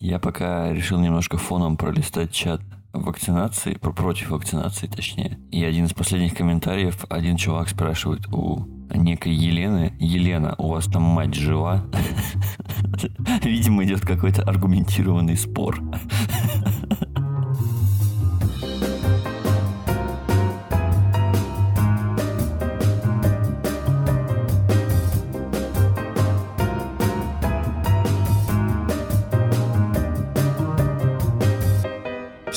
[0.00, 2.60] Я пока решил немножко фоном пролистать чат
[2.92, 5.40] вакцинации, про против вакцинации точнее.
[5.50, 8.64] И один из последних комментариев, один чувак спрашивает у
[8.94, 11.84] некой Елены, Елена, у вас там мать жива?
[13.42, 15.82] Видимо, идет какой-то аргументированный спор.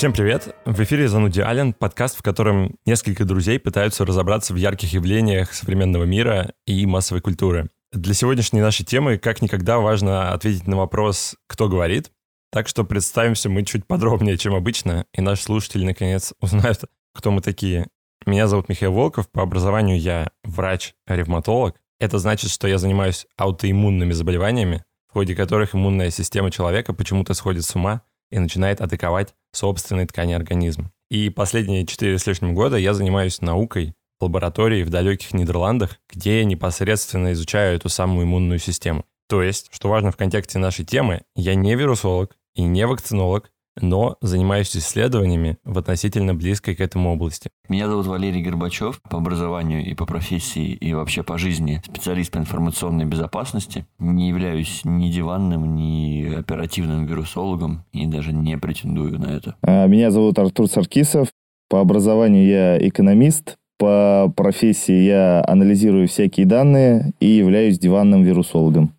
[0.01, 0.55] Всем привет!
[0.65, 6.05] В эфире «Зануди Ален», подкаст, в котором несколько друзей пытаются разобраться в ярких явлениях современного
[6.05, 7.69] мира и массовой культуры.
[7.91, 12.11] Для сегодняшней нашей темы как никогда важно ответить на вопрос «Кто говорит?».
[12.51, 16.79] Так что представимся мы чуть подробнее, чем обычно, и наши слушатели наконец узнают,
[17.13, 17.85] кто мы такие.
[18.25, 21.75] Меня зовут Михаил Волков, по образованию я врач-ревматолог.
[21.99, 27.65] Это значит, что я занимаюсь аутоиммунными заболеваниями, в ходе которых иммунная система человека почему-то сходит
[27.65, 30.91] с ума и начинает атаковать собственные ткани организма.
[31.09, 36.39] И последние четыре с лишним года я занимаюсь наукой в лаборатории в далеких Нидерландах, где
[36.39, 39.05] я непосредственно изучаю эту самую иммунную систему.
[39.27, 43.51] То есть, что важно в контексте нашей темы, я не вирусолог и не вакцинолог,
[43.81, 47.49] но занимаюсь исследованиями в относительно близкой к этому области.
[47.69, 52.37] Меня зовут Валерий Горбачев, по образованию и по профессии, и вообще по жизни специалист по
[52.37, 53.85] информационной безопасности.
[53.99, 59.55] Не являюсь ни диванным, ни оперативным вирусологом, и даже не претендую на это.
[59.61, 61.29] А, меня зовут Артур Саркисов,
[61.69, 68.93] по образованию я экономист, по профессии я анализирую всякие данные и являюсь диванным вирусологом.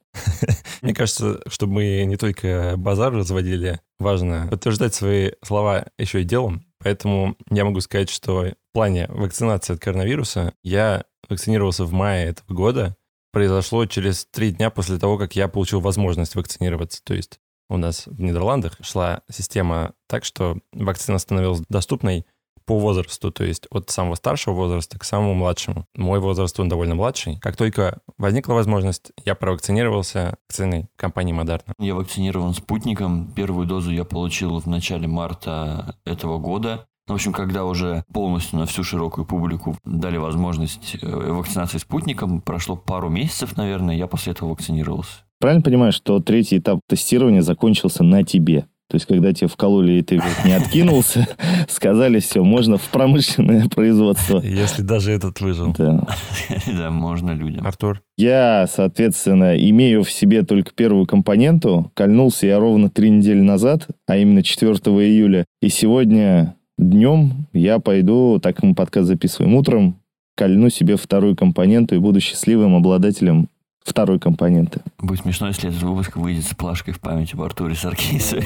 [0.82, 6.66] Мне кажется, чтобы мы не только базар разводили, важно подтверждать свои слова еще и делом.
[6.78, 12.52] Поэтому я могу сказать, что в плане вакцинации от коронавируса я вакцинировался в мае этого
[12.54, 12.96] года.
[13.32, 17.02] Произошло через три дня после того, как я получил возможность вакцинироваться.
[17.04, 17.38] То есть
[17.70, 22.26] у нас в Нидерландах шла система так, что вакцина становилась доступной
[22.64, 25.86] по возрасту, то есть от самого старшего возраста к самому младшему.
[25.94, 27.38] Мой возраст, он довольно младший.
[27.40, 31.74] Как только возникла возможность, я провакцинировался вакциной компании Модерна.
[31.78, 33.32] Я вакцинирован спутником.
[33.34, 36.86] Первую дозу я получил в начале марта этого года.
[37.08, 42.76] В общем, когда уже полностью на всю широкую публику дали возможность э, вакцинации спутником, прошло
[42.76, 45.24] пару месяцев, наверное, я после этого вакцинировался.
[45.40, 48.66] Правильно понимаю, что третий этап тестирования закончился на тебе?
[48.92, 51.26] То есть, когда тебе вкололи, и ты не откинулся,
[51.70, 54.38] сказали, все, можно в промышленное производство.
[54.44, 55.74] Если даже этот выжил.
[55.78, 56.06] Да.
[56.66, 57.66] Да, можно людям.
[57.66, 58.02] Артур?
[58.18, 61.90] Я, соответственно, имею в себе только первую компоненту.
[61.94, 65.46] Кольнулся я ровно три недели назад, а именно 4 июля.
[65.62, 70.02] И сегодня днем я пойду, так мы подкаст записываем утром,
[70.36, 73.48] кольну себе вторую компоненту и буду счастливым обладателем
[73.84, 74.80] второй компоненты.
[74.98, 78.44] Будет смешно, если этот выпуск выйдет с плашкой в память об Артуре Саркисове.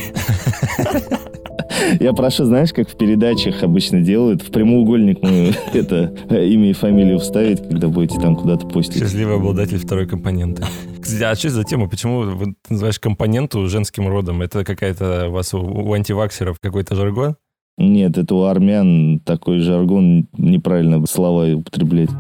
[2.01, 7.19] Я прошу, знаешь, как в передачах обычно делают, в прямоугольник мы это имя и фамилию
[7.19, 9.03] вставить, когда будете там куда-то постить.
[9.03, 10.65] Счастливый обладатель второй компоненты.
[11.01, 11.89] Кстати, а что за тема?
[11.89, 14.43] Почему вы называешь компоненту женским родом?
[14.43, 17.37] Это какая-то у вас у, у антиваксеров какой-то жаргон?
[17.79, 22.11] Нет, это у армян такой жаргон, неправильно слова употреблять.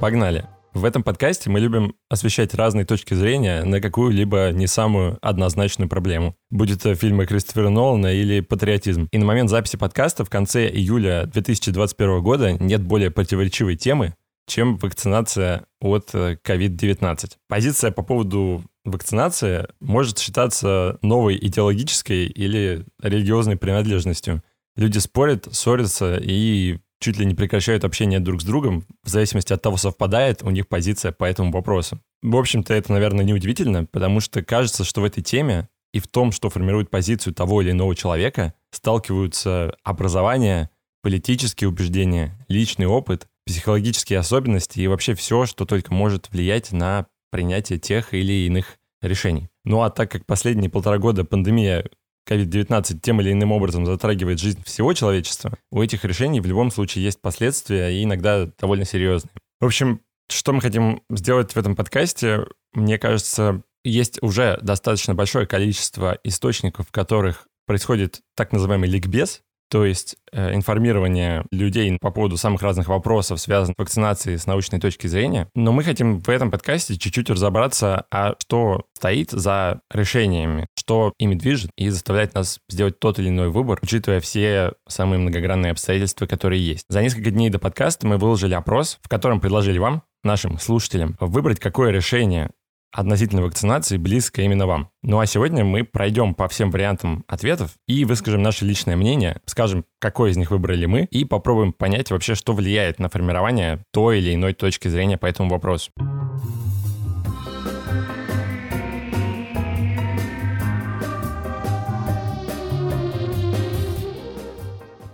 [0.00, 0.46] Погнали.
[0.74, 6.36] В этом подкасте мы любим освещать разные точки зрения на какую-либо не самую однозначную проблему.
[6.50, 9.08] Будет это фильмы Кристофера Нолана или патриотизм.
[9.10, 14.14] И на момент записи подкаста в конце июля 2021 года нет более противоречивой темы,
[14.46, 17.24] чем вакцинация от COVID-19.
[17.24, 24.44] Э, Позиция по поводу вакцинации может считаться новой идеологической или религиозной принадлежностью.
[24.76, 29.62] Люди спорят, ссорятся и чуть ли не прекращают общение друг с другом, в зависимости от
[29.62, 32.00] того, совпадает у них позиция по этому вопросу.
[32.22, 36.32] В общем-то, это, наверное, неудивительно, потому что кажется, что в этой теме и в том,
[36.32, 40.70] что формирует позицию того или иного человека, сталкиваются образование,
[41.02, 47.78] политические убеждения, личный опыт, психологические особенности и вообще все, что только может влиять на принятие
[47.78, 49.48] тех или иных решений.
[49.64, 51.88] Ну а так как последние полтора года пандемия
[52.28, 57.04] COVID-19 тем или иным образом затрагивает жизнь всего человечества, у этих решений в любом случае
[57.04, 59.32] есть последствия и иногда довольно серьезные.
[59.60, 65.46] В общем, что мы хотим сделать в этом подкасте, мне кажется, есть уже достаточно большое
[65.46, 72.36] количество источников, в которых происходит так называемый ликбез, то есть э, информирование людей по поводу
[72.36, 75.48] самых разных вопросов, связанных с вакцинацией с научной точки зрения.
[75.54, 81.34] Но мы хотим в этом подкасте чуть-чуть разобраться, а что стоит за решениями, что ими
[81.34, 86.64] движет и заставляет нас сделать тот или иной выбор, учитывая все самые многогранные обстоятельства, которые
[86.64, 86.84] есть.
[86.88, 91.60] За несколько дней до подкаста мы выложили опрос, в котором предложили вам, нашим слушателям, выбрать,
[91.60, 92.50] какое решение
[92.92, 94.90] относительно вакцинации близко именно вам.
[95.02, 99.84] Ну а сегодня мы пройдем по всем вариантам ответов и выскажем наше личное мнение, скажем,
[99.98, 104.34] какой из них выбрали мы, и попробуем понять вообще, что влияет на формирование той или
[104.34, 105.90] иной точки зрения по этому вопросу.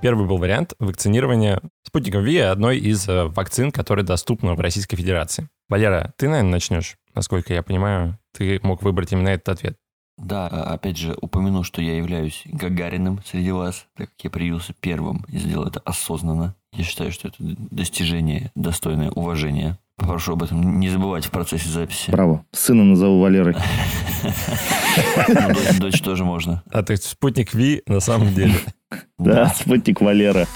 [0.04, 5.48] Первый был вариант вакцинирования спутником ВИ, одной из э, вакцин, которая доступна в Российской Федерации.
[5.70, 6.98] Валера, ты, наверное, начнешь.
[7.14, 9.76] Насколько я понимаю, ты мог выбрать именно этот ответ.
[10.16, 14.72] Да, а, опять же, упомяну, что я являюсь Гагариным среди вас, так как я привился
[14.78, 16.54] первым и сделал это осознанно.
[16.72, 19.78] Я считаю, что это достижение, достойное уважения.
[19.96, 22.10] Попрошу об этом не забывать в процессе записи.
[22.10, 22.44] Браво.
[22.52, 23.54] Сына назову Валерой.
[25.28, 26.62] Ну, дочь тоже можно.
[26.70, 28.54] А то есть спутник Ви на самом деле.
[29.18, 30.46] Да, спутник Валера.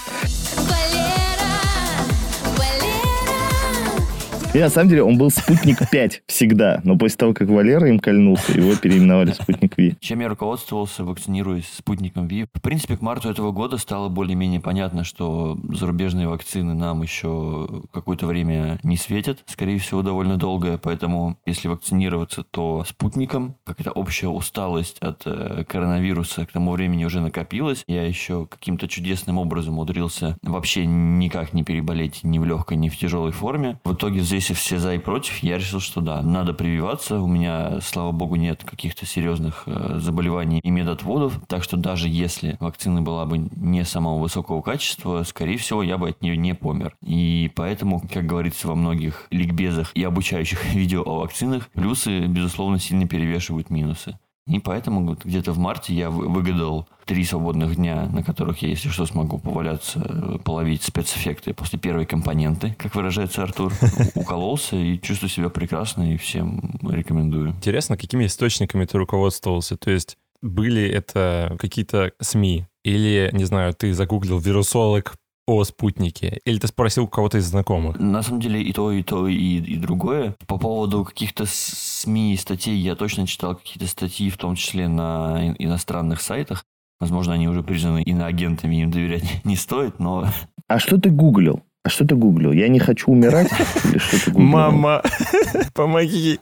[4.58, 8.00] И на самом деле он был спутник 5 всегда, но после того, как Валера им
[8.00, 9.94] кольнулся, его переименовали спутник Ви.
[10.00, 12.46] Чем я руководствовался, вакцинируясь спутником Ви?
[12.52, 18.26] В принципе, к марту этого года стало более-менее понятно, что зарубежные вакцины нам еще какое-то
[18.26, 24.26] время не светят, скорее всего, довольно долгое, поэтому если вакцинироваться, то спутником, как это общая
[24.26, 27.84] усталость от э, коронавируса к тому времени уже накопилась.
[27.86, 32.96] Я еще каким-то чудесным образом умудрился вообще никак не переболеть ни в легкой, ни в
[32.96, 33.78] тяжелой форме.
[33.84, 37.20] В итоге здесь взвесив все за и против, я решил, что да, надо прививаться.
[37.20, 41.40] У меня, слава богу, нет каких-то серьезных э, заболеваний и медотводов.
[41.46, 46.08] Так что даже если вакцина была бы не самого высокого качества, скорее всего, я бы
[46.08, 46.96] от нее не помер.
[47.02, 53.06] И поэтому, как говорится во многих ликбезах и обучающих видео о вакцинах, плюсы, безусловно, сильно
[53.06, 54.18] перевешивают минусы.
[54.48, 59.06] И поэтому где-то в марте я выгадал три свободных дня, на которых я, если что,
[59.06, 63.72] смогу поваляться, э, половить спецэффекты после первой компоненты, как выражается Артур.
[64.14, 67.50] Укололся и чувствую себя прекрасно, и всем рекомендую.
[67.50, 69.76] Интересно, какими источниками ты руководствовался?
[69.76, 72.66] То есть были это какие-то СМИ?
[72.84, 75.14] Или, не знаю, ты загуглил вирусолог
[75.48, 76.40] о спутнике?
[76.44, 77.98] Или ты спросил у кого-то из знакомых?
[77.98, 80.36] На самом деле и то, и то, и, и другое.
[80.46, 85.54] По поводу каких-то СМИ и статей я точно читал какие-то статьи, в том числе на
[85.58, 86.64] иностранных сайтах.
[87.00, 90.28] Возможно, они уже признаны иноагентами, им доверять не стоит, но...
[90.66, 91.62] А что ты гуглил?
[91.88, 92.52] А что ты гуглил?
[92.52, 93.48] Я не хочу умирать?
[93.86, 94.46] Или что ты гуглил?
[94.46, 95.02] Мама,
[95.74, 96.38] помоги,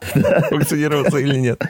[0.51, 1.63] вакцинироваться или нет?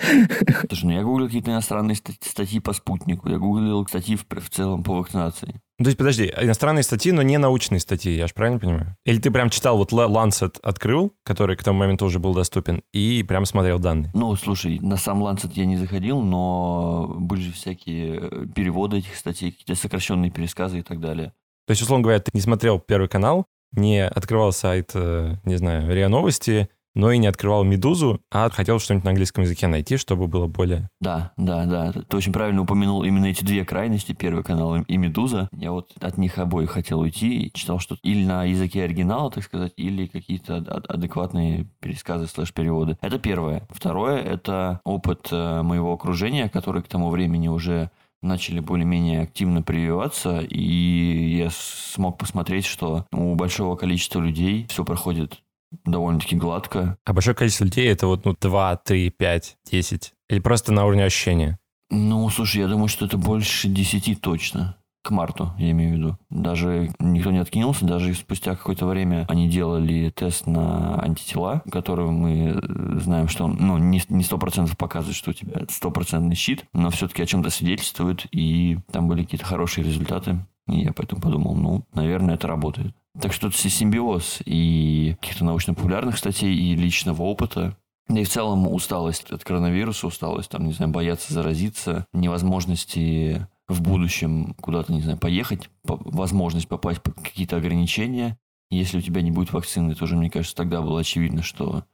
[0.70, 3.28] Слушай, ну я гуглил какие-то иностранные статьи по спутнику.
[3.28, 5.60] Я гуглил статьи в, целом по вакцинации.
[5.78, 8.96] Ну, то есть, подожди, иностранные статьи, но не научные статьи, я же правильно понимаю?
[9.04, 13.22] Или ты прям читал, вот Lancet открыл, который к тому моменту уже был доступен, и
[13.28, 14.10] прям смотрел данные?
[14.14, 19.16] Ну, слушай, на сам Lancet я не заходил, но были же всякие э, переводы этих
[19.16, 21.34] статей, какие-то сокращенные пересказы и так далее.
[21.66, 25.92] То есть, условно говоря, ты не смотрел Первый канал, не открывал сайт, э, не знаю,
[25.92, 30.26] РИА Новости, но и не открывал «Медузу», а хотел что-нибудь на английском языке найти, чтобы
[30.26, 30.88] было более...
[30.98, 31.92] Да, да, да.
[31.92, 35.48] Ты очень правильно упомянул именно эти две крайности, Первый канал и «Медуза».
[35.52, 39.44] Я вот от них обоих хотел уйти и читал что-то или на языке оригинала, так
[39.44, 40.56] сказать, или какие-то
[40.88, 42.96] адекватные пересказы слэш-переводы.
[43.02, 43.68] Это первое.
[43.68, 47.90] Второе— это опыт э, моего окружения, который к тому времени уже
[48.22, 55.42] начали более-менее активно прививаться, и я смог посмотреть, что у большого количества людей все проходит
[55.84, 56.98] довольно-таки гладко.
[57.04, 60.12] А большое количество людей это вот ну 2, 3, 5, 10?
[60.28, 61.58] Или просто на уровне ощущения?
[61.90, 64.76] Ну, слушай, я думаю, что это больше 10 точно.
[65.02, 66.18] К марту, я имею в виду.
[66.30, 72.60] Даже никто не откинулся, даже спустя какое-то время они делали тест на антитела, который мы
[73.00, 77.22] знаем, что он ну, не, не 100% показывает, что у тебя стопроцентный щит, но все-таки
[77.22, 80.44] о чем-то свидетельствует, и там были какие-то хорошие результаты.
[80.68, 82.94] И я поэтому подумал, ну, наверное, это работает.
[83.20, 87.76] Так что это симбиоз и каких-то научно-популярных статей, и личного опыта.
[88.08, 93.82] Да и в целом усталость от коронавируса, усталость, там, не знаю, бояться заразиться, невозможности в
[93.82, 98.38] будущем куда-то, не знаю, поехать, возможность попасть под какие-то ограничения.
[98.70, 101.84] Если у тебя не будет вакцины, тоже, мне кажется, тогда было очевидно, что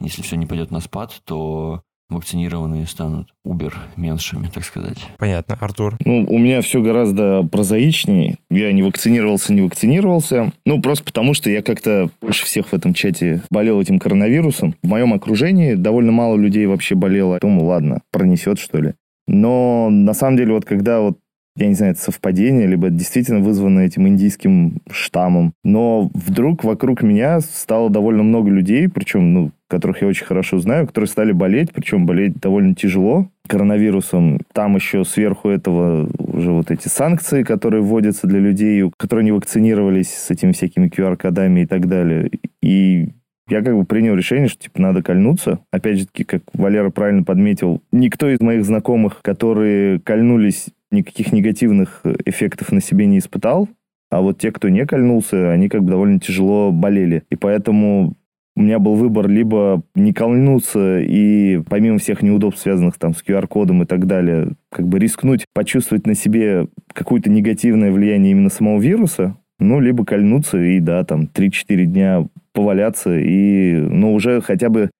[0.00, 1.82] если все не пойдет на спад, то
[2.14, 4.98] вакцинированные станут убер-меньшими, так сказать.
[5.18, 5.56] Понятно.
[5.60, 5.96] Артур?
[6.04, 8.36] Ну, у меня все гораздо прозаичнее.
[8.50, 10.52] Я не вакцинировался, не вакцинировался.
[10.64, 14.74] Ну, просто потому, что я как-то больше всех в этом чате болел этим коронавирусом.
[14.82, 17.38] В моем окружении довольно мало людей вообще болело.
[17.40, 18.94] Думаю, ладно, пронесет, что ли.
[19.28, 21.18] Но на самом деле, вот когда вот
[21.56, 25.52] я не знаю, это совпадение, либо это действительно вызвано этим индийским штаммом.
[25.64, 30.86] Но вдруг вокруг меня стало довольно много людей, причем, ну, которых я очень хорошо знаю,
[30.86, 34.40] которые стали болеть, причем болеть довольно тяжело коронавирусом.
[34.52, 40.12] Там еще сверху этого уже вот эти санкции, которые вводятся для людей, которые не вакцинировались
[40.12, 42.30] с этими всякими QR-кодами и так далее.
[42.62, 43.08] И
[43.48, 45.58] я как бы принял решение, что типа надо кольнуться.
[45.70, 52.02] Опять же таки, как Валера правильно подметил, никто из моих знакомых, которые кольнулись, никаких негативных
[52.24, 53.68] эффектов на себе не испытал.
[54.10, 57.22] А вот те, кто не кольнулся, они как бы довольно тяжело болели.
[57.30, 58.14] И поэтому
[58.54, 63.82] у меня был выбор либо не кольнуться и помимо всех неудобств, связанных там с QR-кодом
[63.82, 69.36] и так далее, как бы рискнуть почувствовать на себе какое-то негативное влияние именно самого вируса,
[69.58, 74.90] ну, либо кольнуться и, да, там, 3-4 дня поваляться и, ну, уже хотя бы,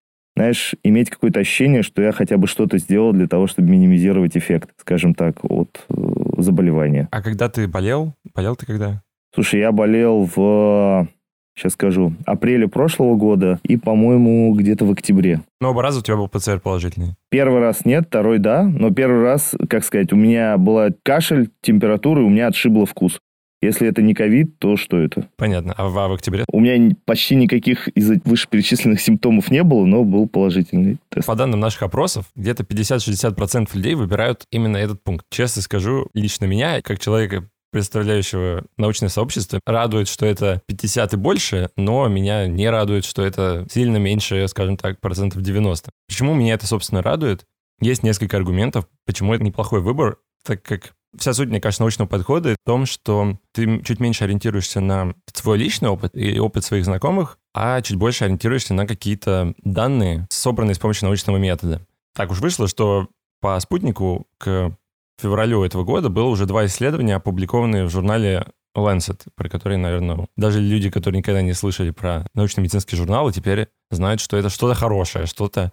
[0.42, 4.70] знаешь, иметь какое-то ощущение, что я хотя бы что-то сделал для того, чтобы минимизировать эффект,
[4.76, 5.94] скажем так, от э,
[6.38, 7.08] заболевания.
[7.12, 8.14] А когда ты болел?
[8.34, 9.02] Болел ты когда?
[9.32, 11.06] Слушай, я болел в
[11.54, 15.42] сейчас скажу, апреле прошлого года и, по-моему, где-то в октябре.
[15.60, 17.14] Но оба раза у тебя был ПЦР положительный?
[17.30, 22.20] Первый раз нет, второй да, но первый раз, как сказать, у меня была кашель, температура,
[22.20, 23.20] и у меня отшибло вкус.
[23.62, 25.28] Если это не ковид, то что это?
[25.36, 25.72] Понятно.
[25.76, 26.44] А в, а в октябре?
[26.50, 31.28] У меня почти никаких из вышеперечисленных симптомов не было, но был положительный тест.
[31.28, 35.24] По данным наших опросов, где-то 50-60% людей выбирают именно этот пункт.
[35.30, 41.70] Честно скажу, лично меня, как человека, представляющего научное сообщество, радует, что это 50 и больше,
[41.76, 45.88] но меня не радует, что это сильно меньше, скажем так, процентов 90.
[46.08, 47.46] Почему меня это, собственно, радует?
[47.80, 52.54] Есть несколько аргументов, почему это неплохой выбор, так как Вся суть, мне кажется, научного подхода
[52.54, 57.38] в том, что ты чуть меньше ориентируешься на свой личный опыт и опыт своих знакомых,
[57.54, 61.86] а чуть больше ориентируешься на какие-то данные, собранные с помощью научного метода.
[62.14, 63.08] Так уж вышло, что
[63.40, 64.76] по спутнику к
[65.20, 70.60] февралю этого года было уже два исследования, опубликованные в журнале Lancet, про которые, наверное, даже
[70.60, 75.72] люди, которые никогда не слышали про научно-медицинские журналы, теперь знают, что это что-то хорошее, что-то,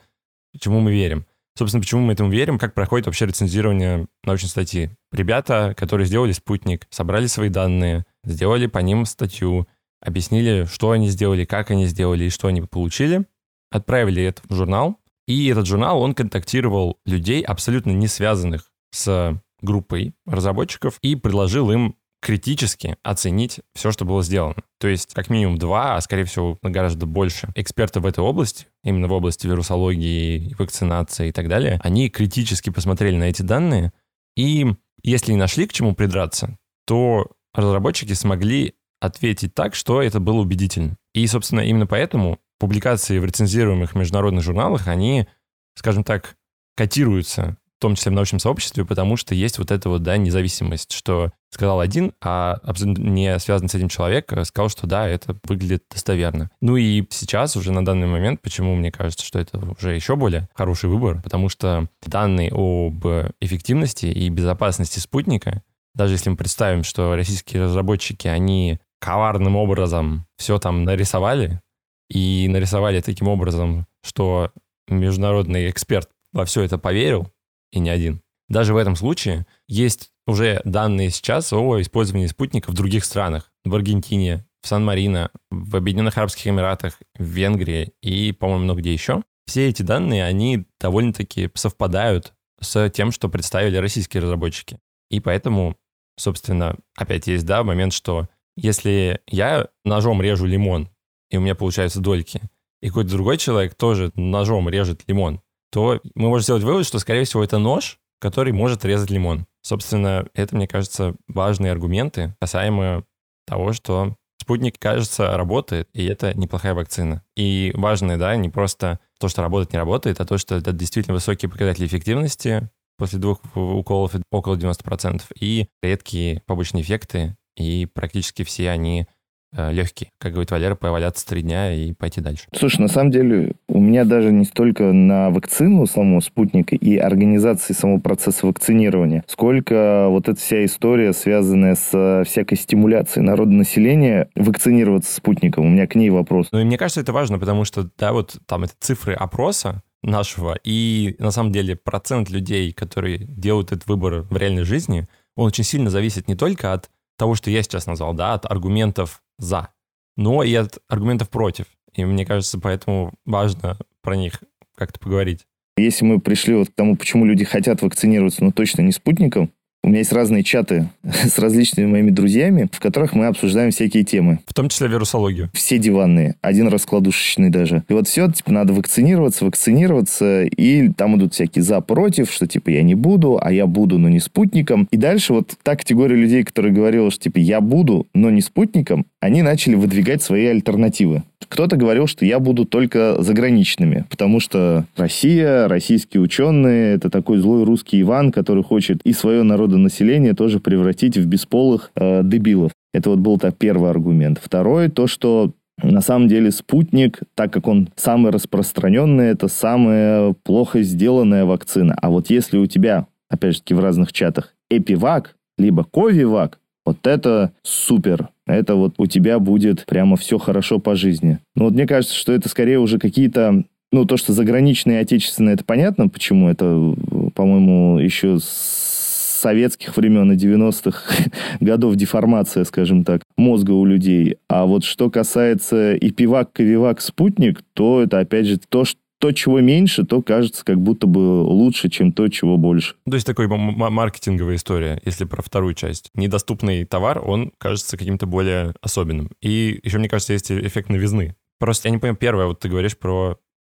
[0.59, 1.25] чему мы верим.
[1.57, 4.91] Собственно, почему мы этому верим, как проходит вообще рецензирование научной статьи.
[5.11, 9.67] Ребята, которые сделали спутник, собрали свои данные, сделали по ним статью,
[10.01, 13.25] объяснили, что они сделали, как они сделали и что они получили,
[13.71, 20.13] отправили это в журнал, и этот журнал, он контактировал людей, абсолютно не связанных с группой
[20.25, 24.55] разработчиков, и предложил им критически оценить все, что было сделано.
[24.79, 29.07] То есть как минимум два, а скорее всего гораздо больше экспертов в этой области, именно
[29.07, 33.93] в области вирусологии, вакцинации и так далее, они критически посмотрели на эти данные,
[34.35, 34.67] и
[35.03, 40.97] если не нашли к чему придраться, то разработчики смогли ответить так, что это было убедительно.
[41.13, 45.27] И, собственно, именно поэтому публикации в рецензируемых международных журналах, они,
[45.75, 46.35] скажем так,
[46.75, 50.91] котируются в том числе в научном сообществе, потому что есть вот эта вот, да, независимость,
[50.91, 55.37] что сказал один, а абсолютно не связанный с этим человек э, сказал, что да, это
[55.45, 56.51] выглядит достоверно.
[56.59, 60.49] Ну и сейчас уже на данный момент, почему мне кажется, что это уже еще более
[60.53, 63.05] хороший выбор, потому что данные об
[63.39, 65.63] эффективности и безопасности спутника,
[65.95, 71.61] даже если мы представим, что российские разработчики, они коварным образом все там нарисовали,
[72.09, 74.51] и нарисовали таким образом, что
[74.89, 77.31] международный эксперт во все это поверил,
[77.71, 78.21] и не один.
[78.47, 83.51] Даже в этом случае есть уже данные сейчас о использовании спутника в других странах.
[83.63, 89.23] В Аргентине, в Сан-Марино, в Объединенных Арабских Эмиратах, в Венгрии и, по-моему, много где еще.
[89.45, 94.79] Все эти данные, они довольно-таки совпадают с тем, что представили российские разработчики.
[95.09, 95.77] И поэтому,
[96.17, 100.89] собственно, опять есть, да, момент, что если я ножом режу лимон,
[101.31, 102.41] и у меня получаются дольки,
[102.81, 107.25] и какой-то другой человек тоже ножом режет лимон, то мы можем сделать вывод, что, скорее
[107.25, 109.45] всего, это нож, который может резать лимон.
[109.61, 113.03] Собственно, это, мне кажется, важные аргументы касаемо
[113.45, 117.23] того, что спутник, кажется, работает, и это неплохая вакцина.
[117.35, 121.13] И важное, да, не просто то, что работает, не работает, а то, что это действительно
[121.13, 128.69] высокие показатели эффективности после двух уколов около 90%, и редкие побочные эффекты, и практически все
[128.69, 129.07] они
[129.51, 130.09] Э, легкий.
[130.19, 132.45] Как говорит Валера, поваляться три дня и пойти дальше.
[132.53, 137.71] Слушай, на самом деле у меня даже не столько на вакцину самого спутника и организации
[137.73, 145.15] самого процесса вакцинирования, сколько вот эта вся история, связанная с э, всякой стимуляцией народонаселения, вакцинироваться
[145.15, 145.65] спутником.
[145.65, 146.49] У меня к ней вопрос.
[146.51, 150.57] Ну и мне кажется, это важно, потому что, да, вот там это цифры опроса, нашего.
[150.63, 155.63] И на самом деле процент людей, которые делают этот выбор в реальной жизни, он очень
[155.63, 159.69] сильно зависит не только от того, что я сейчас назвал, да, от аргументов за,
[160.15, 161.65] но и от аргументов против.
[161.95, 164.41] И мне кажется, поэтому важно про них
[164.75, 165.45] как-то поговорить.
[165.77, 169.87] Если мы пришли вот к тому, почему люди хотят вакцинироваться, но точно не спутником, У
[169.87, 174.39] меня есть разные чаты с различными моими друзьями, в которых мы обсуждаем всякие темы.
[174.45, 175.49] В том числе вирусологию.
[175.53, 177.83] Все диванные, один раскладушечный даже.
[177.87, 182.69] И вот все, типа, надо вакцинироваться, вакцинироваться, и там идут всякие за, против, что, типа,
[182.71, 184.85] я не буду, а я буду, но не спутником.
[184.91, 189.05] И дальше вот та категория людей, которая говорила, что, типа, я буду, но не спутником,
[189.21, 191.23] они начали выдвигать свои альтернативы.
[191.47, 197.63] Кто-то говорил, что я буду только заграничными, потому что Россия, российские ученые, это такой злой
[197.63, 202.71] русский Иван, который хочет и свое народонаселение тоже превратить в бесполых э, дебилов.
[202.93, 204.39] Это вот был так первый аргумент.
[204.43, 210.81] Второй, то, что на самом деле спутник, так как он самый распространенный, это самая плохо
[210.81, 211.95] сделанная вакцина.
[212.01, 217.05] А вот если у тебя, опять же таки в разных чатах, эпивак, либо ковивак, вот
[217.05, 218.29] это супер.
[218.49, 221.37] Это вот у тебя будет прямо все хорошо по жизни.
[221.55, 225.53] Но вот мне кажется, что это скорее уже какие-то ну, то, что заграничные и отечественные,
[225.53, 226.49] это понятно, почему.
[226.49, 226.95] Это,
[227.35, 234.37] по-моему, еще с советских времен и 90-х годов деформация, скажем так, мозга у людей.
[234.47, 239.31] А вот что касается и пивак, ковивак, спутник, то это, опять же, то, что то,
[239.31, 242.95] чего меньше, то кажется как будто бы лучше, чем то, чего больше.
[243.05, 246.09] То есть такой маркетинговая история, если про вторую часть.
[246.15, 249.31] Недоступный товар, он кажется каким-то более особенным.
[249.41, 251.35] И еще, мне кажется, есть эффект новизны.
[251.59, 253.37] Просто я не понимаю, первое, вот ты говоришь про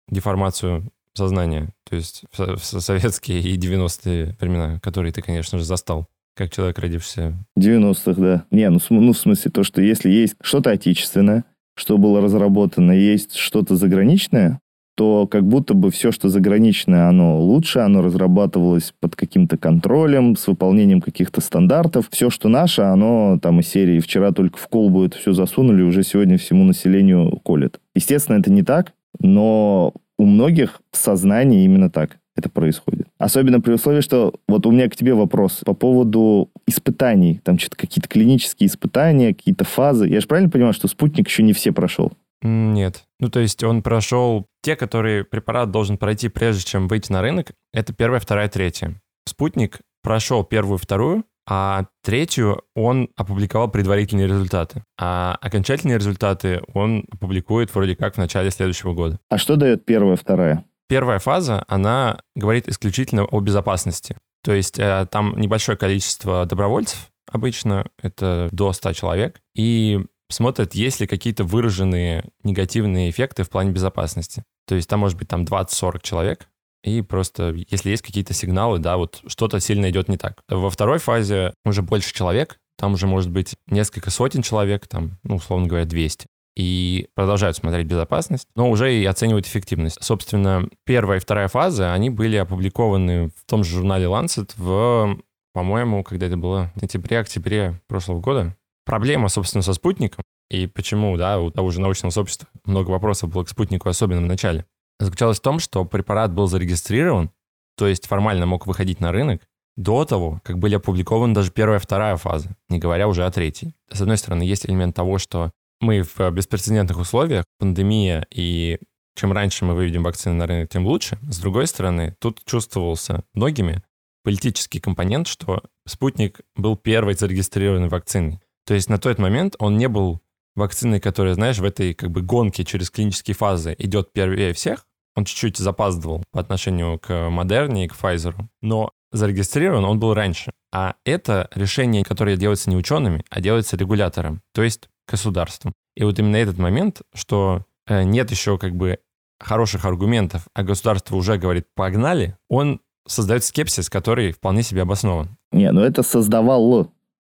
[0.09, 6.07] деформацию сознания, то есть в советские и 90-е времена, которые ты, конечно же, застал
[6.37, 7.35] как человек, родившийся...
[7.59, 8.45] 90-х, да.
[8.51, 11.45] Не, ну, ну, в смысле то, что если есть что-то отечественное,
[11.75, 14.61] что было разработано, есть что-то заграничное,
[14.97, 20.47] то как будто бы все, что заграничное, оно лучше, оно разрабатывалось под каким-то контролем, с
[20.47, 22.09] выполнением каких-то стандартов.
[22.11, 26.03] Все, что наше, оно там из серии «Вчера только в колбу это все засунули, уже
[26.03, 27.81] сегодня всему населению колет».
[27.95, 33.07] Естественно, это не так, но у многих в сознании именно так это происходит.
[33.19, 37.41] Особенно при условии, что вот у меня к тебе вопрос по поводу испытаний.
[37.45, 40.09] Там что-то какие-то клинические испытания, какие-то фазы.
[40.09, 42.13] Я же правильно понимаю, что спутник еще не все прошел?
[42.43, 43.05] Нет.
[43.19, 47.53] Ну, то есть он прошел те, которые препарат должен пройти, прежде чем выйти на рынок.
[47.73, 49.01] Это первая, вторая, третья.
[49.27, 54.85] Спутник прошел первую, вторую, а третью он опубликовал предварительные результаты.
[54.99, 59.19] А окончательные результаты он опубликует вроде как в начале следующего года.
[59.29, 60.65] А что дает первая, вторая?
[60.89, 64.17] Первая фаза, она говорит исключительно о безопасности.
[64.43, 70.01] То есть э, там небольшое количество добровольцев, обычно это до 100 человек, и
[70.31, 74.45] смотрят, есть ли какие-то выраженные негативные эффекты в плане безопасности.
[74.67, 76.49] То есть там может быть там 20-40 человек,
[76.83, 80.41] и просто, если есть какие-то сигналы, да, вот что-то сильно идет не так.
[80.49, 85.37] Во второй фазе уже больше человек, там уже может быть несколько сотен человек, там, ну,
[85.37, 90.03] условно говоря, 200 и продолжают смотреть безопасность, но уже и оценивают эффективность.
[90.03, 95.19] Собственно, первая и вторая фазы, они были опубликованы в том же журнале Lancet в,
[95.53, 98.57] по-моему, когда это было, в сентябре-октябре прошлого года.
[98.91, 103.45] Проблема, собственно, со спутником, и почему, да, у того же научного сообщества много вопросов было
[103.45, 104.67] к спутнику, особенно в начале,
[104.99, 107.31] заключалась в том, что препарат был зарегистрирован,
[107.77, 109.43] то есть формально мог выходить на рынок,
[109.77, 113.77] до того, как были опубликованы даже первая и вторая фаза, не говоря уже о третьей.
[113.93, 118.81] С одной стороны, есть элемент того, что мы в беспрецедентных условиях, пандемия, и
[119.15, 121.17] чем раньше мы выведем вакцины на рынок, тем лучше.
[121.31, 123.85] С другой стороны, тут чувствовался многими
[124.25, 128.41] политический компонент, что спутник был первой зарегистрированной вакциной.
[128.67, 130.21] То есть на тот момент он не был
[130.55, 134.87] вакциной, которая, знаешь, в этой как бы гонке через клинические фазы идет первее всех.
[135.17, 140.53] Он чуть-чуть запаздывал по отношению к Модерне и к Pfizer, но зарегистрирован он был раньше.
[140.73, 145.73] А это решение, которое делается не учеными, а делается регулятором, то есть государством.
[145.97, 148.99] И вот именно этот момент, что э, нет еще как бы
[149.41, 155.37] хороших аргументов, а государство уже говорит «погнали», он создает скепсис, который вполне себе обоснован.
[155.51, 156.63] Не, ну это создавал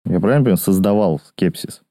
[0.05, 1.81] я правильно понимаю, создавал скепсис?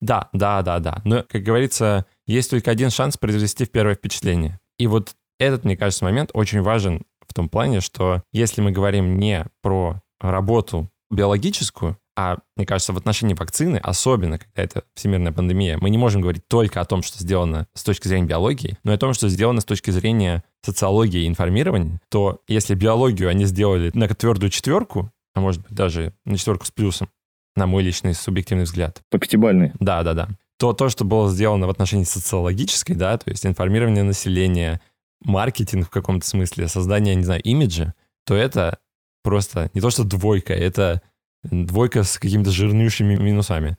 [0.00, 1.00] Да, да, да, да.
[1.04, 4.60] Но, как говорится, есть только один шанс произвести в первое впечатление.
[4.78, 9.18] И вот этот, мне кажется, момент очень важен в том плане, что если мы говорим
[9.18, 15.76] не про работу биологическую, а, мне кажется, в отношении вакцины, особенно когда это всемирная пандемия,
[15.78, 18.94] мы не можем говорить только о том, что сделано с точки зрения биологии, но и
[18.94, 23.90] о том, что сделано с точки зрения социологии и информирования, то если биологию они сделали
[23.92, 27.10] на твердую четверку, а может быть даже на четверку с плюсом,
[27.56, 29.02] на мой личный субъективный взгляд.
[29.10, 29.72] По пятибалльной?
[29.80, 30.28] Да, да, да.
[30.58, 34.80] То, то, что было сделано в отношении социологической, да, то есть информирование населения,
[35.22, 38.78] маркетинг в каком-то смысле, создание, не знаю, имиджа, то это
[39.22, 41.02] просто не то, что двойка, это
[41.42, 43.76] двойка с какими-то жирнющими минусами.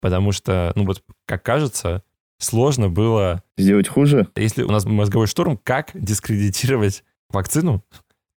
[0.00, 2.02] Потому что, ну вот, как кажется,
[2.38, 3.42] сложно было...
[3.56, 4.28] Сделать хуже?
[4.36, 7.84] Если у нас мозговой штурм, как дискредитировать вакцину,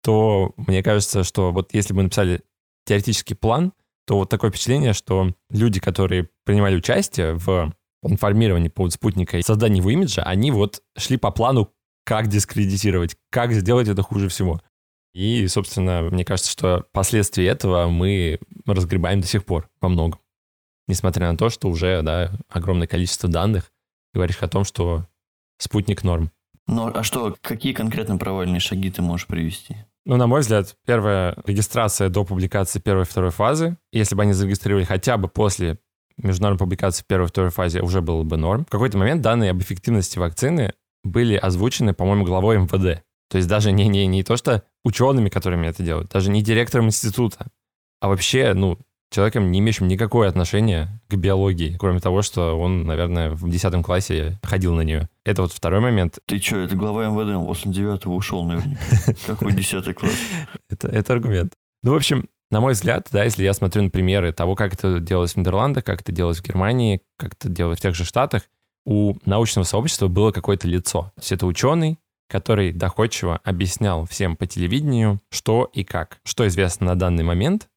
[0.02, 2.42] то мне кажется, что вот если бы написали
[2.86, 3.72] теоретический план,
[4.10, 9.42] то вот такое впечатление, что люди, которые принимали участие в информировании по поводу спутника и
[9.42, 11.72] создании его имиджа, они вот шли по плану,
[12.04, 14.60] как дискредитировать, как сделать это хуже всего.
[15.14, 20.18] И, собственно, мне кажется, что последствия этого мы разгребаем до сих пор во многом.
[20.88, 23.70] Несмотря на то, что уже да, огромное количество данных
[24.12, 25.06] говоришь о том, что
[25.58, 26.32] спутник норм.
[26.66, 29.76] Ну, а что, какие конкретно провальные шаги ты можешь привести?
[30.06, 34.32] Ну, на мой взгляд, первая регистрация до публикации первой и второй фазы, если бы они
[34.32, 35.78] зарегистрировали хотя бы после
[36.16, 38.64] международной публикации первой и второй фазе, уже было бы норм.
[38.64, 43.02] В какой-то момент данные об эффективности вакцины были озвучены, по-моему, главой МВД.
[43.30, 46.86] То есть даже не, не, не то, что учеными, которыми это делают, даже не директором
[46.86, 47.46] института,
[48.00, 48.78] а вообще, ну,
[49.10, 54.38] человеком, не имеющим никакое отношение к биологии, кроме того, что он, наверное, в 10 классе
[54.42, 55.08] ходил на нее.
[55.24, 56.18] Это вот второй момент.
[56.26, 58.78] Ты что, это глава МВД, после 9 ушел, наверное.
[59.26, 60.14] Какой 10 класс?
[60.68, 61.52] Это, это аргумент.
[61.82, 65.00] Ну, в общем, на мой взгляд, да, если я смотрю на примеры того, как это
[65.00, 68.42] делалось в Нидерландах, как это делалось в Германии, как это делалось в тех же Штатах,
[68.84, 71.12] у научного сообщества было какое-то лицо.
[71.14, 76.86] То есть это ученый, который доходчиво объяснял всем по телевидению, что и как, что известно
[76.86, 77.68] на данный момент,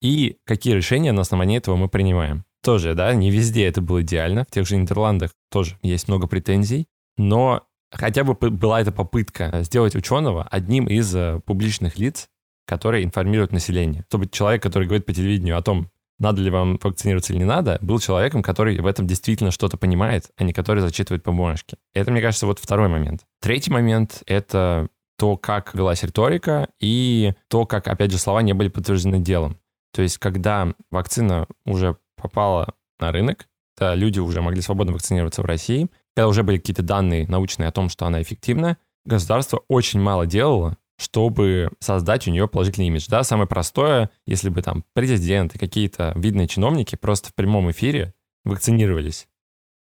[0.00, 2.44] и какие решения на основании этого мы принимаем.
[2.62, 4.44] Тоже, да, не везде это было идеально.
[4.44, 9.94] В тех же Нидерландах тоже есть много претензий, но хотя бы была эта попытка сделать
[9.94, 12.28] ученого одним из э, публичных лиц,
[12.66, 14.04] которые информируют население.
[14.08, 17.78] Чтобы человек, который говорит по телевидению о том, надо ли вам вакцинироваться или не надо,
[17.80, 21.76] был человеком, который в этом действительно что-то понимает, а не который зачитывает по бумажке.
[21.94, 23.22] Это, мне кажется, вот второй момент.
[23.40, 28.68] Третий момент— это то, как велась риторика и то, как, опять же, слова не были
[28.68, 29.58] подтверждены делом.
[29.98, 35.44] То есть, когда вакцина уже попала на рынок, то люди уже могли свободно вакцинироваться в
[35.44, 40.24] России, когда уже были какие-то данные научные о том, что она эффективна, государство очень мало
[40.24, 43.06] делало, чтобы создать у нее положительный имидж.
[43.08, 49.26] Да, самое простое, если бы там президент какие-то видные чиновники просто в прямом эфире вакцинировались.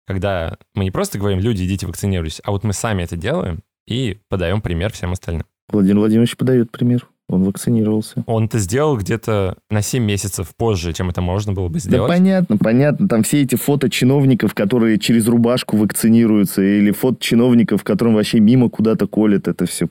[0.08, 4.18] Когда мы не просто говорим, люди, идите вакцинируйтесь, а вот мы сами это делаем и
[4.30, 5.46] подаем пример всем остальным.
[5.70, 7.08] Владимир Владимирович подает пример.
[7.30, 8.24] Он вакцинировался.
[8.26, 12.10] Он это сделал где-то на 7 месяцев позже, чем это можно было бы сделать.
[12.10, 13.08] Да понятно, понятно.
[13.10, 18.70] Там все эти фото чиновников, которые через рубашку вакцинируются, или фото чиновников, которым вообще мимо
[18.70, 19.88] куда-то колят, это все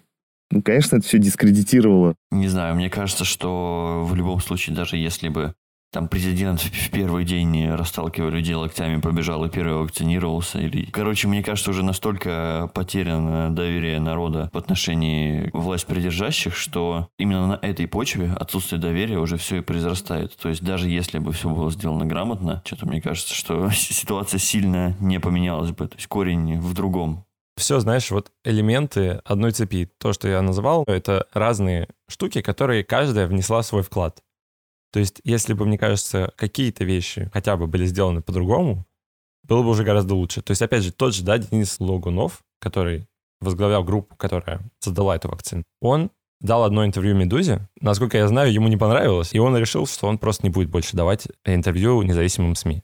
[0.50, 2.14] ну, конечно, это все дискредитировало.
[2.30, 5.54] Не знаю, мне кажется, что в любом случае, даже если бы
[5.96, 10.58] там президент в первый день расталкивая людей локтями побежал и первый вакцинировался.
[10.58, 10.84] Или...
[10.90, 17.58] Короче, мне кажется, уже настолько потеряно доверие народа в отношении власть придержащих, что именно на
[17.62, 20.36] этой почве отсутствие доверия уже все и произрастает.
[20.36, 24.94] То есть даже если бы все было сделано грамотно, что-то мне кажется, что ситуация сильно
[25.00, 25.88] не поменялась бы.
[25.88, 27.24] То есть корень в другом.
[27.56, 29.90] Все, знаешь, вот элементы одной цепи.
[29.98, 34.20] То, что я называл, это разные штуки, которые каждая внесла свой вклад.
[34.92, 38.86] То есть, если бы, мне кажется, какие-то вещи хотя бы были сделаны по-другому,
[39.42, 40.42] было бы уже гораздо лучше.
[40.42, 43.06] То есть, опять же, тот же, да, Денис Логунов, который
[43.40, 47.68] возглавлял группу, которая создала эту вакцину, он дал одно интервью «Медузе».
[47.80, 50.96] Насколько я знаю, ему не понравилось, и он решил, что он просто не будет больше
[50.96, 52.82] давать интервью независимым СМИ.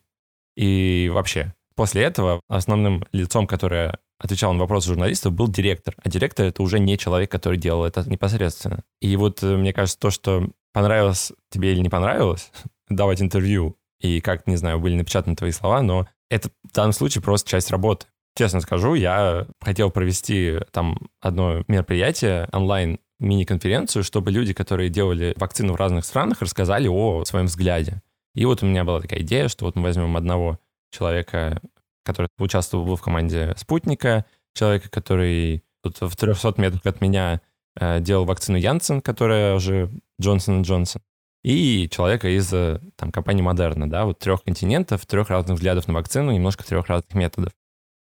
[0.57, 5.95] И вообще, после этого основным лицом, которое отвечал на вопросы журналистов, был директор.
[6.03, 8.85] А директор— это уже не человек, который делал это непосредственно.
[9.01, 12.51] И вот э, мне кажется, то, что понравилось тебе или не понравилось
[12.89, 17.23] давать интервью, и как, не знаю, были напечатаны твои слова, но это в данном случае
[17.23, 18.07] просто часть работы.
[18.35, 25.75] Честно скажу, я хотел провести там одно мероприятие онлайн мини-конференцию, чтобы люди, которые делали вакцину
[25.75, 28.03] в разных странах, рассказали о своем взгляде.
[28.35, 30.59] И вот у меня была такая идея, что вот мы возьмем одного
[30.91, 31.61] человека,
[32.05, 37.41] который участвовал в команде «Спутника», человека, который тут в 300 метрах от меня
[37.79, 41.03] делал вакцину Янсен, которая уже Джонсон Джонсон,
[41.43, 45.95] и человека из э, там, компании Модерна, да, вот трех континентов, трех разных взглядов на
[45.95, 47.53] вакцину, немножко трех разных методов.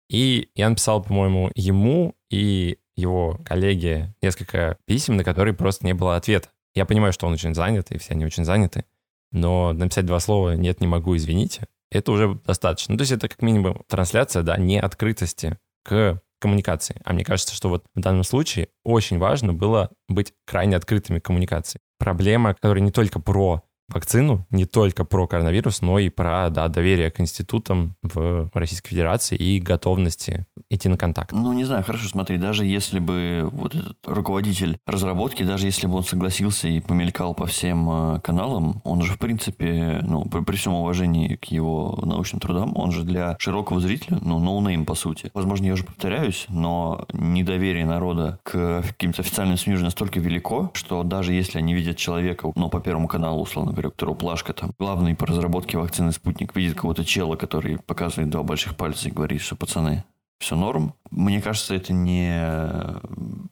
[0.09, 6.15] И я написал, по-моему, ему и его коллеге несколько писем, на которые просто не было
[6.15, 6.49] ответа.
[6.73, 8.85] Я понимаю, что он очень занят, и все они очень заняты,
[9.31, 12.93] но написать два слова «нет, не могу, извините»— это уже достаточно.
[12.93, 17.01] Ну, то есть это как минимум трансляция, да, не открытости к коммуникации.
[17.03, 21.25] А мне кажется, что вот в данном случае очень важно было быть крайне открытыми к
[21.25, 21.79] коммуникации.
[21.99, 27.09] Проблема, которая не только про вакцину, не только про коронавирус, но и про да, доверие
[27.09, 31.31] к институтам в Российской Федерации и готовности идти на контакт.
[31.31, 35.95] Ну, не знаю, хорошо, смотри, даже если бы вот этот руководитель разработки, даже если бы
[35.95, 40.57] он согласился и помелькал по всем э, каналам, он же, в принципе, ну, при, при
[40.57, 45.31] всем уважении к его научным трудам, он же для широкого зрителя, ну, no-name, по сути.
[45.33, 51.03] Возможно, я уже повторяюсь, но недоверие народа к каким-то официальным СМИ уже настолько велико, что
[51.03, 54.71] даже если они видят человека, ну, по Первому каналу, условно говоря, у которого плашка там,
[54.79, 59.41] главный по разработке вакцины «Спутник» видит кого-то чела, который показывает два больших пальца и говорит,
[59.41, 60.03] что пацаны,
[60.39, 60.93] все норм.
[61.11, 62.41] Мне кажется, это не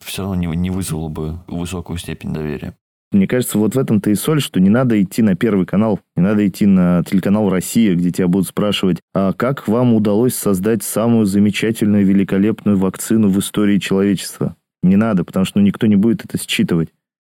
[0.02, 2.76] все равно не, не вызвало бы высокую степень доверия.
[3.12, 6.22] Мне кажется, вот в этом-то и соль, что не надо идти на Первый канал, не
[6.22, 11.26] надо идти на телеканал «Россия», где тебя будут спрашивать, а как вам удалось создать самую
[11.26, 14.56] замечательную, великолепную вакцину в истории человечества?
[14.82, 16.88] Не надо, потому что ну, никто не будет это считывать.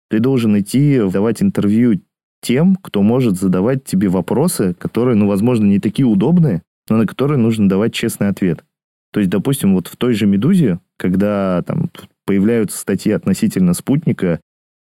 [0.08, 2.00] Ты должен идти давать интервью
[2.46, 7.38] тем, кто может задавать тебе вопросы, которые, ну, возможно, не такие удобные, но на которые
[7.38, 8.64] нужно давать честный ответ.
[9.12, 11.90] То есть, допустим, вот в той же «Медузе», когда там
[12.24, 14.40] появляются статьи относительно спутника,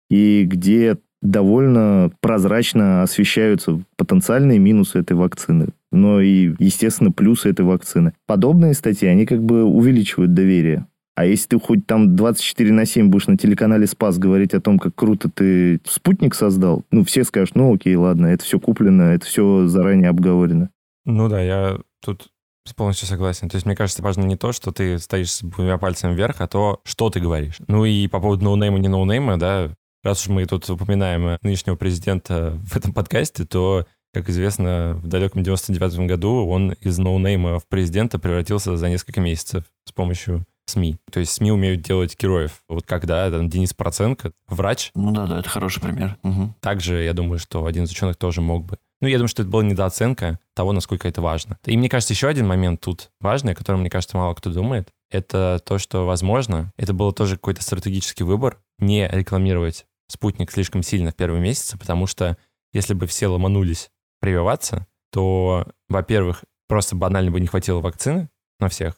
[0.10, 8.12] и где довольно прозрачно освещаются потенциальные минусы этой вакцины, но и, естественно, плюсы этой вакцины.
[8.28, 10.88] Подобные статьи, они как бы увеличивают доверие.
[11.16, 14.78] А если ты хоть там 24 на 7 будешь на телеканале «Спас» говорить о том,
[14.78, 19.26] как круто ты спутник создал, ну, все скажут, ну, окей, ладно, это все куплено, это
[19.26, 20.70] все заранее обговорено.
[21.06, 22.28] Ну да, я тут
[22.76, 23.48] полностью согласен.
[23.48, 26.48] То есть, мне кажется, важно не то, что ты стоишь с двумя пальцами вверх, а
[26.48, 27.60] то, что ты говоришь.
[27.68, 29.72] Ну и по поводу ноунейма, не ноунейма, да,
[30.04, 35.44] раз уж мы тут упоминаем нынешнего президента в этом подкасте, то как известно, в далеком
[35.44, 40.98] 99 году он из ноунейма в президента превратился за несколько месяцев с помощью СМИ.
[41.12, 42.64] То есть СМИ умеют делать героев.
[42.68, 44.92] Вот когда там Денис Проценко, врач.
[44.96, 46.18] Ну да, да, это хороший пример.
[46.24, 46.56] Угу.
[46.60, 48.78] Также, я думаю, что один из ученых тоже мог бы.
[49.02, 51.58] Ну, я думаю, что это была недооценка того, насколько это важно.
[51.66, 54.90] И мне кажется, еще один момент тут важный, о котором, мне кажется, мало кто думает,
[55.12, 61.12] это то, что, возможно, это был тоже какой-то стратегический выбор не рекламировать спутник слишком сильно
[61.12, 62.38] в первые месяцы, потому что
[62.74, 68.96] если бы все ломанулись прививаться, то, во-первых, просто банально бы не хватило вакцины на всех,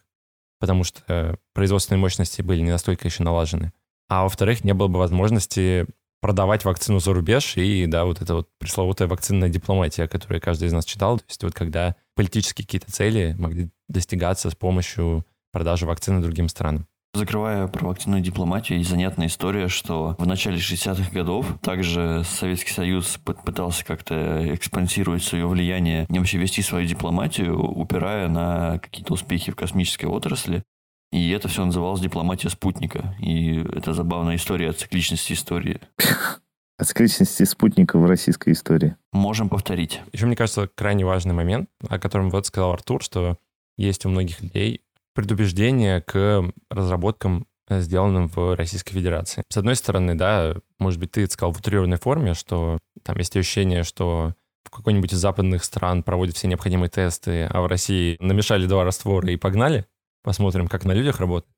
[0.59, 3.73] потому что э, производственные мощности были не настолько еще налажены.
[4.09, 5.85] А во-вторых, не было бы возможности
[6.21, 10.73] продавать вакцину за рубеж и, да, вот эта вот пресловутая вакцинная дипломатия, которую каждый из
[10.73, 11.19] нас читал.
[11.19, 16.87] То есть вот когда политические какие-то цели могли достигаться с помощью продажи вакцины другим странам.
[17.13, 23.17] Закрывая про вакцинную дипломатию, есть занятная история, что в начале 60-х годов также Советский Союз
[23.17, 29.55] пытался как-то экспансировать свое влияние, не вообще вести свою дипломатию, упирая на какие-то успехи в
[29.55, 30.63] космической отрасли.
[31.11, 33.15] И это все называлось дипломатия спутника.
[33.19, 35.79] И это забавная история о цикличности истории.
[36.77, 38.95] О цикличности спутника в российской истории.
[39.11, 40.01] Можем повторить.
[40.11, 43.37] Еще, мне кажется, крайне важный момент, о котором вот сказал Артур, что
[43.77, 44.81] есть у многих людей
[45.17, 49.43] предубеждение к разработкам, э, сделанным в Российской Федерации.
[49.49, 53.81] С одной стороны, да, может быть, ты сказал в утрированной форме, что там есть ощущение,
[53.81, 58.83] что в какой-нибудь из западных стран проводят все необходимые тесты, а в России намешали два
[58.83, 59.87] раствора и погнали.
[60.21, 61.51] Посмотрим, как на людях работает.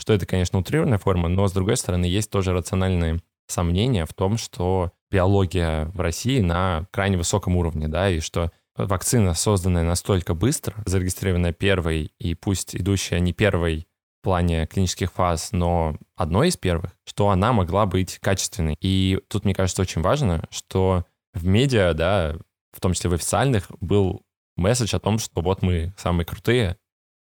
[0.00, 4.36] Что это, конечно, утрированная форма, но, с другой стороны, есть тоже рациональные сомнения в том,
[4.36, 10.74] что биология в России на крайне высоком уровне, да, и что вакцина, созданная настолько быстро,
[10.86, 13.86] зарегистрированная первой, и пусть идущая не первой
[14.20, 18.76] в плане клинических фаз, но одной из первых, что она могла быть качественной.
[18.80, 22.36] И тут, мне кажется, очень важно, что в медиа, да,
[22.72, 24.22] в том числе в официальных, был
[24.56, 26.76] месседж о том, что вот мы самые крутые,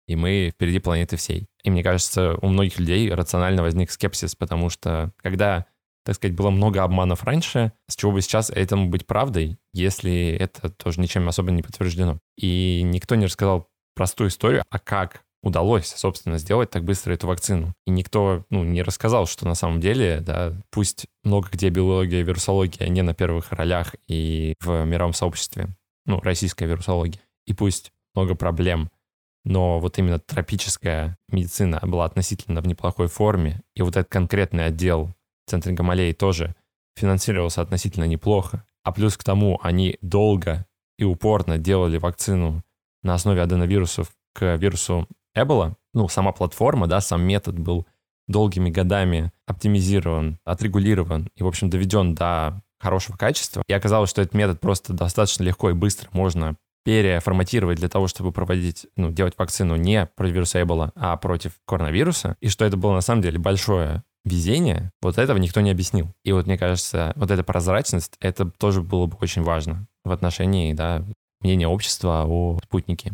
[0.07, 1.47] и мы впереди планеты всей.
[1.63, 5.67] И мне кажется, у многих людей рационально возник скепсис, потому что когда
[6.03, 10.69] так сказать, было много обманов раньше, с чего бы сейчас этому быть правдой, если это
[10.69, 12.19] тоже ничем особо не подтверждено.
[12.37, 17.73] И никто не рассказал простую историю, а как удалось, собственно, сделать так быстро эту вакцину.
[17.85, 22.23] И никто ну, не рассказал, что на самом деле, да, пусть много где биология и
[22.23, 25.69] вирусология не на первых ролях и в мировом сообществе,
[26.05, 28.89] ну, российская вирусология, и пусть много проблем,
[29.45, 35.13] но вот именно тропическая медицина была относительно в неплохой форме, и вот этот конкретный отдел
[35.49, 36.55] центре Гамалеи тоже
[36.95, 38.63] финансировался относительно неплохо.
[38.83, 40.65] А плюс к тому они долго
[40.97, 42.63] и упорно делали вакцину
[43.03, 45.77] на основе аденовирусов к вирусу Эбола.
[45.93, 47.87] Ну, сама платформа, да, сам метод был
[48.27, 53.63] долгими годами оптимизирован, отрегулирован и, в общем, доведен до хорошего качества.
[53.67, 58.31] И оказалось, что этот метод просто достаточно легко и быстро можно переформатировать для того, чтобы
[58.31, 62.93] проводить, ну, делать вакцину не против вируса Эбола, а против коронавируса, и что это было
[62.93, 66.13] на самом деле большое везение, вот этого никто не объяснил.
[66.23, 70.73] И вот мне кажется, вот эта прозрачность, это тоже было бы очень важно в отношении,
[70.73, 71.03] да,
[71.41, 73.13] мнения общества о спутнике.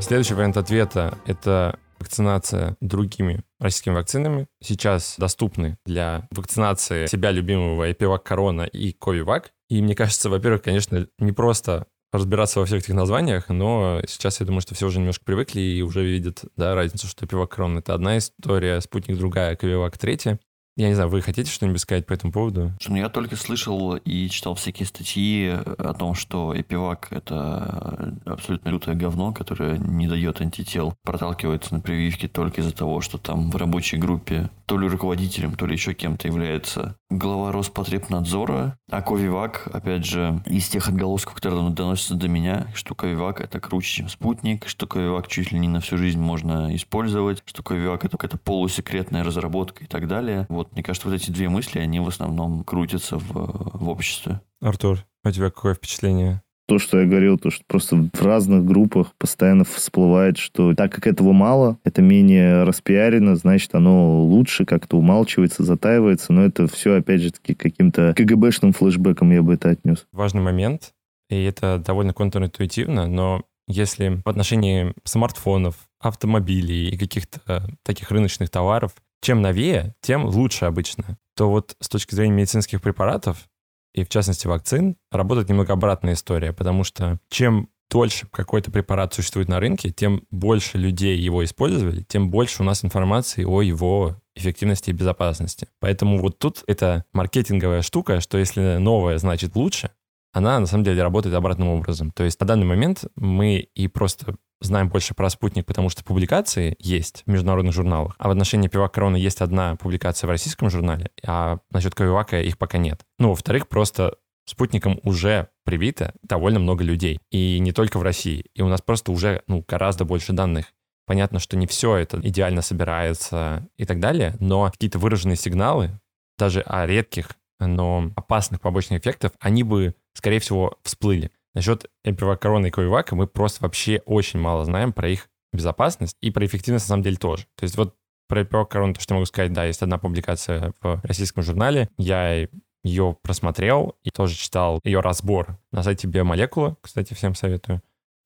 [0.00, 4.46] Следующий вариант ответа— это вакцинация другими российскими вакцинами.
[4.62, 9.50] Сейчас доступны для вакцинации себя любимого Эпивак Корона и Ковивак.
[9.68, 14.46] И мне кажется, во-первых, конечно, не просто разбираться во всех этих названиях, но сейчас я
[14.46, 17.94] думаю, что все уже немножко привыкли и уже видят да, разницу, что пивак Крон— это
[17.94, 20.38] одна история, спутник другая, Ковивак третья.
[20.78, 22.72] Я не знаю, вы хотите что-нибудь сказать по этому поводу?
[22.86, 28.94] Ну, я только слышал и читал всякие статьи о том, что эпивак– это абсолютно лютое
[28.94, 33.96] говно, которое не дает антител, проталкивается на прививке только из-за того, что там в рабочей
[33.96, 40.42] группе то ли руководителем, то ли еще кем-то является глава Роспотребнадзора, а Ковивак, опять же,
[40.46, 45.28] из тех отголосков, которые доносятся до меня, что Ковивак это круче, чем спутник, что Ковивак
[45.28, 49.86] чуть ли не на всю жизнь можно использовать, что Ковивак это какая-то полусекретная разработка и
[49.86, 50.46] так далее.
[50.48, 54.40] Вот, мне кажется, вот эти две мысли, они в основном крутятся в, в обществе.
[54.60, 56.42] Артур, у тебя какое впечатление?
[56.66, 61.06] То, что я говорил, то, что просто в разных группах постоянно всплывает, что так как
[61.06, 67.22] этого мало, это менее распиарено, значит, оно лучше как-то умалчивается, затаивается, но это все, опять
[67.22, 70.06] же, таки каким-то КГБшным флешбеком я бы это отнес.
[70.12, 70.92] Важный момент,
[71.30, 78.92] и это довольно контринтуитивно, но если в отношении смартфонов, автомобилей и каких-то таких рыночных товаров,
[79.22, 83.48] чем новее, тем лучше обычно, то вот с точки зрения медицинских препаратов
[83.96, 89.48] и в частности вакцин, работает немного обратная история, потому что чем дольше какой-то препарат существует
[89.48, 94.90] на рынке, тем больше людей его использовали, тем больше у нас информации о его эффективности
[94.90, 95.68] и безопасности.
[95.80, 99.90] Поэтому вот тут это маркетинговая штука, что если новое значит лучше,
[100.32, 102.10] она на самом деле работает обратным образом.
[102.10, 106.76] То есть на данный момент мы и просто знаем больше про спутник, потому что публикации
[106.78, 108.14] есть в международных журналах.
[108.18, 112.58] А в отношении пивак корона есть одна публикация в российском журнале, а насчет Ковивака их
[112.58, 113.02] пока нет.
[113.18, 114.16] Ну, во-вторых, просто
[114.46, 117.20] спутником уже привито довольно много людей.
[117.30, 118.46] И не только в России.
[118.54, 120.72] И у нас просто уже ну, гораздо больше данных.
[121.06, 126.00] Понятно, что не все это идеально собирается и так далее, но какие-то выраженные сигналы,
[126.38, 131.30] даже о редких, но опасных побочных эффектах, они бы, скорее всего, всплыли.
[131.56, 136.44] Насчет эпивакорона и ковивака мы просто вообще очень мало знаем про их безопасность и про
[136.44, 137.44] эффективность на самом деле тоже.
[137.56, 137.94] То есть вот
[138.28, 141.88] про эпивакорон, то, что могу сказать, да, есть одна публикация в российском журнале.
[141.96, 142.46] Я
[142.84, 147.80] ее просмотрел и тоже читал ее разбор на сайте Биомолекула, кстати, всем советую.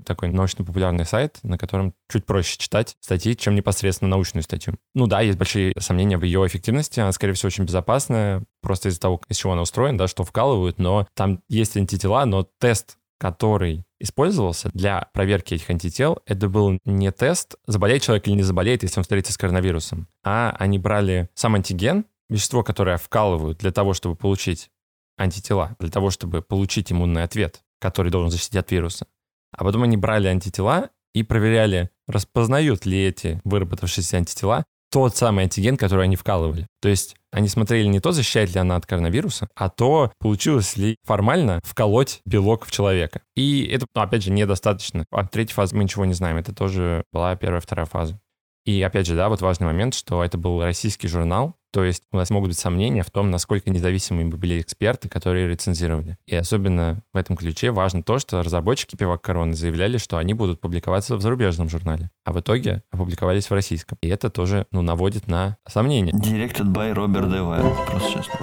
[0.05, 4.75] Такой научно-популярный сайт, на котором чуть проще читать статьи, чем непосредственно научную статью.
[4.95, 8.99] Ну да, есть большие сомнения в ее эффективности, она, скорее всего, очень безопасная, просто из-за
[8.99, 13.85] того, из чего она устроена, да, что вкалывают, но там есть антитела, но тест который
[14.01, 18.99] использовался для проверки этих антител, это был не тест, заболеет человек или не заболеет, если
[18.99, 24.17] он встретится с коронавирусом, а они брали сам антиген, вещество, которое вкалывают для того, чтобы
[24.17, 24.71] получить
[25.19, 29.07] антитела, для того, чтобы получить иммунный ответ, который должен защитить от вируса.
[29.53, 35.77] А потом они брали антитела и проверяли, распознают ли эти выработавшиеся антитела тот самый антиген,
[35.77, 36.67] который они вкалывали.
[36.81, 40.97] То есть они смотрели не то, защищает ли она от коронавируса, а то, получилось ли
[41.05, 43.23] формально вколоть белок в человека.
[43.37, 45.05] И это, ну, опять же, недостаточно.
[45.11, 46.37] От третьей фазы мы ничего не знаем.
[46.37, 48.21] Это тоже была первая, вторая фаза.
[48.65, 52.17] И опять же, да, вот важный момент, что это был российский журнал, то есть у
[52.17, 56.19] нас могут быть сомнения в том, насколько независимыми были эксперты, которые рецензировали.
[56.27, 60.61] И особенно в этом ключе важно то, что разработчики пивак короны заявляли, что они будут
[60.61, 63.99] публиковаться в зарубежном журнале, а в итоге опубликовались в российском.
[64.01, 66.13] И это тоже, ну, наводит на сомнения.
[66.13, 68.35] Directed by Robert De просто честно.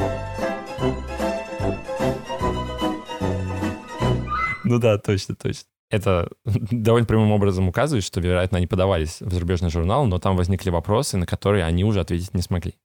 [4.64, 9.70] Ну да, точно, точно это довольно прямым образом указывает, что, вероятно, они подавались в зарубежный
[9.70, 12.76] журнал, но там возникли вопросы, на которые они уже ответить не смогли.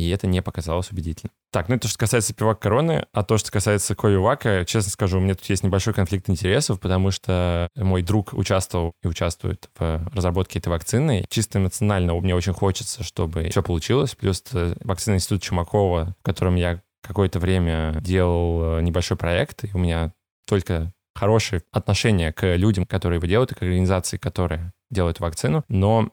[0.00, 1.30] И это не показалось убедительным.
[1.52, 5.20] Так, ну это что касается пивак короны, а то, что касается Ковивака, честно скажу, у
[5.20, 10.58] меня тут есть небольшой конфликт интересов, потому что мой друг участвовал и участвует в разработке
[10.58, 11.26] этой вакцины.
[11.28, 14.14] Чисто эмоционально мне очень хочется, чтобы все получилось.
[14.14, 14.42] Плюс
[14.80, 20.12] вакцина Института Чумакова, в котором я какое-то время делал э, небольшой проект, и у меня
[20.46, 26.10] только хорошее отношение к людям, которые его делают, и к организации, которая делает вакцину, но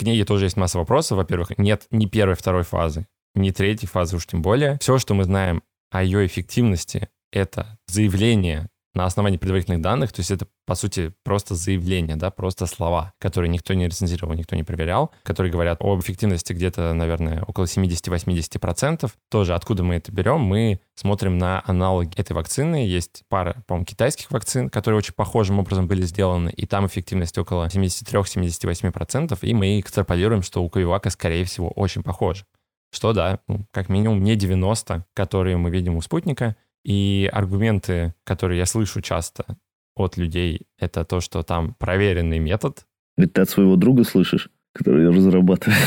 [0.00, 1.18] к ней тоже есть масса вопросов.
[1.18, 4.78] Во-первых, нет ни первой, второй фазы, ни третьей фазы уж тем более.
[4.80, 10.30] Все, что мы знаем о ее эффективности, это заявление на основании предварительных данных, то есть
[10.30, 15.12] это, по сути, просто заявление, да, просто слова, которые никто не рецензировал, никто не проверял,
[15.22, 19.10] которые говорят об эффективности где-то, наверное, около 70-80%.
[19.30, 20.40] Тоже откуда мы это берем?
[20.40, 22.86] Мы смотрим на аналоги этой вакцины.
[22.86, 27.68] Есть пара, по-моему, китайских вакцин, которые очень похожим образом были сделаны, и там эффективность около
[27.68, 32.44] 73-78%, и мы экстраполируем, что у Ковивака, скорее всего, очень похоже.
[32.92, 38.58] Что да, ну, как минимум не 90, которые мы видим у спутника, и аргументы, которые
[38.58, 39.58] я слышу часто
[39.94, 42.86] от людей, это то, что там проверенный метод.
[43.16, 44.50] Это ты от своего друга слышишь?
[44.72, 45.78] Который разрабатывает.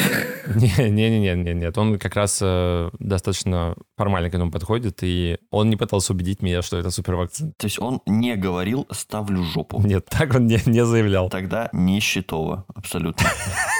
[0.55, 6.13] Не-не-не, нет, он как раз э, достаточно формально к этому подходит, и он не пытался
[6.13, 7.53] убедить меня, что это супервакцина.
[7.57, 9.81] То есть он не говорил «ставлю жопу».
[9.85, 11.29] Нет, так он не, не заявлял.
[11.29, 13.25] Тогда не счетово, абсолютно.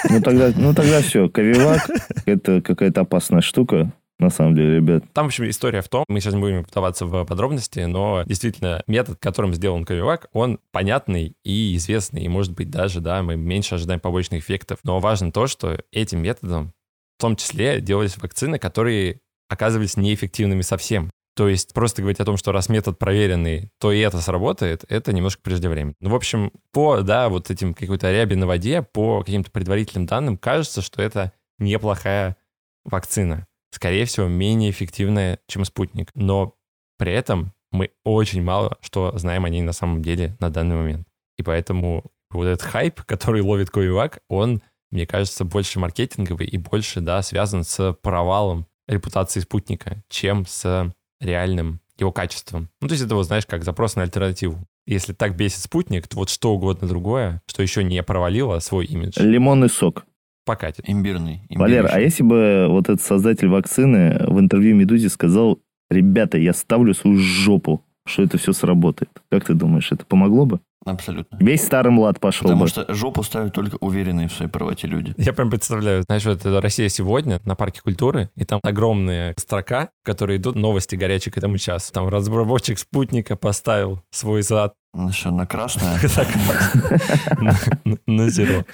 [0.09, 1.89] Ну тогда, ну тогда все, Ковивак—
[2.25, 3.91] это какая-то опасная штука,
[4.23, 5.03] на самом деле, ребят.
[5.13, 8.83] Там, в общем, история в том, мы сейчас не будем вдаваться в подробности, но действительно
[8.87, 13.75] метод, которым сделан Ковивак, он понятный и известный, и, может быть, даже, да, мы меньше
[13.75, 14.79] ожидаем побочных эффектов.
[14.83, 16.73] Но важно то, что этим методом
[17.17, 19.19] в том числе делались вакцины, которые
[19.49, 21.11] оказывались неэффективными совсем.
[21.35, 25.13] То есть просто говорить о том, что раз метод проверенный, то и это сработает, это
[25.13, 25.95] немножко преждевременно.
[25.99, 30.37] Ну, в общем, по, да, вот этим какой-то ряби на воде, по каким-то предварительным данным,
[30.37, 32.37] кажется, что это неплохая
[32.85, 36.09] вакцина скорее всего, менее эффективная, чем спутник.
[36.15, 36.55] Но
[36.97, 41.07] при этом мы очень мало что знаем о ней на самом деле на данный момент.
[41.37, 44.61] И поэтому вот этот хайп, который ловит Ковивак, он,
[44.91, 51.79] мне кажется, больше маркетинговый и больше, да, связан с провалом репутации спутника, чем с реальным
[51.97, 52.69] его качеством.
[52.81, 54.59] Ну, то есть это, вот, знаешь, как запрос на альтернативу.
[54.85, 59.19] Если так бесит спутник, то вот что угодно другое, что еще не провалило свой имидж.
[59.19, 60.05] Лимонный сок
[60.45, 60.85] покатит.
[60.87, 61.41] Имбирный.
[61.49, 66.93] Валер, а если бы вот этот создатель вакцины в интервью «Медузе» сказал, ребята, я ставлю
[66.93, 69.11] свою жопу, что это все сработает.
[69.31, 70.59] Как ты думаешь, это помогло бы?
[70.85, 71.37] Абсолютно.
[71.39, 72.67] Весь старый млад пошел Потому бы.
[72.67, 75.13] что жопу ставят только уверенные в своей правоте люди.
[75.17, 79.89] Я прям представляю, знаешь, вот это Россия сегодня на парке культуры, и там огромная строка,
[80.01, 81.93] в которой идут новости горячие к этому часу.
[81.93, 84.73] Там разработчик спутника поставил свой зад.
[84.93, 85.97] Ну что, на красное?
[88.05, 88.65] На зеро.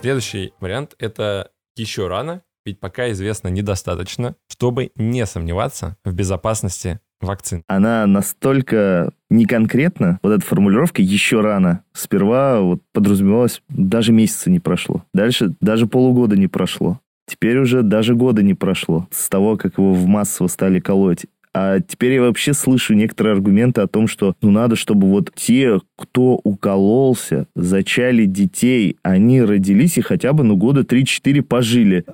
[0.00, 7.64] Следующий вариант— это еще рано, ведь пока известно недостаточно, чтобы не сомневаться в безопасности вакцин.
[7.66, 11.82] Она настолько неконкретна, вот эта формулировка «еще рано».
[11.92, 15.02] Сперва вот подразумевалось, даже месяца не прошло.
[15.12, 17.00] Дальше даже полугода не прошло.
[17.26, 21.26] Теперь уже даже года не прошло с того, как его в массово стали колоть.
[21.54, 25.80] А теперь я вообще слышу некоторые аргументы о том, что ну надо, чтобы вот те,
[25.96, 32.04] кто укололся, зачали детей, они родились и хотя бы ну года 3-4 пожили.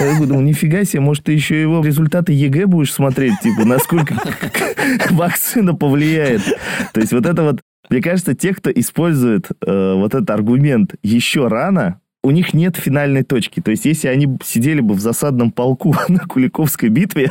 [0.00, 4.14] Я думаю, нифига себе, может, ты еще его результаты ЕГЭ будешь смотреть, типа, насколько
[5.10, 6.42] вакцина повлияет.
[6.94, 11.48] То есть вот это вот, мне кажется, те, кто использует э, вот этот аргумент еще
[11.48, 13.60] рано, у них нет финальной точки.
[13.60, 17.30] То есть, если они сидели бы в засадном полку на Куликовской битве,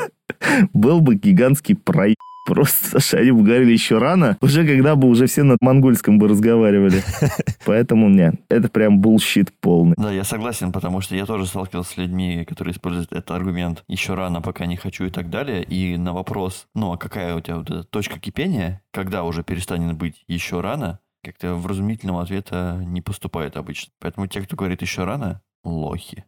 [0.74, 2.16] был бы гигантский проеб.
[2.46, 6.28] Просто, Саша, они бы говорили еще рано, уже когда бы уже все на монгольском бы
[6.28, 7.04] разговаривали.
[7.66, 9.94] Поэтому, нет, это прям bullshit полный.
[9.98, 14.16] Да, я согласен, потому что я тоже сталкивался с людьми, которые используют этот аргумент еще
[14.16, 15.64] рано, пока не хочу и так далее.
[15.64, 19.96] И на вопрос, ну, а какая у тебя вот эта точка кипения, когда уже перестанет
[19.96, 23.92] быть еще рано, как-то вразумительного ответа не поступает обычно.
[24.00, 26.24] Поэтому те, кто говорит еще рано, лохи.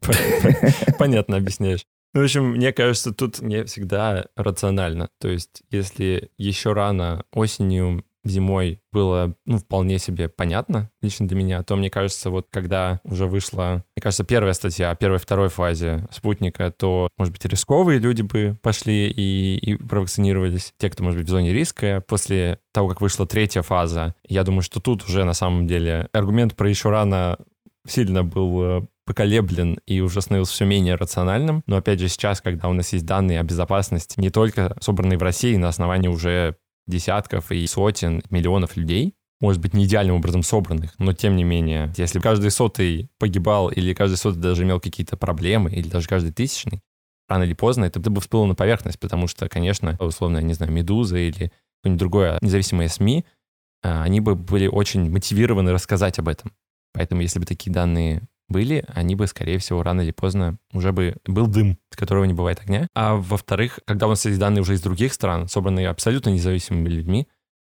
[0.99, 1.85] Понятно объясняешь.
[2.13, 5.09] Ну, в общем, мне кажется, тут не всегда рационально.
[5.19, 11.63] То есть, если еще рано осенью зимой было, ну, вполне себе понятно лично для меня,
[11.63, 16.71] то, мне кажется, вот когда уже вышла, мне кажется, первая статья о первой-второй фазе спутника,
[16.71, 21.31] то, может быть, рисковые люди бы пошли и, и провакцинировались, те, кто, может быть, в
[21.31, 22.03] зоне риска.
[22.07, 26.55] После того, как вышла третья фаза, я думаю, что тут уже на самом деле аргумент
[26.55, 27.37] про еще рано
[27.87, 31.63] сильно был э, поколеблен и уже становился все менее рациональным.
[31.65, 35.23] Но опять же сейчас, когда у нас есть данные о безопасности, не только собранные в
[35.23, 36.55] России на основании уже
[36.87, 41.91] десятков и сотен, миллионов людей, может быть, не идеальным образом собранных, но тем не менее,
[41.97, 46.81] если каждый сотый погибал или каждый сотый даже имел какие-то проблемы, или даже каждый тысячный,
[47.27, 50.71] рано или поздно это бы всплыло на поверхность, потому что, конечно, условно, я не знаю,
[50.71, 53.25] «Медуза» или какое-нибудь другое независимое СМИ,
[53.83, 56.51] а, они бы были очень мотивированы рассказать об этом.
[56.93, 58.21] Поэтому, если бы такие данные
[58.51, 62.33] были, они бы, скорее всего, рано или поздно уже бы был дым, с которого не
[62.33, 62.87] бывает огня.
[62.93, 67.27] А во-вторых, когда у нас есть данные уже из других стран, собранные абсолютно независимыми людьми,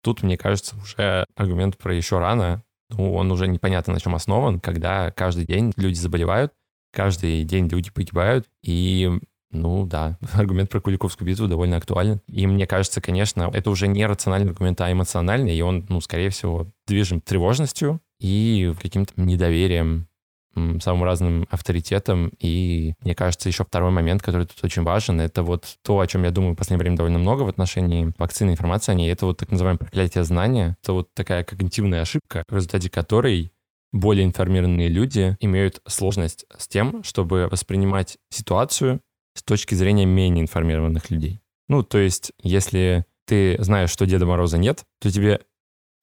[0.02, 4.60] тут, мне кажется, уже аргумент про еще рано, ну, он уже непонятно на чем основан,
[4.60, 6.54] когда каждый день люди заболевают,
[6.92, 9.12] каждый день люди погибают, и
[9.54, 12.22] ну да, аргумент про Куликовскую битву довольно актуален.
[12.28, 16.30] И мне кажется, конечно, это уже не рациональный аргумент, а эмоциональный, и он, ну, скорее
[16.30, 20.08] всего, движим тревожностью и каким-то недоверием
[20.56, 22.32] самым разным авторитетам.
[22.40, 26.24] И мне кажется, еще второй момент, который тут очень важен, это вот то, о чем
[26.24, 29.38] я думаю в последнее время довольно много в отношении вакцины информации о ней, это вот
[29.38, 30.78] так называемое проклятие знания.
[30.84, 33.52] Это вот такая когнитивная ошибка, в результате которой
[33.92, 39.02] более информированные люди имеют сложность с тем, чтобы воспринимать ситуацию
[39.36, 41.42] с точки зрения менее информированных людей.
[41.68, 45.42] Ну, то есть, если ты знаешь, что Деда Мороза нет, то тебе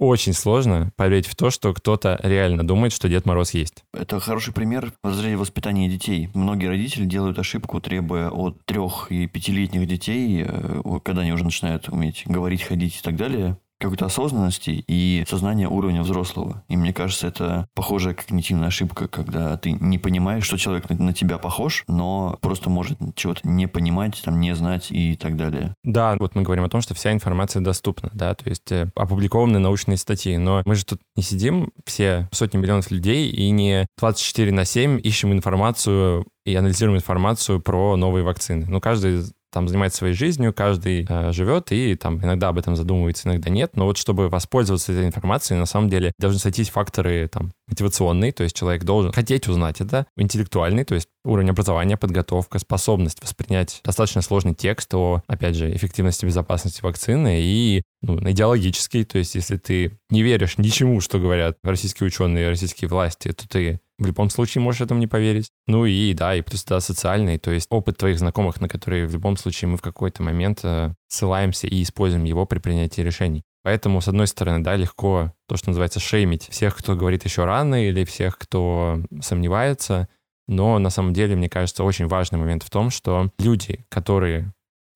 [0.01, 3.85] очень сложно поверить в то, что кто-то реально думает, что Дед Мороз есть.
[3.93, 6.31] Это хороший пример в разрезе воспитания детей.
[6.35, 11.89] Многие родители делают ошибку, требуя от трех и пятилетних детей, э, когда они уже начинают
[11.89, 16.63] уметь говорить, ходить и так далее, какой-то осознанности и сознания уровня взрослого.
[16.69, 21.13] И мне кажется, это похожая когнитивная ошибка, когда ты не понимаешь, что человек на, на
[21.13, 25.75] тебя похож, но просто может чего-то не понимать, там, не знать и так далее.
[25.83, 29.59] Да, вот мы говорим о том, что вся информация доступна, да, то есть э, опубликованы
[29.59, 34.53] научные статьи, но мы же тут не сидим все сотни миллионов людей и не 24
[34.53, 38.67] на 7 ищем информацию и анализируем информацию про новые вакцины.
[38.69, 43.29] Ну, каждый там занимается своей жизнью, каждый э, живет и там иногда об этом задумывается,
[43.29, 43.73] иногда нет.
[43.77, 48.43] Но вот чтобы воспользоваться этой информацией, на самом деле должны сойтись факторы там мотивационный, то
[48.43, 54.23] есть человек должен хотеть узнать это, интеллектуальный, то есть уровень образования, подготовка, способность воспринять достаточно
[54.23, 59.99] сложный текст о, опять же, эффективности безопасности вакцины и ну, идеологический, то есть если ты
[60.09, 64.81] не веришь ничему, что говорят российские ученые, российские власти, то ты в любом случае можешь
[64.81, 65.51] этому не поверить.
[65.67, 69.13] Ну и да, и плюс да, социальный, то есть опыт твоих знакомых, на которые в
[69.13, 73.43] любом случае мы в какой-то момент э, ссылаемся и используем его при принятии решений.
[73.63, 77.87] Поэтому, с одной стороны, да, легко то, что называется, шеймить всех, кто говорит еще рано,
[77.87, 80.09] или всех, кто сомневается.
[80.49, 84.53] Но на самом деле, мне кажется, очень важный момент в том, что люди, которые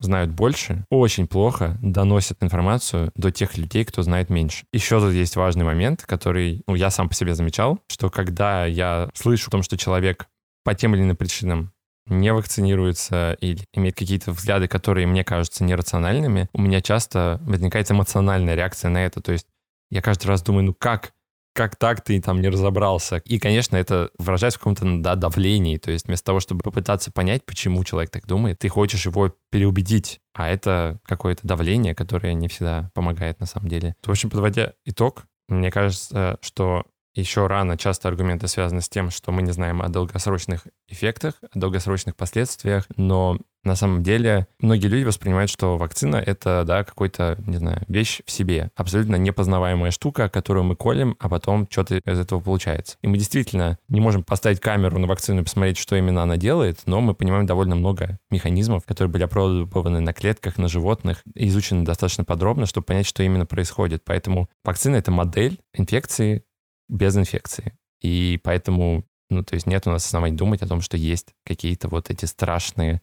[0.07, 4.64] знают больше, очень плохо доносят информацию до тех людей, кто знает меньше.
[4.72, 9.11] Еще тут есть важный момент, который ну, я сам по себе замечал, что когда я
[9.14, 10.26] слышу о том, что человек
[10.64, 11.72] по тем или иным причинам
[12.07, 18.55] не вакцинируется или имеет какие-то взгляды, которые мне кажутся нерациональными, у меня часто возникает эмоциональная
[18.55, 19.20] реакция на это.
[19.22, 19.46] То есть
[19.90, 21.12] я каждый раз думаю, ну как?
[21.55, 23.22] Как так ты там не разобрался?
[23.24, 25.78] И, конечно, это выражается в каком-то да, давлении.
[25.78, 30.20] То есть вместо того, чтобы попытаться понять, почему человек так думает, ты хочешь его переубедить.
[30.34, 33.94] А это какое-то давление, которое не всегда помогает на самом деле.
[34.02, 36.84] В общем, подводя итог, мне кажется, что
[37.14, 41.58] еще рано часто аргументы связаны с тем, что мы не знаем о долгосрочных эффектах, о
[41.58, 47.56] долгосрочных последствиях, но на самом деле многие люди воспринимают, что вакцина— это, да, какой-то, не
[47.56, 52.40] знаю, вещь в себе, абсолютно непознаваемая штука, которую мы колем, а потом что-то из этого
[52.40, 52.98] получается.
[53.00, 56.80] И мы действительно не можем поставить камеру на вакцину и посмотреть, что именно она делает,
[56.84, 62.24] но мы понимаем довольно много механизмов, которые были опробованы на клетках, на животных, изучены достаточно
[62.24, 64.02] подробно, чтобы понять, что именно происходит.
[64.04, 66.44] Поэтому вакцина— это модель инфекции
[66.89, 67.76] без инфекции.
[68.01, 71.89] И поэтому, ну, то есть нет у нас оснований думать о том, что есть какие-то
[71.89, 73.01] вот эти страшные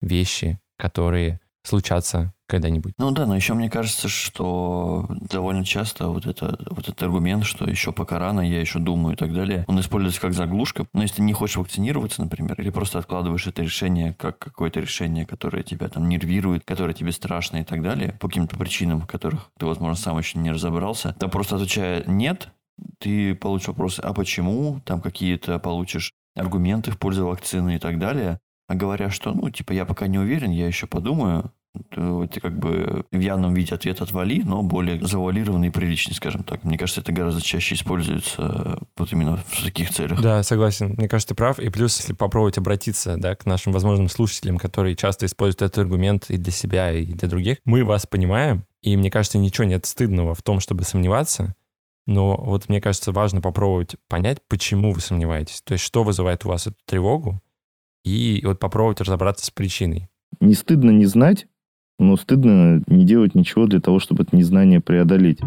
[0.00, 2.92] вещи, которые случатся когда-нибудь.
[2.98, 7.64] Ну да, но еще мне кажется, что довольно часто вот, это, вот этот аргумент, что
[7.64, 10.86] еще пока рано, я еще думаю и так далее, он используется как заглушка.
[10.92, 15.24] Но если ты не хочешь вакцинироваться, например, или просто откладываешь это решение как какое-то решение,
[15.24, 19.50] которое тебя там нервирует, которое тебе страшно и так далее, по каким-то причинам, в которых
[19.58, 22.48] ты, возможно, сам еще не разобрался, то просто отвечая «нет»,
[22.98, 28.38] ты получишь вопрос «а почему?», там какие-то получишь аргументы в пользу вакцины и так далее.
[28.68, 31.52] А говоря, что, ну, типа, я пока не уверен, я еще подумаю,
[31.90, 36.44] то это как бы в явном виде ответ отвали, но более завуалированный и приличный, скажем
[36.44, 36.64] так.
[36.64, 40.20] Мне кажется, это гораздо чаще используется вот именно в таких целях.
[40.20, 40.94] Да, согласен.
[40.96, 41.58] Мне кажется, ты прав.
[41.58, 46.26] И плюс, если попробовать обратиться да, к нашим возможным слушателям, которые часто используют этот аргумент
[46.28, 50.34] и для себя, и для других, мы вас понимаем, и мне кажется, ничего нет стыдного
[50.34, 51.54] в том, чтобы сомневаться,
[52.06, 55.62] но вот мне кажется, важно попробовать понять, почему вы сомневаетесь.
[55.62, 57.40] То есть, что вызывает у вас эту тревогу,
[58.04, 60.08] и вот попробовать разобраться с причиной.
[60.40, 61.46] Не стыдно не знать,
[61.98, 65.38] но стыдно не делать ничего для того, чтобы это незнание преодолеть.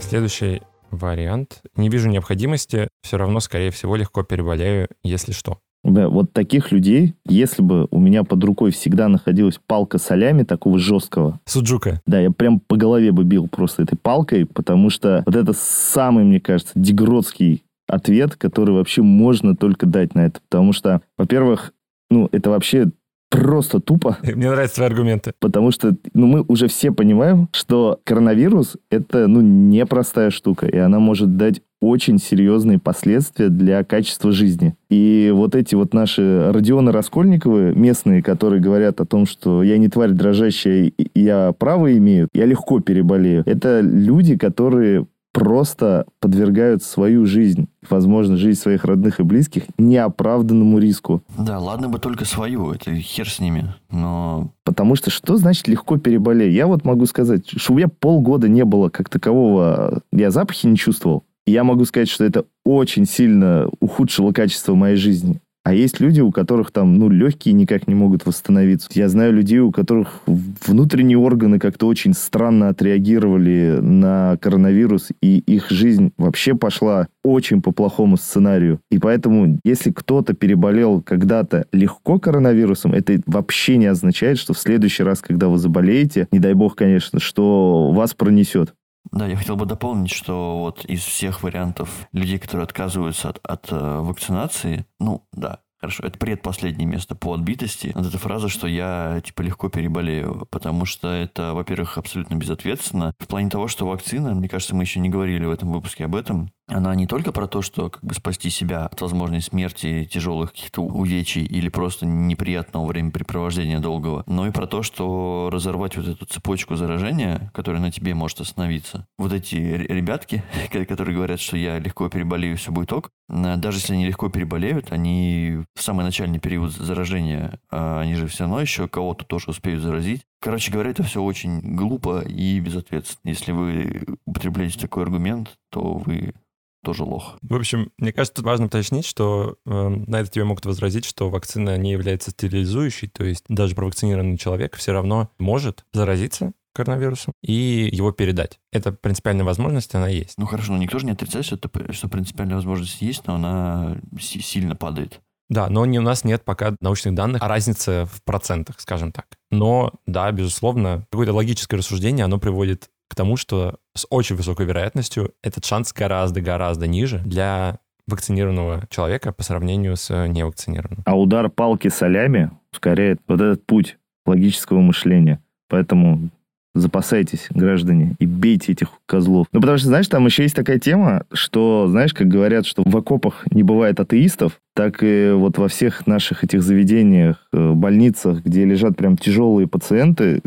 [0.00, 1.62] Следующий вариант.
[1.76, 5.60] Не вижу необходимости, все равно, скорее всего, легко переболею, если что.
[5.82, 10.78] Да, вот таких людей, если бы у меня под рукой всегда находилась палка солями такого
[10.78, 11.40] жесткого.
[11.46, 12.02] Суджука.
[12.06, 16.24] Да, я прям по голове бы бил просто этой палкой, потому что вот это самый,
[16.24, 20.40] мне кажется, дегродский ответ, который вообще можно только дать на это.
[20.48, 21.72] Потому что, во-первых,
[22.10, 22.90] ну, это вообще
[23.30, 24.18] просто тупо.
[24.22, 25.32] Мне нравятся твои аргументы.
[25.38, 30.98] Потому что ну, мы уже все понимаем, что коронавирус— это ну, непростая штука, и она
[30.98, 34.74] может дать очень серьезные последствия для качества жизни.
[34.90, 39.88] И вот эти вот наши Родионы Раскольниковы, местные, которые говорят о том, что я не
[39.88, 43.44] тварь дрожащая, я право имею, я легко переболею.
[43.46, 51.22] Это люди, которые просто подвергают свою жизнь, возможно, жизнь своих родных и близких неоправданному риску.
[51.38, 54.52] Да, ладно бы только свою, это хер с ними, но...
[54.64, 56.54] Потому что что значит легко переболеть?
[56.54, 60.76] Я вот могу сказать, что у меня полгода не было как такового, я запахи не
[60.76, 61.24] чувствовал.
[61.46, 65.40] Я могу сказать, что это очень сильно ухудшило качество моей жизни.
[65.62, 68.88] А есть люди, у которых там, ну, легкие никак не могут восстановиться.
[68.94, 75.70] Я знаю людей, у которых внутренние органы как-то очень странно отреагировали на коронавирус, и их
[75.70, 78.80] жизнь вообще пошла очень по плохому сценарию.
[78.90, 85.02] И поэтому, если кто-то переболел когда-то легко коронавирусом, это вообще не означает, что в следующий
[85.02, 88.74] раз, когда вы заболеете, не дай бог, конечно, что вас пронесет.
[89.12, 93.72] Да, я хотел бы дополнить, что вот из всех вариантов людей, которые отказываются от, от
[93.72, 97.92] э, вакцинации, ну да, Хорошо, это предпоследнее место по отбитости.
[97.94, 103.14] Вот эта фраза, что я, типа, легко переболею, потому что это, во-первых, абсолютно безответственно.
[103.18, 106.16] В плане того, что вакцина, мне кажется, мы еще не говорили в этом выпуске об
[106.16, 110.52] этом, она не только про то, что как бы спасти себя от возможной смерти, тяжелых
[110.52, 116.24] каких-то увечий или просто неприятного времяпрепровождения долгого, но и про то, что разорвать вот эту
[116.26, 119.06] цепочку заражения, которая на тебе может остановиться.
[119.18, 120.42] Вот эти ребятки,
[120.88, 125.58] которые говорят, что я легко переболею, все будет ок, даже если они легко переболеют, они
[125.74, 130.22] в самый начальный период заражения, а они же все равно еще кого-то тоже успеют заразить.
[130.40, 133.30] Короче говоря, это все очень глупо и безответственно.
[133.30, 136.34] Если вы употребляете такой аргумент, то вы
[136.82, 137.36] тоже лох.
[137.42, 141.30] В общем, мне кажется, тут важно уточнить, что э, на это тебе могут возразить, что
[141.30, 147.88] вакцина не является стерилизующей, то есть даже провакцинированный человек все равно может заразиться коронавирусом и
[147.92, 148.60] его передать.
[148.72, 150.34] Это принципиальная возможность, она есть.
[150.38, 153.98] Ну хорошо, но никто же не отрицает, что, это, что принципиальная возможность есть, но она
[154.18, 155.20] сильно падает.
[155.48, 159.26] Да, но не, у нас нет пока научных данных о разнице в процентах, скажем так.
[159.50, 165.32] Но, да, безусловно, какое-то логическое рассуждение, оно приводит к тому, что с очень высокой вероятностью
[165.42, 171.02] этот шанс гораздо-гораздо ниже для вакцинированного человека по сравнению с невакцинированным.
[171.04, 175.40] А удар палки солями ускоряет вот этот путь логического мышления.
[175.68, 176.30] Поэтому
[176.74, 179.46] запасайтесь, граждане, и бейте этих козлов.
[179.52, 182.96] Ну, потому что, знаешь, там еще есть такая тема, что, знаешь, как говорят, что в
[182.96, 188.64] окопах не бывает атеистов, так и вот во всех наших этих заведениях, э, больницах, где
[188.64, 190.42] лежат прям тяжелые пациенты,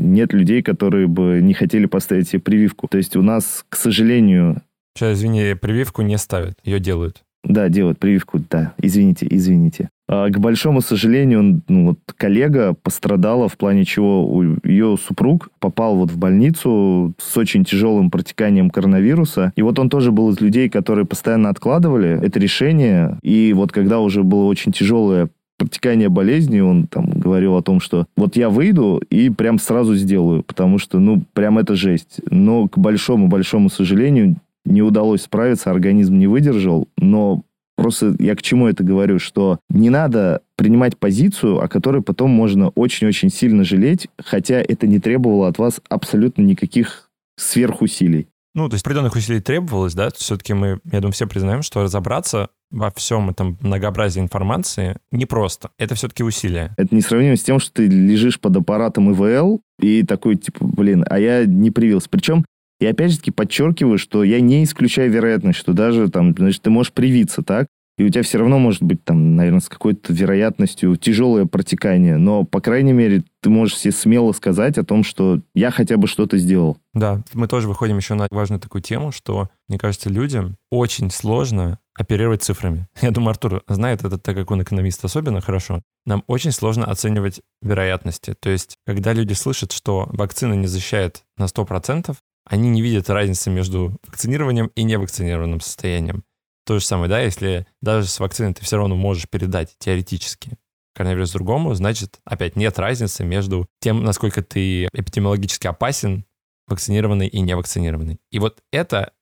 [0.00, 2.88] нет людей, которые бы не хотели поставить себе прививку.
[2.88, 4.62] То есть у нас, к сожалению...
[4.96, 7.22] Сейчас, извини, прививку не ставят, ее делают.
[7.44, 8.74] Да, делают прививку, да.
[8.78, 9.88] Извините, извините.
[10.08, 16.10] А, к большому сожалению, ну, вот коллега пострадала, в плане чего ее супруг попал вот
[16.10, 19.52] в больницу с очень тяжелым протеканием коронавируса.
[19.56, 23.18] И вот он тоже был из людей, которые постоянно откладывали это решение.
[23.22, 25.30] И вот когда уже было очень тяжелое
[25.60, 30.42] протекание болезни, он там говорил о том, что вот я выйду и прям сразу сделаю,
[30.42, 32.20] потому что, ну, прям это жесть.
[32.30, 37.42] Но, к большому-большому сожалению, не удалось справиться, организм не выдержал, но
[37.76, 42.68] Просто я к чему это говорю, что не надо принимать позицию, о которой потом можно
[42.68, 47.08] очень-очень сильно жалеть, хотя это не требовало от вас абсолютно никаких
[47.38, 48.28] сверхусилий.
[48.54, 52.50] Ну, то есть определенных усилий требовалось, да, все-таки мы, я думаю, все признаем, что разобраться
[52.70, 55.70] во всем этом многообразии информации непросто.
[55.78, 56.74] Это все-таки усилие.
[56.76, 61.18] Это несравнимо с тем, что ты лежишь под аппаратом ИВЛ и такой, типа, блин, а
[61.18, 62.08] я не привился.
[62.08, 62.44] Причем
[62.80, 66.70] и опять же таки подчеркиваю, что я не исключаю вероятность, что даже там, значит, ты
[66.70, 67.66] можешь привиться, так?
[68.00, 72.16] И у тебя все равно может быть там, наверное, с какой-то вероятностью тяжелое протекание.
[72.16, 76.06] Но, по крайней мере, ты можешь себе смело сказать о том, что я хотя бы
[76.06, 76.78] что-то сделал.
[76.94, 81.78] Да, мы тоже выходим еще на важную такую тему, что, мне кажется, людям очень сложно
[81.92, 82.88] оперировать цифрами.
[83.02, 85.82] Я думаю, Артур знает это, так как он экономист особенно хорошо.
[86.06, 88.34] Нам очень сложно оценивать вероятности.
[88.40, 93.50] То есть, когда люди слышат, что вакцина не защищает на 100%, они не видят разницы
[93.50, 96.24] между вакцинированием и невакцинированным состоянием.
[96.70, 100.52] То же самое, да, если даже с вакциной ты все равно можешь передать теоретически
[100.94, 106.24] коронавирус другому, значит, опять нет разницы между тем, насколько ты эпидемиологически опасен,
[106.68, 108.20] вакцинированный и невакцинированный.
[108.30, 109.14] И вот это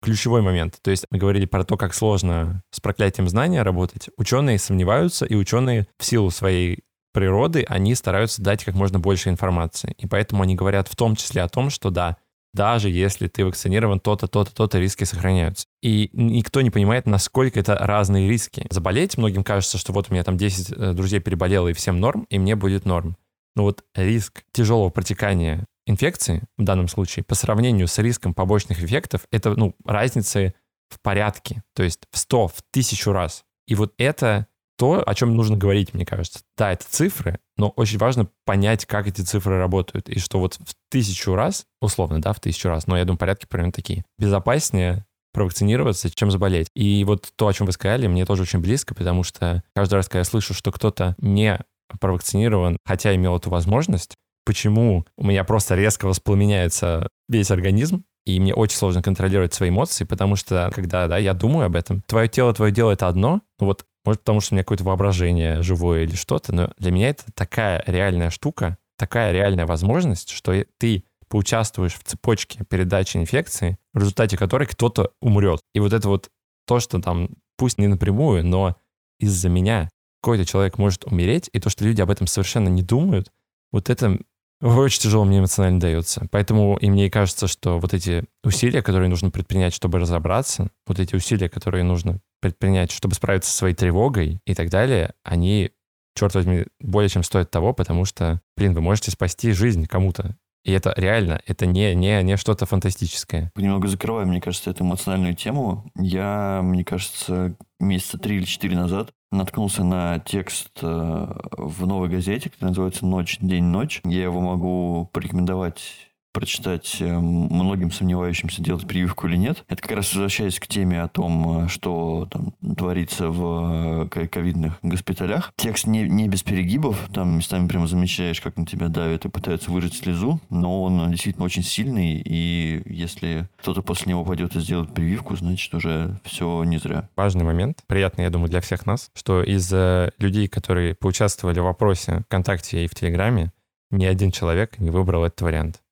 [0.00, 0.78] ключевой момент.
[0.80, 4.08] То есть мы говорили про то, как сложно с проклятием знания работать.
[4.16, 9.96] Ученые сомневаются, и ученые в силу своей природы, они стараются дать как можно больше информации.
[9.98, 12.18] И поэтому они говорят в том числе о том, что да,
[12.54, 15.66] даже если ты вакцинирован, то-то, то-то, то-то риски сохраняются.
[15.82, 18.66] И никто не понимает, насколько это разные риски.
[18.70, 22.26] Заболеть, многим кажется, что вот у меня там 10 э, друзей переболело, и всем норм,
[22.28, 23.16] и мне будет норм.
[23.56, 29.22] Но вот риск тяжелого протекания инфекции в данном случае по сравнению с риском побочных эффектов,
[29.30, 30.54] это ну, разница
[30.88, 33.44] в порядке, то есть в 100, в тысячу раз.
[33.66, 34.46] И вот это
[34.76, 36.40] то, о чем нужно говорить, мне кажется.
[36.56, 40.08] Да, это цифры, но очень важно понять, как эти цифры работают.
[40.08, 43.46] И что вот в тысячу раз, условно, да, в тысячу раз, но я думаю, порядки
[43.46, 46.68] примерно такие, безопаснее провакцинироваться, чем заболеть.
[46.74, 50.06] И вот то, о чем вы сказали, мне тоже очень близко, потому что каждый раз,
[50.06, 51.58] когда я слышу, что кто-то не
[52.00, 54.14] провакцинирован, хотя имел эту возможность,
[54.44, 60.04] почему у меня просто резко воспламеняется весь организм, И мне очень сложно контролировать свои эмоции,
[60.04, 63.66] потому что, когда да, я думаю об этом, твое тело, твое дело— это одно, ну
[63.66, 67.24] вот может, потому что у меня какое-то воображение живое или что-то, но для меня это
[67.34, 74.36] такая реальная штука, такая реальная возможность, что ты поучаствуешь в цепочке передачи инфекции, в результате
[74.36, 75.60] которой кто-то умрет.
[75.72, 76.30] И вот это вот
[76.66, 78.76] то, что там, пусть не напрямую, но
[79.18, 79.88] из-за меня
[80.20, 83.32] какой-то человек может умереть, и то, что люди об этом совершенно не думают,
[83.72, 84.18] вот это
[84.62, 86.26] очень тяжело мне эмоционально дается.
[86.30, 91.16] Поэтому и мне кажется, что вот эти усилия, которые нужно предпринять, чтобы разобраться, вот эти
[91.16, 95.72] усилия, которые нужно предпринять, чтобы справиться со своей тревогой и так далее, они,
[96.16, 100.36] черт возьми, более чем стоят того, потому что, блин, вы можете спасти жизнь кому-то.
[100.64, 103.50] И это реально, это не, не, не что-то фантастическое.
[103.56, 105.90] Немного закрывая, мне кажется, эту эмоциональную тему.
[105.96, 112.50] Я, мне кажется, месяца три или четыре назад наткнулся на текст э, в новой газете,
[112.50, 114.00] который называется «Ночь, день, ночь».
[114.04, 119.64] Я его могу порекомендовать прочитать э, многим сомневающимся, делать прививку или нет.
[119.68, 124.78] Это как раз возвращаясь к теме о том, э, что там творится в э, ковидных
[124.82, 125.52] госпиталях.
[125.56, 129.70] Текст не, не без перегибов, там местами прямо замечаешь, как на тебя давят и пытаются
[129.70, 134.92] выжать слезу, но он действительно очень сильный, и если кто-то после него пойдет и сделает
[134.94, 137.08] прививку, значит уже все не зря.
[137.16, 139.72] Важный момент, приятный, я думаю, для всех нас, что из
[140.18, 143.52] людей, которые поучаствовали в вопросе ВКонтакте и в Телеграме,
[143.92, 145.82] ни один человек не выбрал этот вариант.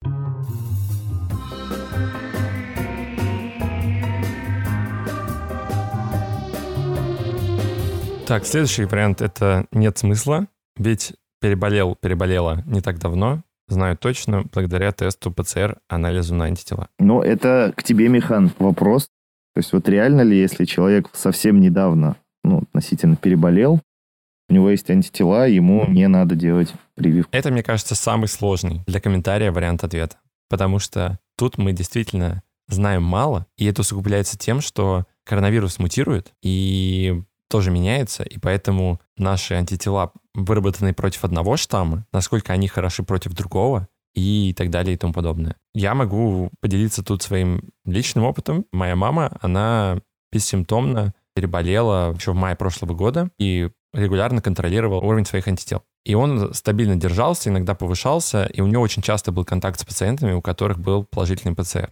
[8.31, 14.93] Так, следующий вариант— это нет смысла, ведь переболел, переболела не так давно, знаю точно, благодаря
[14.93, 16.87] тесту ПЦР, анализу на антитела.
[17.01, 19.07] Ну, это к тебе, Михан, вопрос.
[19.55, 22.15] То есть вот реально ли, если человек совсем недавно,
[22.45, 23.81] ну, относительно переболел,
[24.49, 27.31] у него есть антитела, ему не надо делать прививку.
[27.33, 30.19] Это, мне кажется, самый сложный для комментария вариант ответа.
[30.49, 37.25] Потому что тут мы действительно знаем мало, и это усугубляется тем, что коронавирус мутирует и
[37.51, 43.89] тоже меняется, и поэтому наши антитела, выработанные против одного штамма, насколько они хороши против другого,
[44.15, 45.57] и так далее и тому подобное.
[45.75, 48.67] Я могу поделиться тут своим личным опытом.
[48.73, 50.01] Моя мама, она
[50.33, 55.83] бессимптомно переболела еще в мае прошлого года и регулярно контролировал уровень своих антител.
[56.05, 60.33] И он стабильно держался, иногда повышался, и у него очень часто был контакт с пациентами,
[60.33, 61.91] у которых был положительный ПЦР.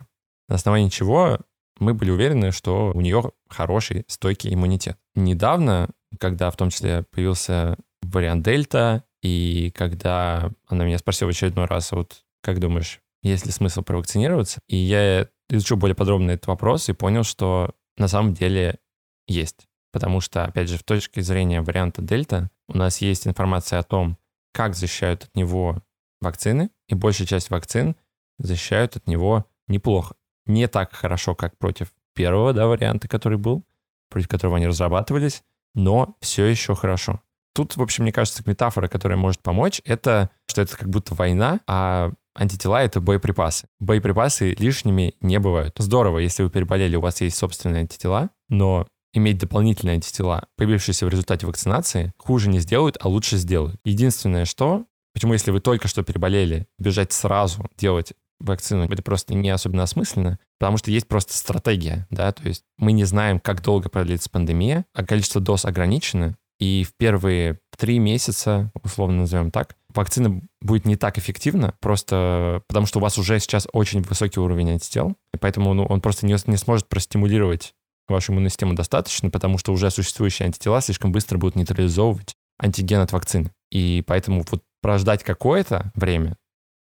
[0.49, 1.39] На основании чего
[1.79, 4.99] мы были уверены, что у нее хороший, стойкий иммунитет.
[5.15, 11.67] Недавно, когда в том числе появился вариант Дельта, и когда она меня спросила в очередной
[11.67, 14.61] раз, вот как думаешь, есть ли смысл провакцинироваться?
[14.69, 18.79] И я изучил более подробно этот вопрос и понял, что на самом деле
[19.27, 19.67] есть.
[19.93, 24.19] Потому что, опять же, в точке зрения варианта Дельта у нас есть информация о том,
[24.53, 25.83] как защищают от него
[26.21, 27.97] вакцины, и большая часть вакцин
[28.39, 30.15] защищают от него неплохо.
[30.49, 33.65] Не так хорошо, как против первого да, варианта, который был,
[34.11, 35.45] против которого они разрабатывались,
[35.75, 37.21] но все еще хорошо.
[37.55, 41.61] Тут, в общем, мне кажется, метафора, которая может помочь, это что это как будто война,
[41.67, 43.69] а антитела— это боеприпасы.
[43.81, 45.75] Боеприпасы лишними не бывают.
[45.79, 51.09] Здорово, если вы переболели, у вас есть собственные антитела, но иметь дополнительные антитела, появившиеся в
[51.09, 53.81] результате вакцинации, хуже не сделают, а лучше сделают.
[53.85, 54.85] Единственное, что...
[55.15, 60.39] Почему, если вы только что переболели, бежать сразу делать вакцину, это просто не особенно осмысленно,
[60.59, 64.85] потому что есть просто стратегия, да, то есть мы не знаем, как долго продлится пандемия,
[64.95, 70.97] а количество доз ограничено, и в первые три месяца, условно назовем так, вакцина будет не
[70.97, 75.75] так эффективна, просто потому что у вас уже сейчас очень высокий уровень антител, и поэтому
[75.75, 77.75] ну, он просто не, не сможет простимулировать
[78.09, 83.13] вашу иммунную систему достаточно, потому что уже существующие антитела слишком быстро будут нейтрализовывать антиген от
[83.13, 83.53] вакцины.
[83.71, 86.37] И поэтому вот прождать какое-то время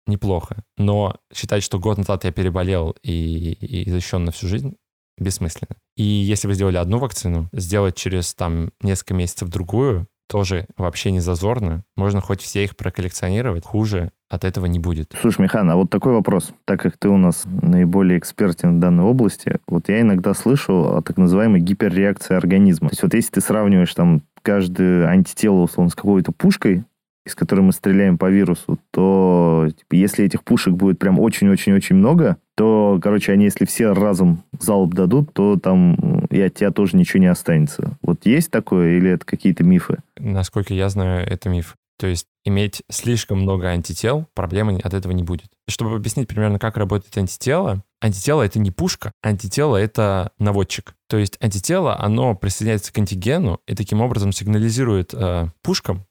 [0.06, 4.76] неплохо, но считать, что год назад я переболел и, и защищен на всю жизнь,
[5.18, 5.76] бессмысленно.
[5.96, 11.20] И если вы сделали одну вакцину, сделать через там несколько месяцев другую, тоже вообще не
[11.20, 11.84] зазорно.
[11.96, 15.14] Можно хоть все их проколлекционировать, хуже от этого не будет.
[15.20, 16.52] Слушай, Михан, а вот такой вопрос.
[16.64, 21.02] Так как ты у нас наиболее экспертен в данной области, вот я иногда слышу о
[21.02, 22.88] так называемой гиперреакции организма.
[22.88, 26.84] То есть вот если ты сравниваешь там каждое антитело, условно, с какой-то пушкой,
[27.24, 32.36] из которой мы стреляем по вирусу, то типа, если этих пушек будет прям очень-очень-очень много,
[32.54, 37.20] то, короче, они если все разом залп дадут, то там и от тебя тоже ничего
[37.20, 37.96] не останется.
[38.02, 39.98] Вот есть такое или это какие-то мифы?
[40.18, 41.76] Насколько я знаю, это миф.
[41.98, 45.46] То есть иметь слишком много антител, проблемы от этого не будет.
[45.68, 50.94] Чтобы объяснить примерно, как работает антитело, антитело— это не пушка, антитело— это наводчик.
[51.08, 56.04] То есть антитело, оно присоединяется к антигену и таким образом сигнализирует э, пушкам,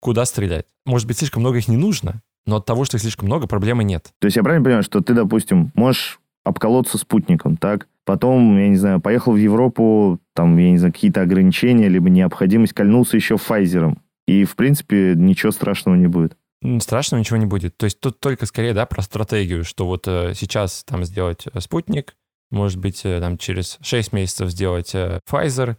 [0.00, 0.66] куда стрелять.
[0.86, 3.84] Может быть, слишком много их не нужно, но от того, что их слишком много, проблемы
[3.84, 4.12] нет.
[4.18, 7.86] То есть я правильно понимаю, что ты, допустим, можешь обколоться спутником, так?
[8.04, 12.72] Потом, я не знаю, поехал в Европу, там, я не знаю, какие-то ограничения, либо необходимость,
[12.72, 13.96] кольнулся еще Pfizer.
[14.26, 16.36] И, в принципе, ничего страшного не будет.
[16.80, 17.76] Страшного ничего не будет.
[17.76, 21.60] То есть тут только скорее, да, про стратегию, что вот э, сейчас там сделать э,
[21.60, 22.16] спутник,
[22.50, 25.76] может быть, э, там через 6 месяцев сделать э, Pfizer,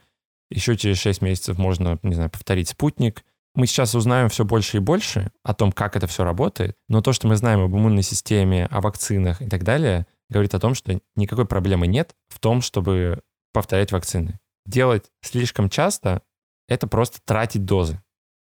[0.49, 3.24] еще через 6 месяцев можно, не знаю, повторить спутник.
[3.54, 7.12] Мы сейчас узнаем все больше и больше о том, как это все работает, но то,
[7.12, 10.99] что мы знаем об иммунной системе, о вакцинах и так далее, говорит о том, что
[11.16, 13.22] никакой проблемы нет в том, чтобы
[13.54, 14.39] повторять вакцины.
[14.66, 16.22] Делать слишком часто—
[16.70, 18.02] это просто тратить дозы,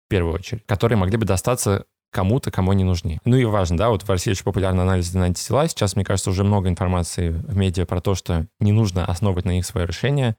[0.08, 3.20] в первую очередь, которые могли бы достаться кому-то, кому они нужны.
[3.24, 5.68] Ну и важно, да, вот в России очень популярны анализы на антитела.
[5.68, 9.52] Сейчас, мне кажется, уже много информации в медиа про то, что не нужно основывать на
[9.52, 10.36] них свое решение.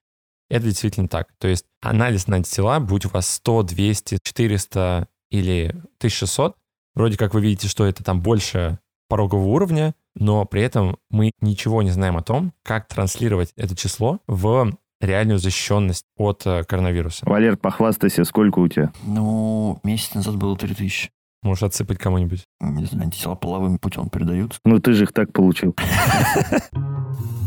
[0.49, 1.29] Это действительно так.
[1.39, 5.69] То есть анализ на антитела, будь у вас 100, 200, 400 или
[5.99, 6.57] 1600,
[6.95, 8.79] вроде как вы видите, что это там больше
[9.09, 14.21] порогового уровня, но при этом мы ничего не знаем о том, как транслировать это число
[14.27, 17.27] в реальную защищенность от э, коронавируса.
[17.27, 18.93] Валер, похвастайся, сколько у тебя?
[19.05, 21.11] Ну, месяц назад было 3000.
[21.43, 22.45] Можешь отсыпать кому-нибудь.
[22.61, 24.61] Не знаю, антитела половым путем передаются.
[24.65, 25.75] Ну, ты же их так получил.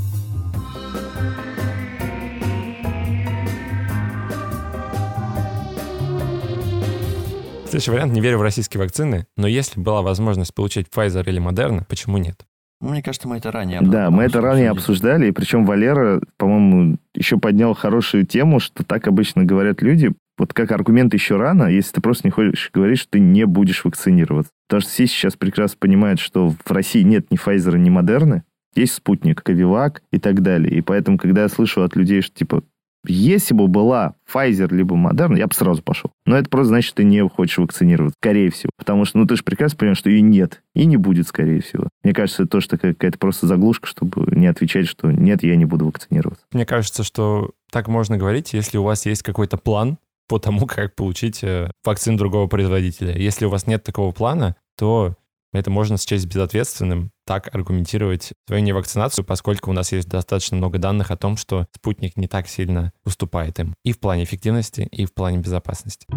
[7.76, 8.14] Следующий вариант.
[8.14, 12.46] Не верю в российские вакцины, но если была возможность получить Pfizer или Moderna, почему нет?
[12.80, 16.98] Ну, мне кажется, мы это ранее Да, мы это ранее обсуждали, и причем Валера, по-моему,
[17.16, 21.96] еще поднял хорошую тему, что так обычно говорят люди, вот как аргумент еще рано, если
[21.96, 24.54] ты просто не хочешь говорить, что ты не будешь вакцинироваться.
[24.70, 28.94] Потому что все сейчас прекрасно понимают, что в России нет ни Pfizer, ни Модерны, есть
[28.94, 30.78] спутник, Ковивак и так далее.
[30.78, 32.64] И поэтому, когда я слышу от людей, что типа
[33.08, 36.12] если бы была Pfizer либо Moderna, я бы сразу пошел.
[36.26, 38.72] Но это просто значит, что ты не хочешь вакцинироваться, скорее всего.
[38.78, 40.62] Потому что, ну, ты же прекрасно понимаешь, что ее нет.
[40.74, 41.90] И не будет, скорее всего.
[42.04, 45.86] Мне кажется, это тоже какая-то просто заглушка, чтобы не отвечать, что нет, я не буду
[45.86, 46.46] вакцинироваться.
[46.52, 49.98] Мне кажется, что так можно говорить, если у вас есть какой-то план
[50.28, 53.16] по тому, как получить э, вакцину другого производителя.
[53.18, 55.16] Если у вас нет такого плана, то
[55.58, 61.12] это можно счесть безответственным, так аргументировать свою невакцинацию, поскольку у нас есть достаточно много данных
[61.12, 65.14] о том, что спутник не так сильно уступает им и в плане эффективности, и в
[65.14, 66.08] плане безопасности.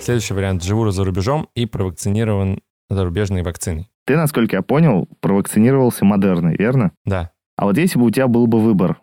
[0.00, 0.64] Следующий вариант.
[0.64, 3.88] Живу за рубежом и провакцинирован зарубежной вакциной.
[4.04, 6.90] Ты, насколько я понял, провакцинировался Модерной, верно?
[7.04, 7.30] Да.
[7.56, 8.98] А вот если бы у тебя был бы выбор,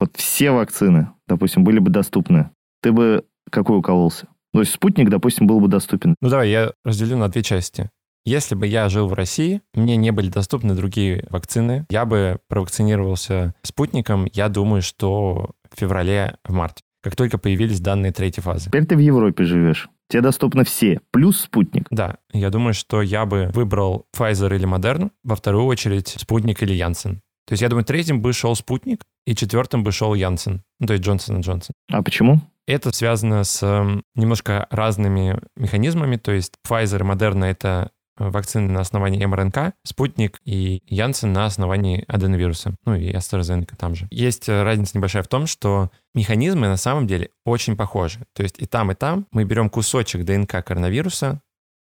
[0.00, 2.50] вот все вакцины, допустим, были бы доступны,
[2.82, 4.26] ты бы какой укололся?
[4.52, 6.16] То есть спутник, допустим, был бы доступен.
[6.20, 7.90] Ну давай, я разделю на две части.
[8.24, 13.54] Если бы я жил в России, мне не были доступны другие вакцины, я бы провакцинировался
[13.62, 18.66] спутником, я думаю, что в феврале, в марте, как только появились данные третьей фазы.
[18.66, 19.88] Теперь ты в Европе живешь.
[20.08, 21.86] Тебе доступны все, плюс спутник.
[21.90, 26.74] Да, я думаю, что я бы выбрал Pfizer или Moderna, во вторую очередь спутник или
[26.74, 27.22] Янсен.
[27.50, 30.92] То есть я думаю, третьим бы шел спутник, и четвертым бы шел Янсен, ну, то
[30.92, 31.74] есть Джонсон и Джонсон.
[31.90, 32.40] А почему?
[32.68, 38.80] Это связано с э, немножко разными механизмами, то есть Pfizer и Moderna— это вакцины на
[38.80, 44.06] основании МРНК, Спутник и Янсен на основании аденовируса, ну и AstraZeneca там же.
[44.12, 48.20] Есть э, разница небольшая в том, что механизмы на самом деле очень похожи.
[48.32, 51.40] То есть и там, и там мы берем кусочек ДНК коронавируса,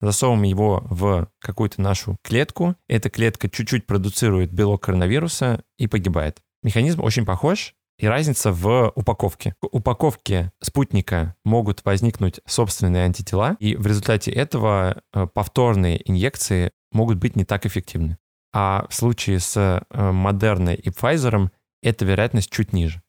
[0.04, 6.40] засовываем его в какую-то нашу клетку, эта клетка чуть-чуть продуцирует белок коронавируса и погибает.
[6.62, 9.54] Механизм очень похож, и разница в упаковке.
[9.60, 17.18] В упаковке спутника могут возникнуть собственные антитела, и в результате этого э, повторные инъекции могут
[17.18, 18.18] быть не так эффективны.
[18.52, 21.50] А в случае с э, Модерной и Pfizer
[21.82, 23.02] эта вероятность чуть ниже.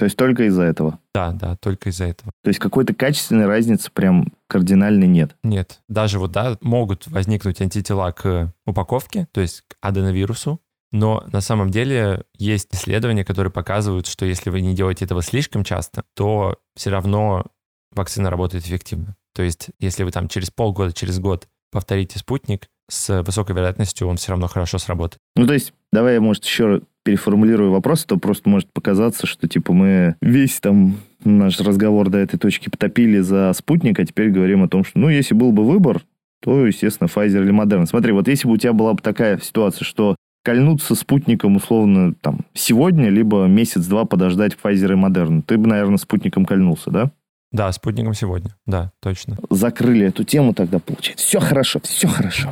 [0.00, 0.98] То есть только из-за этого?
[1.14, 2.32] Да, да, только из-за этого.
[2.42, 5.36] То есть какой-то качественной разницы прям кардинальной нет?
[5.42, 5.82] Нет.
[5.90, 10.58] Даже вот, да, могут возникнуть антитела к упаковке, то есть к аденовирусу,
[10.90, 15.64] но на самом деле есть исследования, которые показывают, что если вы не делаете этого слишком
[15.64, 17.44] часто, то все равно
[17.92, 19.16] вакцина работает эффективно.
[19.34, 24.16] То есть если вы там через полгода, через год повторите спутник, с высокой вероятностью он
[24.16, 25.18] все равно хорошо сработает.
[25.36, 29.72] Ну, то есть, давай я, может, еще переформулирую вопрос, то просто может показаться, что, типа,
[29.72, 34.68] мы весь там наш разговор до этой точки потопили за спутник, а теперь говорим о
[34.68, 36.02] том, что, ну, если был бы выбор,
[36.42, 37.86] то, естественно, Pfizer или Moderna.
[37.86, 42.40] Смотри, вот если бы у тебя была бы такая ситуация, что кольнуться спутником условно там
[42.54, 47.10] сегодня, либо месяц-два подождать Pfizer и Moderna, ты бы, наверное, спутником кольнулся, да?
[47.52, 48.54] Да, спутником сегодня.
[48.64, 49.36] Да, точно.
[49.50, 51.26] Закрыли эту тему тогда, получается.
[51.26, 52.50] Все хорошо, все хорошо.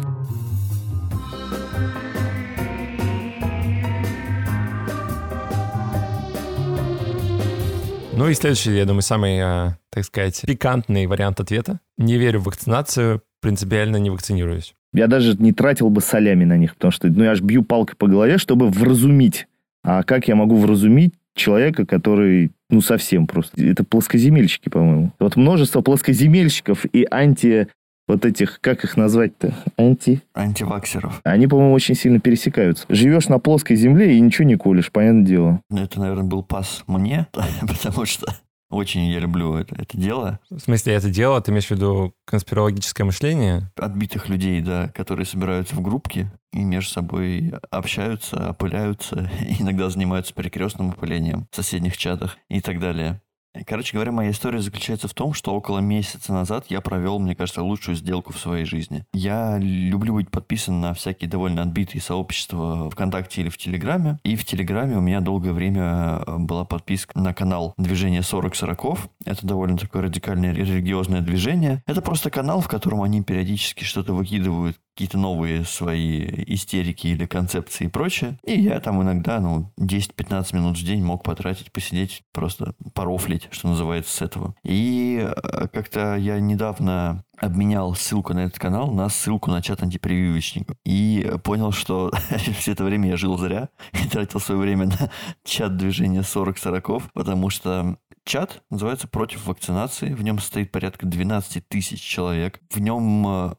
[8.18, 11.78] Ну и следующий, я думаю, самый, а, так сказать, пикантный вариант ответа.
[11.98, 14.74] Не верю в вакцинацию, принципиально не вакцинируюсь.
[14.92, 17.94] Я даже не тратил бы солями на них, потому что ну, я аж бью палкой
[17.94, 19.46] по голове, чтобы вразумить.
[19.84, 23.64] А как я могу вразумить человека, который, ну, совсем просто...
[23.64, 25.12] Это плоскоземельщики, по-моему.
[25.20, 27.68] Вот множество плоскоземельщиков и анти
[28.08, 29.54] вот этих, как их назвать-то?
[29.76, 30.22] Анти...
[30.34, 31.20] Антиваксеров.
[31.24, 32.86] Они, по-моему, очень сильно пересекаются.
[32.88, 35.60] Живешь на плоской земле и ничего не колешь, понятное дело.
[35.70, 37.28] Ну, это, наверное, был пас мне,
[37.60, 38.26] потому что
[38.70, 40.40] очень я люблю это, это дело.
[40.50, 43.70] В смысле, это дело, ты имеешь в виду конспирологическое мышление?
[43.76, 50.90] Отбитых людей, да, которые собираются в группки и между собой общаются, опыляются, иногда занимаются перекрестным
[50.90, 53.22] опылением в соседних чатах и так далее.
[53.66, 57.62] Короче говоря, моя история заключается в том, что около месяца назад я провел, мне кажется,
[57.62, 59.04] лучшую сделку в своей жизни.
[59.12, 64.18] Я люблю быть подписан на всякие довольно отбитые сообщества ВКонтакте или в Телеграме.
[64.24, 69.08] И в Телеграме у меня долгое время э, была подписка на канал Движение 40 сороков.
[69.24, 71.82] Это довольно такое радикальное религиозное движение.
[71.86, 77.84] Это просто канал, в котором они периодически что-то выкидывают, какие-то новые свои истерики или концепции
[77.84, 78.36] и прочее.
[78.42, 83.68] И я там иногда, ну, 10-15 минут в день мог потратить, посидеть, просто порофлить, что
[83.68, 84.56] называется, с этого.
[84.64, 90.76] И э, как-то я недавно обменял ссылку на этот канал на ссылку на чат антипрививочников.
[90.84, 92.10] И понял, что
[92.58, 95.10] все это время я жил зря и тратил свое время на
[95.44, 100.12] чат движения 40 сороков, потому что чат называется «Против вакцинации».
[100.12, 102.60] В нем состоит порядка 12 тысяч человек.
[102.70, 103.54] В нем Э,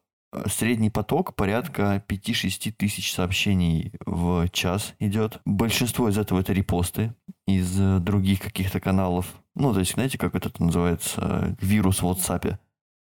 [0.48, 5.40] средний поток порядка 5-6 тысяч сообщений в час идет.
[5.46, 7.14] Большинство из этого это репосты
[7.48, 9.28] из э, других каких-то каналов.
[9.56, 12.58] Ну, то есть, знаете, как это называется, вирус в WhatsApp.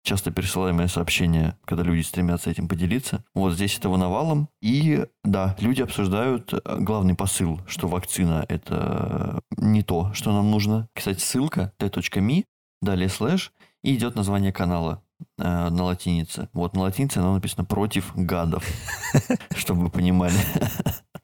[0.04, 3.24] Часто пересылаемое сообщение, когда люди стремятся этим поделиться.
[3.34, 4.48] Вот здесь этого навалом.
[4.62, 10.88] И да, люди обсуждают э, главный посыл, что вакцина это не то, что нам нужно.
[10.94, 12.44] Кстати, ссылка t.me,
[12.80, 13.52] далее слэш,
[13.82, 15.02] и идет название канала
[15.38, 16.48] э, на латинице.
[16.52, 18.64] Вот на латинице оно написано «против гадов»,
[19.56, 20.34] чтобы вы понимали.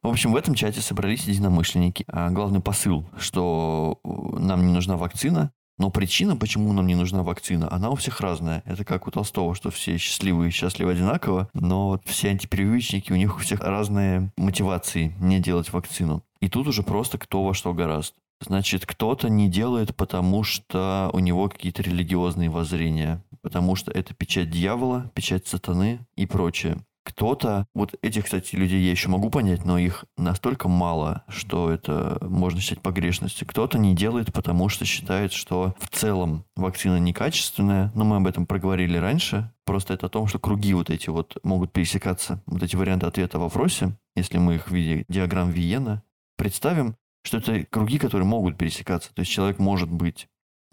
[0.03, 2.05] В общем, в этом чате собрались единомышленники.
[2.09, 7.73] А главный посыл, что нам не нужна вакцина, но причина, почему нам не нужна вакцина,
[7.73, 8.63] она у всех разная.
[8.67, 13.17] Это как у Толстого, что все счастливые и счастливы одинаково, но вот все антипрививочники, у
[13.17, 16.23] них у всех разные мотивации не делать вакцину.
[16.41, 18.15] И тут уже просто кто во что гораст.
[18.41, 24.51] Значит, кто-то не делает, потому что у него какие-то религиозные воззрения, потому что это печать
[24.51, 26.79] дьявола, печать сатаны и прочее.
[27.05, 32.19] Кто-то, вот этих, кстати, людей я еще могу понять, но их настолько мало, что это
[32.23, 33.47] можно считать погрешностью.
[33.47, 38.47] Кто-то не делает, потому что считает, что в целом вакцина некачественная, но мы об этом
[38.47, 39.53] проговорили раньше.
[39.65, 43.39] Просто это о том, что круги вот эти вот могут пересекаться, вот эти варианты ответа
[43.39, 46.05] в вопросе, если мы их в виде диаграмм Виена
[46.37, 49.13] представим, что это круги, которые могут пересекаться.
[49.15, 50.29] То есть человек может быть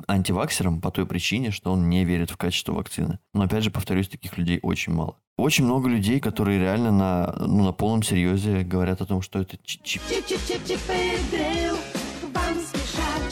[0.08, 3.20] антиваксером по той причине, что он не верит в качество вакцины.
[3.34, 5.16] Но опять же, повторюсь, таких людей очень мало.
[5.38, 9.58] Очень много людей, которые реально на, ну, на полном серьезе говорят о том, что это
[9.64, 10.02] чип...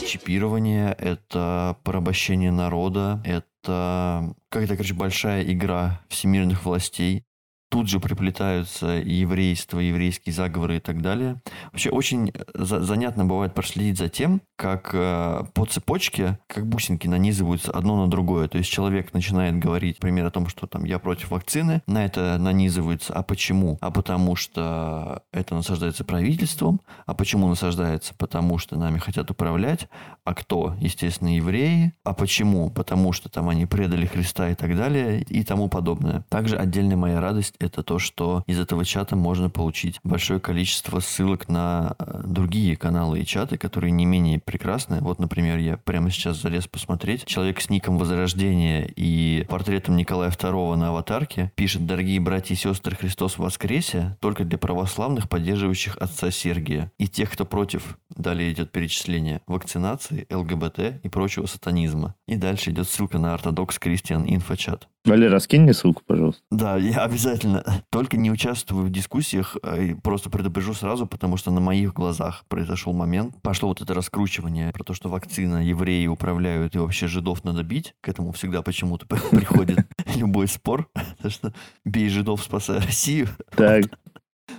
[0.06, 7.24] чипирование, это порабощение народа, это какая-то, короче, большая игра всемирных властей
[7.68, 11.40] тут же приплетаются еврейство, еврейские заговоры и так далее.
[11.72, 17.06] Вообще очень э, за занятно бывает проследить за тем, как э, по цепочке, как бусинки
[17.06, 18.48] нанизываются одно на другое.
[18.48, 22.38] То есть человек начинает говорить, например, о том, что там я против вакцины, на это
[22.38, 23.78] нанизывается, а почему?
[23.80, 28.14] А потому что это насаждается правительством, а почему насаждается?
[28.16, 29.88] Потому что нами хотят управлять,
[30.24, 30.74] а кто?
[30.80, 31.92] Естественно, евреи.
[32.04, 32.70] А почему?
[32.70, 36.24] Потому что там они предали Христа и так далее и тому подобное.
[36.28, 41.48] Также отдельная моя радость это то, что из этого чата можно получить большое количество ссылок
[41.48, 45.00] на э, другие каналы и чаты, которые не менее прекрасны.
[45.00, 47.24] Вот, например, я прямо сейчас залез посмотреть.
[47.24, 52.96] Человек с ником Возрождения и портретом Николая II на аватарке пишет «Дорогие братья и сестры,
[52.96, 56.92] Христос воскресе!» только для православных, поддерживающих отца Сергия.
[56.98, 62.14] И тех, кто против, далее идет перечисление вакцинации, ЛГБТ и прочего сатанизма.
[62.26, 64.88] И дальше идет ссылка на ортодокс Кристиан инфочат.
[65.04, 66.42] Валер, раскинь мне ссылку, пожалуйста.
[66.50, 67.47] Да, я обязательно.
[67.90, 72.92] Только не участвую в дискуссиях, а просто предупрежу сразу, потому что на моих глазах произошел
[72.92, 73.40] момент.
[73.42, 77.94] Пошло вот это раскручивание про то, что вакцина евреи управляют и вообще жидов надо бить.
[78.00, 79.86] К этому всегда почему-то приходит
[80.16, 80.88] любой спор.
[81.22, 81.52] То, что
[81.84, 83.28] бей жидов, спасай Россию.
[83.56, 83.84] Так.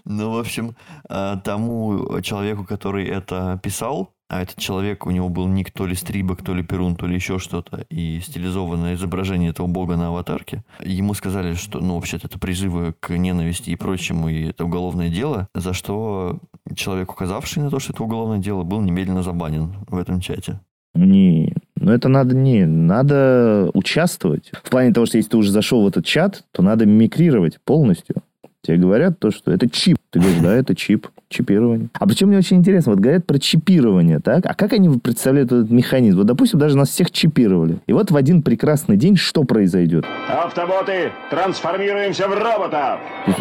[0.05, 0.75] Ну, в общем,
[1.09, 5.95] а, тому человеку, который это писал, а этот человек, у него был ник то ли
[5.95, 10.63] Стрибок, то ли Перун, то ли еще что-то, и стилизованное изображение этого бога на аватарке.
[10.83, 15.47] Ему сказали, что, ну, вообще-то это призывы к ненависти и прочему, и это уголовное дело,
[15.55, 16.37] за что
[16.75, 20.59] человек, указавший на то, что это уголовное дело, был немедленно забанен в этом чате.
[20.93, 24.51] Не, ну это надо не, надо участвовать.
[24.63, 28.17] В плане того, что если ты уже зашел в этот чат, то надо мимикрировать полностью.
[28.61, 29.97] Тебе говорят то, что это чип.
[30.11, 31.89] Ты говоришь, да, это чип, чипирование.
[31.93, 34.45] А причем мне очень интересно, вот говорят про чипирование, так?
[34.45, 36.17] А как они представляют этот механизм?
[36.17, 37.79] Вот, допустим, даже нас всех чипировали.
[37.87, 40.05] И вот в один прекрасный день что произойдет?
[40.27, 42.99] Автоботы, трансформируемся в роботов!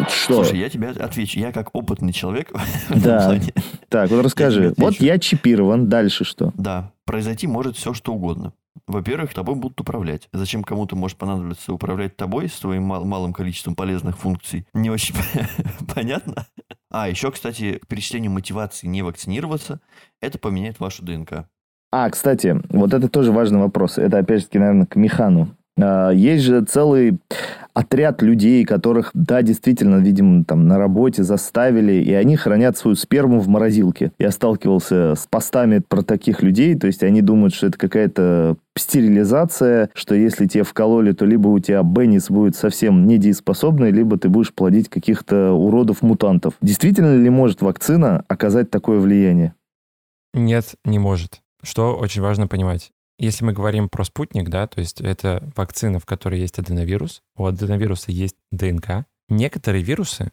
[0.09, 0.43] Что?
[0.43, 1.39] Слушай, я тебе отвечу.
[1.39, 2.51] Я как опытный человек
[2.89, 3.35] Да.
[3.89, 4.73] Так, вот расскажи.
[4.77, 6.53] Вот я чипирован, дальше что?
[6.55, 8.53] Да, произойти может все, что угодно.
[8.87, 10.29] Во-первых, тобой будут управлять.
[10.33, 14.65] Зачем кому-то может понадобиться управлять тобой с твоим мал- малым количеством полезных функций?
[14.73, 15.15] Не очень
[15.93, 16.45] понятно.
[16.91, 19.79] А, еще, кстати, к перечислению мотивации не вакцинироваться,
[20.21, 21.45] это поменяет вашу ДНК.
[21.91, 23.97] А, кстати, вот это тоже важный вопрос.
[23.97, 25.55] Это, опять же, наверное, к механу.
[25.79, 27.19] А, Есть же целый
[27.79, 33.39] отряд людей, которых, да, действительно, видимо, там на работе заставили, и они хранят свою сперму
[33.39, 34.11] в морозилке.
[34.19, 39.89] Я сталкивался с постами про таких людей, то есть они думают, что это какая-то стерилизация,
[39.93, 44.53] что если тебе вкололи, то либо у тебя Беннис будет совсем недееспособный, либо ты будешь
[44.53, 46.55] плодить каких-то уродов-мутантов.
[46.61, 49.53] Действительно ли может вакцина оказать такое влияние?
[50.33, 51.41] Нет, не может.
[51.63, 52.91] Что очень важно понимать.
[53.19, 57.45] Если мы говорим про спутник, да, то есть это вакцина, в которой есть аденовирус, у
[57.45, 59.05] аденовируса есть ДНК.
[59.27, 60.31] Некоторые вирусы,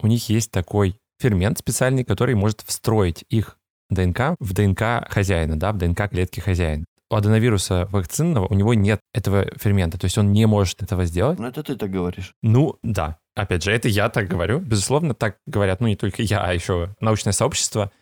[0.00, 3.56] у них есть такой фермент специальный, который может встроить их
[3.88, 6.84] ДНК в ДНК хозяина, да, в ДНК клетки хозяина.
[7.08, 11.38] У аденовируса вакцинного у него нет этого фермента, то есть он не может этого сделать.
[11.38, 12.34] Ну, это ты так говоришь.
[12.42, 13.18] Ну, да.
[13.36, 14.58] Опять же, это я так говорю.
[14.58, 17.92] Безусловно, так говорят, ну, не только я, а еще научное сообщество.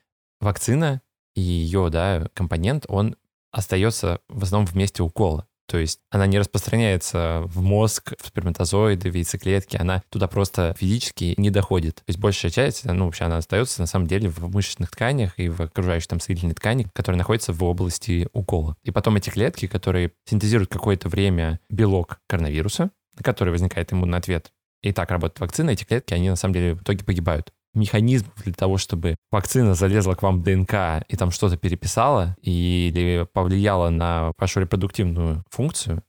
[0.40, 1.02] Вакцина
[1.34, 3.16] и ее, да, компонент, он
[3.52, 5.46] остается в основном в месте укола.
[5.66, 11.34] То есть она не распространяется в мозг, в сперматозоиды, в яйцеклетки, она туда просто физически
[11.38, 11.96] не доходит.
[11.96, 15.48] То есть большая часть, ну, вообще она остается на самом деле в мышечных тканях и
[15.48, 18.76] в окружающей там соединительной ткани, которые находятся в области укола.
[18.82, 24.52] И потом эти клетки, которые синтезируют какое-то время белок коронавируса, на который возникает иммунный ответ,
[24.82, 28.52] и так работает вакцина, эти клетки, они на самом деле в итоге погибают механизмов для
[28.52, 34.32] того, чтобы вакцина залезла к вам в ДНК и там что-то переписала или повлияла на
[34.38, 36.02] вашу репродуктивную функцию,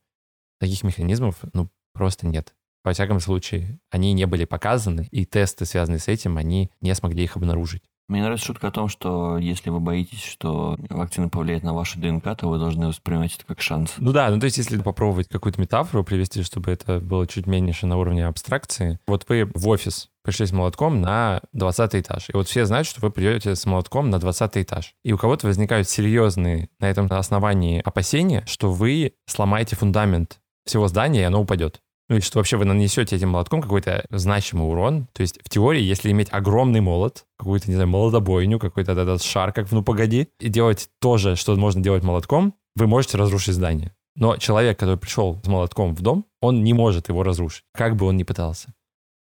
[0.59, 2.53] таких механизмов, ну, просто нет.
[2.83, 7.23] Во всяком случае, они не были показаны, и тесты, связанные с этим, они не смогли
[7.23, 7.83] их обнаружить.
[8.09, 12.35] Мне нравится шутка о том, что если вы боитесь, что вакцина повлияет на вашу ДНК,
[12.37, 13.93] то вы должны воспринимать это как шанс.
[13.97, 17.87] Ну да, ну то есть если попробовать какую-то метафору привести, чтобы это было чуть меньше
[17.87, 18.99] на уровне абстракции.
[19.07, 22.29] Вот вы в офис пришли с молотком на 20 этаж.
[22.29, 24.95] И вот все знают, что вы придете с молотком на 20 этаж.
[25.03, 31.21] И у кого-то возникают серьезные на этом основании опасения, что вы сломаете фундамент всего здания,
[31.21, 31.81] и оно упадет.
[32.09, 35.07] Ну и что вообще вы нанесете этим молотком какой-то значимый урон.
[35.13, 39.53] То есть в теории, если иметь огромный молот, какую-то, не знаю, молотобойню, какой-то этот шар,
[39.53, 43.93] как «Ну, погоди», и делать то же, что можно делать молотком, вы можете разрушить здание.
[44.15, 48.05] Но человек, который пришел с молотком в дом, он не может его разрушить, как бы
[48.05, 48.73] он ни пытался.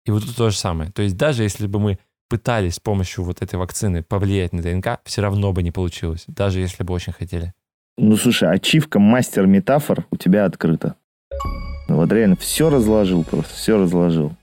[0.08, 0.90] И вот тут то же самое.
[0.92, 2.00] То есть даже если бы мы
[2.30, 6.62] пытались с помощью вот этой вакцины повлиять на ДНК, все равно бы не получилось, даже
[6.62, 7.54] если бы очень хотели.
[7.98, 10.96] Ну, слушай, ачивка мастер метафор у тебя открыта.
[11.90, 14.34] Вот реально, все разложил просто, все разложил.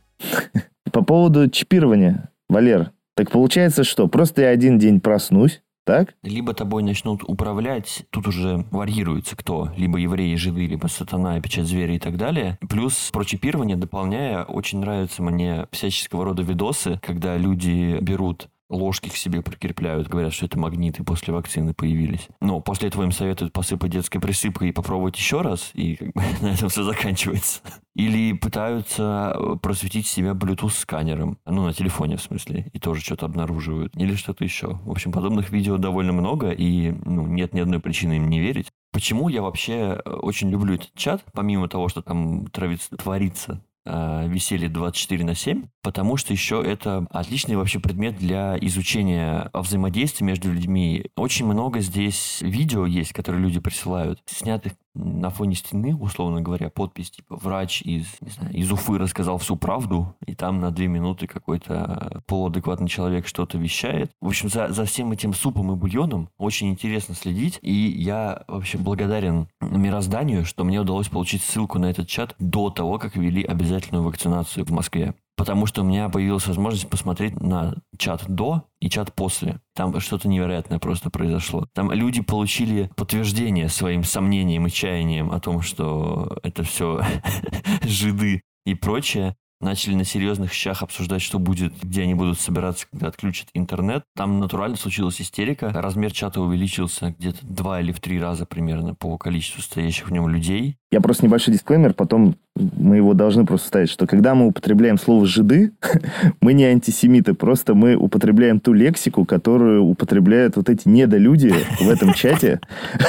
[0.93, 4.07] По поводу чипирования, Валер, так получается что?
[4.07, 6.15] Просто я один день проснусь, так?
[6.23, 11.95] Либо тобой начнут управлять, тут уже варьируется кто, либо евреи, жиды, либо сатана, печать зверя
[11.95, 12.59] и так далее.
[12.69, 19.17] Плюс про чипирование, дополняя, очень нравятся мне всяческого рода видосы, когда люди берут ложки к
[19.17, 22.29] себе прикрепляют, говорят, что это магниты после вакцины появились.
[22.41, 26.23] Но после этого им советуют посыпать детской присыпкой и попробовать еще раз, и как бы
[26.41, 27.61] на этом все заканчивается.
[27.95, 33.97] Или пытаются э, просветить себя Bluetooth-сканером, ну, на телефоне, в смысле, и тоже что-то обнаруживают.
[33.97, 34.81] Или что-то еще.
[34.85, 38.69] В общем, подобных видео довольно много, и ну, нет ни одной причины им не верить.
[38.93, 44.29] Почему я вообще э, очень люблю этот чат, помимо того, что там травится, творится э,
[44.29, 50.53] веселье 24 на 7, потому что еще это отличный вообще предмет для изучения взаимодействия между
[50.53, 51.07] людьми.
[51.17, 57.11] Очень много здесь видео есть, которые люди присылают, снятых на фоне стены, условно говоря, подпись
[57.11, 61.27] типа «Врач из, не знаю, из Уфы рассказал всю правду», и там на две минуты
[61.27, 64.11] какой-то полуадекватный человек что-то вещает.
[64.21, 68.79] В общем, за, за всем этим супом и бульоном очень интересно следить, и я вообще
[68.79, 74.05] благодарен мирозданию, что мне удалось получить ссылку на этот чат до того, как ввели обязательную
[74.05, 79.15] вакцинацию в Москве потому что у меня появилась возможность посмотреть на чат до и чат
[79.15, 79.61] после.
[79.75, 81.67] Там что-то невероятное просто произошло.
[81.75, 87.03] Там люди получили подтверждение своим сомнениям и чаяниям о том, что это все
[87.83, 89.37] жиды и прочее.
[89.65, 94.05] Начали на серьезных щах обсуждать, что будет, где они будут собираться, когда отключат интернет.
[94.15, 95.71] Там натурально случилась истерика.
[95.75, 100.29] Размер чата увеличился где-то два или в три раза примерно по количеству стоящих в нем
[100.29, 100.77] людей.
[100.93, 105.27] Я просто небольшой дисклеймер, потом мы его должны просто ставить, что когда мы употребляем слово
[105.27, 105.73] «жиды»,
[106.41, 112.15] мы не антисемиты, просто мы употребляем ту лексику, которую употребляют вот эти недолюди в этом
[112.15, 112.61] чате,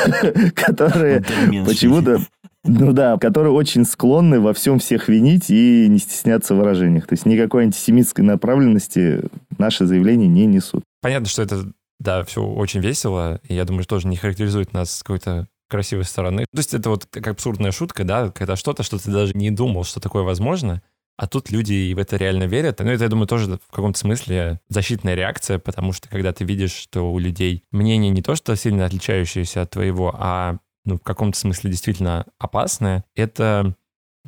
[0.55, 1.23] которые
[1.65, 2.21] почему-то
[2.67, 7.07] ну да, которые очень склонны во всем всех винить и не стесняться в выражениях.
[7.07, 9.21] То есть никакой антисемитской направленности
[9.57, 10.83] наши заявления не несут.
[11.01, 14.91] Понятно, что это, да, все очень весело, и я думаю, что тоже не характеризует нас
[14.91, 16.45] с какой-то красивой стороны.
[16.51, 19.83] То есть это вот как абсурдная шутка, да, когда что-то, что ты даже не думал,
[19.83, 20.81] что такое возможно,
[21.17, 22.79] а тут люди и в это реально верят.
[22.79, 26.73] Ну, это, я думаю, тоже в каком-то смысле защитная реакция, потому что когда ты видишь,
[26.73, 31.37] что у людей мнение не то, что сильно отличающееся от твоего, а ну, в каком-то
[31.37, 33.75] смысле действительно опасное, это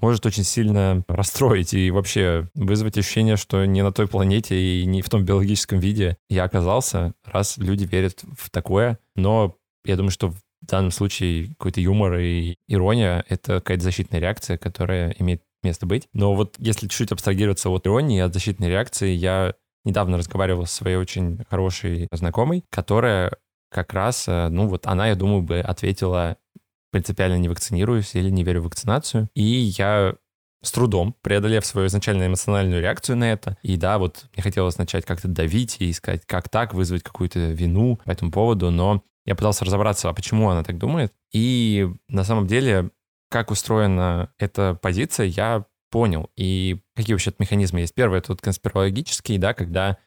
[0.01, 5.01] может очень сильно расстроить и вообще вызвать ощущение, что не на той планете и не
[5.01, 8.99] в том биологическом виде я оказался, раз люди верят в такое.
[9.15, 14.57] Но я думаю, что в данном случае какой-то юмор и ирония— это какая-то защитная реакция,
[14.57, 16.07] которая имеет место быть.
[16.13, 19.53] Но вот если чуть-чуть абстрагироваться от иронии, от защитной реакции, я
[19.83, 23.31] недавно разговаривал с своей очень хорошей знакомой, которая
[23.69, 26.37] как раз, э, ну вот она, я думаю, бы ответила
[26.91, 29.29] принципиально не вакцинируюсь или не верю в вакцинацию.
[29.33, 30.15] И я
[30.63, 33.57] с трудом, преодолев свою изначальную эмоциональную реакцию на это.
[33.61, 37.99] И да, вот мне хотелось начать как-то давить и искать, как так, вызвать какую-то вину
[38.03, 41.13] по этому поводу, но я пытался разобраться, а почему она так думает.
[41.31, 42.91] И на самом деле,
[43.29, 46.29] как устроена эта позиция, я понял.
[46.35, 47.93] И какие вообще механизмы есть.
[47.93, 49.97] Первый, это вот конспирологический, да, когда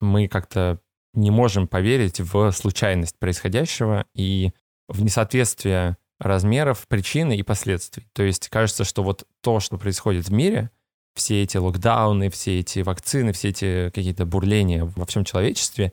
[0.00, 0.80] мы как-то
[1.14, 4.52] не можем поверить в случайность происходящего и
[4.88, 8.06] в несоответствие размеров, причины и последствий.
[8.12, 10.70] То есть кажется, что вот то, что происходит в мире,
[11.14, 15.92] все эти локдауны, все эти вакцины, все эти какие-то бурления во всем человечестве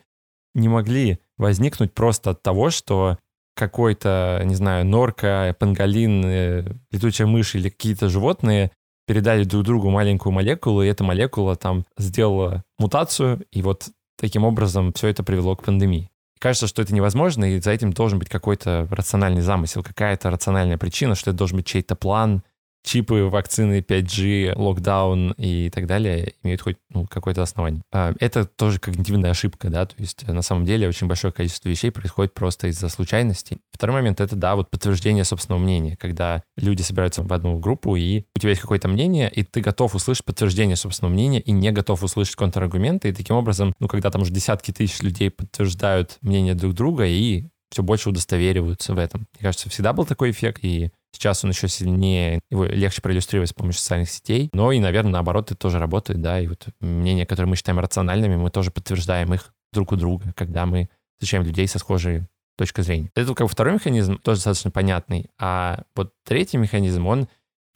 [0.54, 3.18] не могли возникнуть просто от того, что
[3.56, 8.72] какой-то, не знаю, норка, панголин, э, летучая мышь или какие-то животные
[9.06, 14.94] передали друг другу маленькую молекулу, и эта молекула там сделала мутацию, и вот таким образом
[14.94, 16.10] все это привело к пандемии
[16.44, 21.16] кажется, что это невозможно, и за этим должен быть какой-то рациональный замысел, какая-то рациональная причина,
[21.16, 22.44] что это должен быть чей-то план,
[22.84, 27.82] чипы, вакцины, 5G, локдаун и так далее имеют хоть ну, какое-то основание.
[27.92, 31.92] А, это тоже когнитивная ошибка, да, то есть на самом деле очень большое количество вещей
[31.92, 33.60] происходит просто из-за случайностей.
[33.72, 38.24] Второй момент— это, да, вот подтверждение собственного мнения, когда люди собираются в одну группу, и
[38.36, 42.04] у тебя есть какое-то мнение, и ты готов услышать подтверждение собственного мнения и не готов
[42.04, 46.74] услышать контраргументы, и таким образом, ну, когда там уже десятки тысяч людей подтверждают мнение друг
[46.74, 49.22] друга, и все больше удостовериваются в этом.
[49.34, 53.54] Мне кажется, всегда был такой эффект, и Сейчас он еще сильнее, его легче проиллюстрировать с
[53.54, 54.50] помощью социальных сетей.
[54.52, 58.36] Но и, наверное, наоборот, это тоже работает, да, и вот мнения, которые мы считаем рациональными,
[58.36, 62.24] мы тоже подтверждаем их друг у друга, когда мы встречаем людей со схожей
[62.58, 63.12] точкой зрения.
[63.16, 65.30] Это как бы второй механизм, тоже достаточно понятный.
[65.40, 67.28] А вот третий механизм, он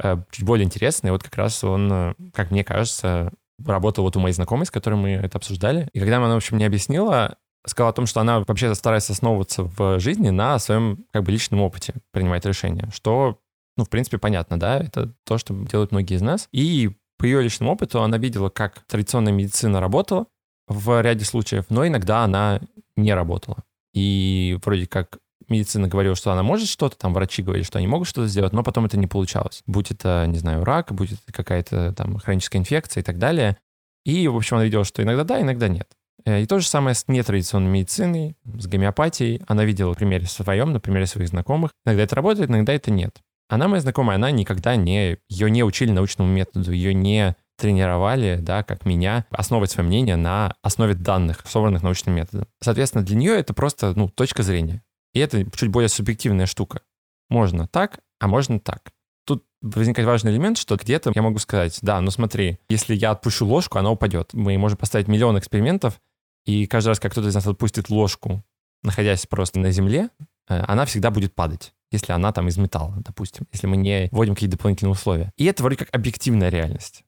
[0.02, 1.12] э, чуть более интересный.
[1.12, 3.32] Вот как раз он, э, как мне кажется,
[3.66, 5.90] работал вот у моей знакомой, с которой мы это обсуждали.
[5.94, 9.64] И когда она, в общем, мне объяснила, сказала о том, что она вообще старается основываться
[9.64, 13.40] в жизни на своем как бы личном опыте принимать решения, что,
[13.76, 16.48] ну, в принципе, понятно, да, это то, что делают многие из нас.
[16.52, 20.28] И по ее личному опыту она видела, как традиционная медицина работала
[20.68, 22.62] в ряде случаев, но иногда она
[22.96, 23.64] не работала.
[23.94, 25.18] И вроде как
[25.50, 28.64] медицина говорила, что она может что-то, там врачи говорили, что они могут что-то сделать, но
[28.64, 29.64] потом это не получалось.
[29.66, 33.58] Будь это, не знаю, рак, будь это какая-то там хроническая инфекция и так далее.
[34.06, 35.88] И, в общем, она видела, что иногда да, иногда нет.
[36.26, 39.42] Э, и то же самое с нетрадиционной медициной, с гомеопатией.
[39.48, 41.72] Она видела в примере своем, на примере своих знакомых.
[41.86, 43.22] Иногда это работает, иногда это нет.
[43.50, 45.18] Она моя знакомая, она никогда не...
[45.30, 50.56] Ее не учили научному методу, ее не тренировали, да, как меня, основывать свое мнение на
[50.62, 52.48] основе данных, собранных научным методом.
[52.62, 54.84] Соответственно, для нее это просто, ну, точка зрения.
[55.14, 56.82] И это чуть более субъективная штука.
[57.30, 58.92] Можно так, а можно так.
[59.26, 63.46] Тут возникает важный элемент, что где-то я могу сказать, да, ну смотри, если я отпущу
[63.46, 64.34] ложку, она упадет.
[64.34, 66.00] Мы можем поставить миллион экспериментов,
[66.48, 68.44] и каждый раз, как кто-то из нас отпустит ложку,
[68.82, 70.10] находясь просто на земле,
[70.50, 74.36] э, она всегда будет падать если она там из металла, допустим, если мы не вводим
[74.36, 75.32] какие-то дополнительные условия.
[75.38, 77.04] И это вроде как объективная реальность.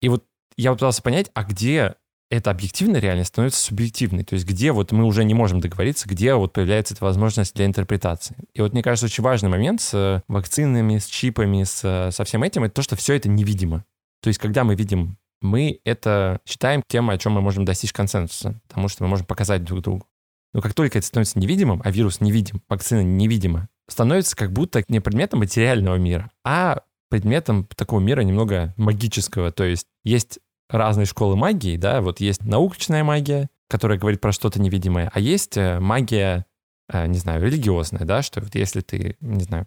[0.00, 0.24] И вот
[0.56, 1.94] я пытался понять, а где
[2.30, 6.34] эта объективная реальность становится субъективной, то есть где вот мы уже не можем договориться, где
[6.34, 8.36] вот появляется эта возможность для интерпретации.
[8.54, 12.64] И вот мне кажется, очень важный момент с вакцинами, с чипами, с, со всем этим,
[12.64, 13.84] это то, что все это невидимо.
[14.22, 18.60] То есть когда мы видим мы это считаем тем, о чем мы можем достичь консенсуса,
[18.68, 20.06] потому что мы можем показать друг другу.
[20.54, 25.00] Но как только это становится невидимым, а вирус невидим, вакцина невидима, становится как будто не
[25.00, 29.52] предметом материального мира, а предметом такого мира немного магического.
[29.52, 30.38] То есть есть
[30.68, 35.56] разные школы магии, да, вот есть научная магия, которая говорит про что-то невидимое, а есть
[35.56, 36.46] э, магия,
[36.90, 39.66] э, не знаю, религиозная, да, что вот если ты, не знаю,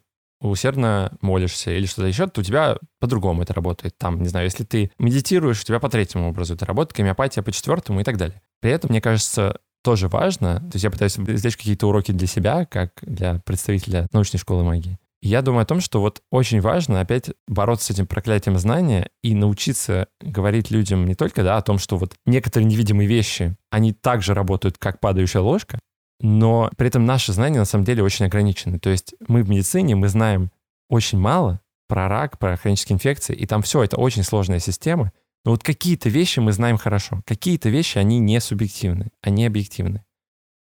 [0.50, 3.98] усердно молишься или что-то еще, то у тебя по-другому это работает.
[3.98, 7.52] Там, не знаю, если ты медитируешь, у тебя по третьему образу это работает, гомеопатия по
[7.52, 8.42] четвертому и так далее.
[8.62, 12.66] При этом, мне кажется, тоже важно, то есть я пытаюсь извлечь какие-то уроки для себя,
[12.66, 14.98] как для представителя научной школы магии.
[15.22, 19.10] И я думаю о том, что вот очень важно опять бороться с этим проклятием знания
[19.24, 23.94] и научиться говорить людям не только да, о том, что вот некоторые невидимые вещи, они
[23.94, 25.80] также работают, как падающая ложка,
[26.20, 28.80] но при этом наши знания на самом деле очень ограничены.
[28.80, 30.52] То есть мы в медицине, мы знаем
[30.90, 35.12] очень мало про рак, про хронические инфекции, и там все, это очень сложная система.
[35.44, 40.04] Но вот какие-то вещи мы знаем хорошо, какие-то вещи, они не субъективны, они объективны.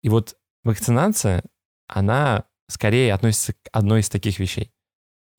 [0.04, 1.44] И вот вакцинация,
[1.88, 4.72] она скорее относится к одной из таких вещей.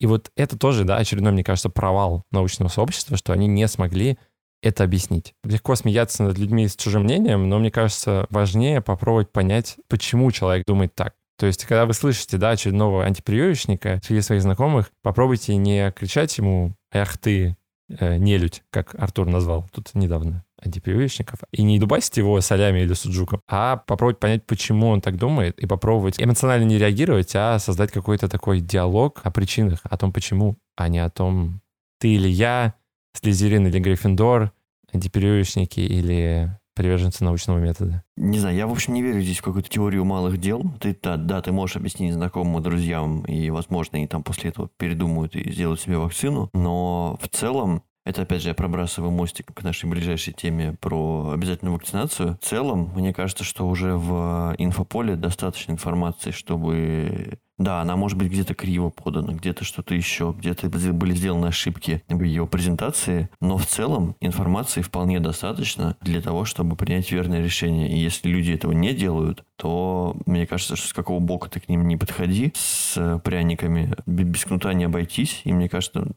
[0.01, 4.18] И вот это тоже, да, очередной, мне кажется, провал научного сообщества, что они не смогли
[4.62, 5.34] это объяснить.
[5.44, 10.66] Легко смеяться над людьми с чужим мнением, но мне кажется, важнее попробовать понять, почему человек
[10.66, 11.14] думает так.
[11.38, 16.74] То есть, когда вы слышите, да, очередного антипрививочника среди своих знакомых, попробуйте не кричать ему
[16.90, 17.56] «Эх ты,
[17.88, 23.40] э, нелюдь», как Артур назвал тут недавно антипрививочников, и не дубасить его солями или суджуком,
[23.46, 28.28] а попробовать понять, почему он так думает, и попробовать эмоционально не реагировать, а создать какой-то
[28.28, 31.60] такой диалог о причинах, о том, почему, а не о том,
[32.00, 32.74] ты или я,
[33.16, 34.52] Слизерин или Гриффиндор,
[34.93, 38.05] антипрививочники или приверженцы научного метода.
[38.16, 40.62] Не знаю, я, в общем, не верю здесь в какую-то теорию малых дел.
[40.78, 45.34] Ты, да, да, ты можешь объяснить знакомым, друзьям, и, возможно, они там после этого передумают
[45.34, 49.90] и сделают себе вакцину, но в целом это, опять же, я пробрасываю мостик к нашей
[49.90, 52.38] ближайшей теме про обязательную вакцинацию.
[52.40, 57.40] В целом, мне кажется, что уже в инфополе достаточно информации, чтобы...
[57.58, 62.22] Да, она может быть где-то криво подана, где-то что-то еще, где-то были сделаны ошибки в
[62.22, 67.90] ее презентации, но в целом информации вполне достаточно для того, чтобы принять верное решение.
[67.90, 71.68] И если люди этого не делают, то мне кажется, что с какого бока ты к
[71.68, 75.40] ним не подходи, с пряниками без кнута не обойтись.
[75.44, 76.08] И мне кажется,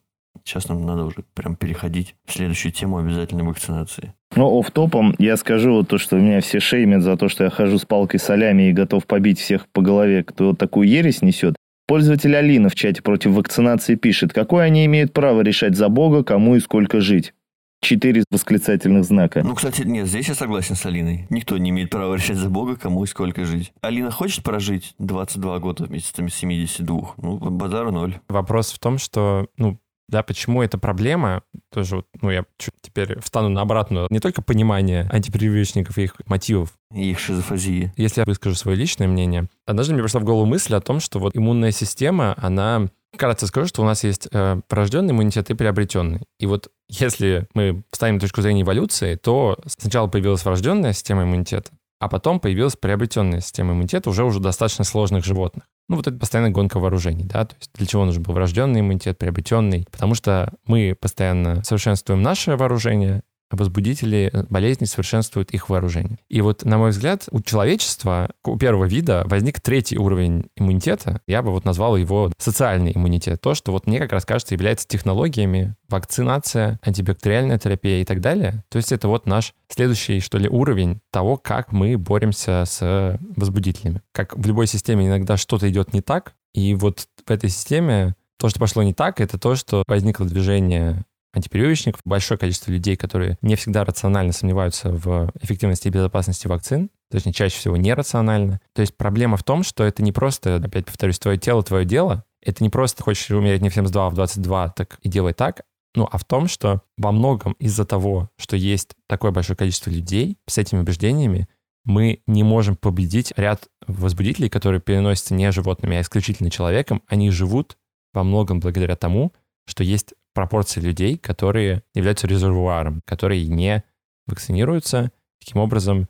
[0.43, 4.13] Сейчас нам надо уже прям переходить в следующую тему обязательной вакцинации.
[4.35, 7.49] Ну, оф топом я скажу вот то, что меня все шеймят за то, что я
[7.49, 11.55] хожу с палкой солями и готов побить всех по голове, кто вот такую ересь несет.
[11.87, 16.55] Пользователь Алина в чате против вакцинации пишет, какое они имеют право решать за Бога, кому
[16.55, 17.33] и сколько жить.
[17.81, 19.41] Четыре восклицательных знака.
[19.43, 21.25] Ну, кстати, нет, здесь я согласен с Алиной.
[21.29, 23.71] Никто не имеет права решать за Бога, кому и сколько жить.
[23.81, 27.13] Алина хочет прожить 22 года вместе с 72?
[27.17, 28.19] Ну, базара ноль.
[28.27, 29.79] Вопрос в том, что, ну,
[30.09, 34.41] да, почему это проблема, тоже вот, ну, я чуть теперь встану на обратную, не только
[34.41, 37.93] понимание антипрививочников и их мотивов, и их шизофазии.
[37.95, 41.19] Если я выскажу свое личное мнение, однажды мне пришла в голову мысль о том, что
[41.19, 42.87] вот иммунная система, она...
[43.11, 46.21] Вкратце скажу, что у нас есть э, порожденный иммунитет и приобретенный.
[46.39, 52.07] И вот если мы ставим точку зрения эволюции, то сначала появилась врожденная система иммунитета, а
[52.07, 55.63] потом появилась приобретенная система иммунитета уже уже достаточно сложных животных.
[55.89, 59.17] Ну, вот это постоянная гонка вооружений, да, то есть для чего нужен был врожденный иммунитет,
[59.17, 66.19] приобретенный, потому что мы постоянно совершенствуем наше вооружение, возбудители э, болезней совершенствуют их вооружение.
[66.29, 71.21] И вот, на мой взгляд, у человечества, у первого вида возник третий уровень иммунитета.
[71.27, 73.41] Я бы вот назвал его социальный иммунитет.
[73.41, 78.63] То, что вот мне как раз кажется является технологиями, вакцинация, антибактериальная терапия и так далее.
[78.69, 84.01] То есть это вот наш следующий, что ли, уровень того, как мы боремся с возбудителями.
[84.11, 88.47] Как в любой системе иногда что-то идет не так, и вот в этой системе то,
[88.47, 91.03] что пошло не так, это то, что возникло движение
[91.39, 97.33] антипрививочников, большое количество людей, которые не всегда рационально сомневаются в эффективности и безопасности вакцин, точнее,
[97.33, 98.61] чаще всего нерационально.
[98.73, 102.23] То есть проблема в том, что это не просто, опять повторюсь, твое тело, твое дело,
[102.41, 105.61] это не просто хочешь умереть не в 72, а в 22, так и делай так,
[105.95, 110.37] ну, а в том, что во многом из-за того, что есть такое большое количество людей
[110.47, 111.47] с этими убеждениями,
[111.83, 117.01] мы не можем победить ряд возбудителей, которые переносятся не животными, а исключительно человеком.
[117.07, 117.77] Они живут
[118.13, 119.33] во многом благодаря тому,
[119.65, 123.83] что есть пропорции людей, которые являются резервуаром, которые не
[124.27, 125.11] вакцинируются.
[125.39, 126.07] Таким образом,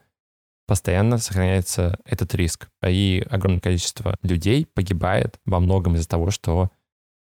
[0.66, 2.68] постоянно сохраняется этот риск.
[2.86, 6.70] И огромное количество людей погибает во многом из-за того, что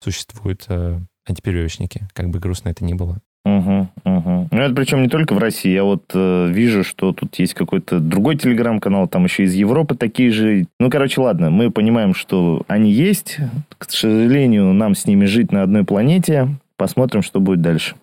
[0.03, 3.21] существуют э, антипрививочники, как бы грустно это ни было.
[3.47, 4.49] Угу, угу.
[4.51, 5.71] Ну, это причем не только в России.
[5.73, 10.31] Я вот э, вижу, что тут есть какой-то другой телеграм-канал, там еще из Европы такие
[10.31, 10.67] же.
[10.79, 13.39] Ну, короче, ладно, мы понимаем, что они есть.
[13.79, 16.49] К сожалению, нам с ними жить на одной планете.
[16.79, 17.97] Посмотрим, что будет дальше.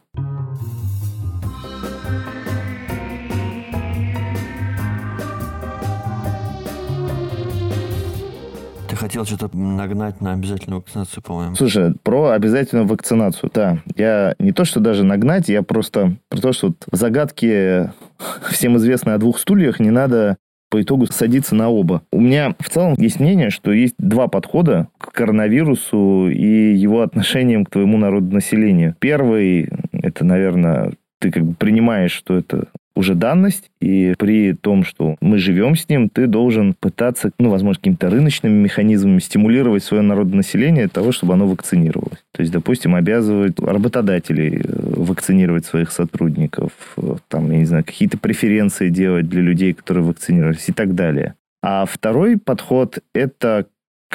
[8.90, 11.56] Ты хотел что-то нагнать на обязательную вакцинацию, по-моему.
[11.56, 13.80] Слушай, про обязательную вакцинацию, да.
[13.96, 17.94] Я не то, что даже нагнать, я просто про то, что вот в загадке
[18.52, 20.36] всем известной о двух стульях не надо
[20.76, 22.02] по итогу садиться на оба.
[22.12, 27.64] У меня в целом есть мнение, что есть два подхода к коронавирусу и его отношениям
[27.64, 28.94] к твоему народу населению.
[29.00, 30.92] Первый, это, наверное,
[31.22, 35.88] ты как бы принимаешь, что это уже данность, и при том, что мы живем с
[35.90, 41.46] ним, ты должен пытаться, ну, возможно, какими-то рыночными механизмами стимулировать свое народонаселение того, чтобы оно
[41.48, 42.24] вакцинировалось.
[42.32, 48.18] То есть, допустим, обязывать работодателей э, вакцинировать своих сотрудников, э, там, я не знаю, какие-то
[48.18, 51.36] преференции делать для людей, которые вакцинировались и так далее.
[51.62, 53.66] А второй подход– это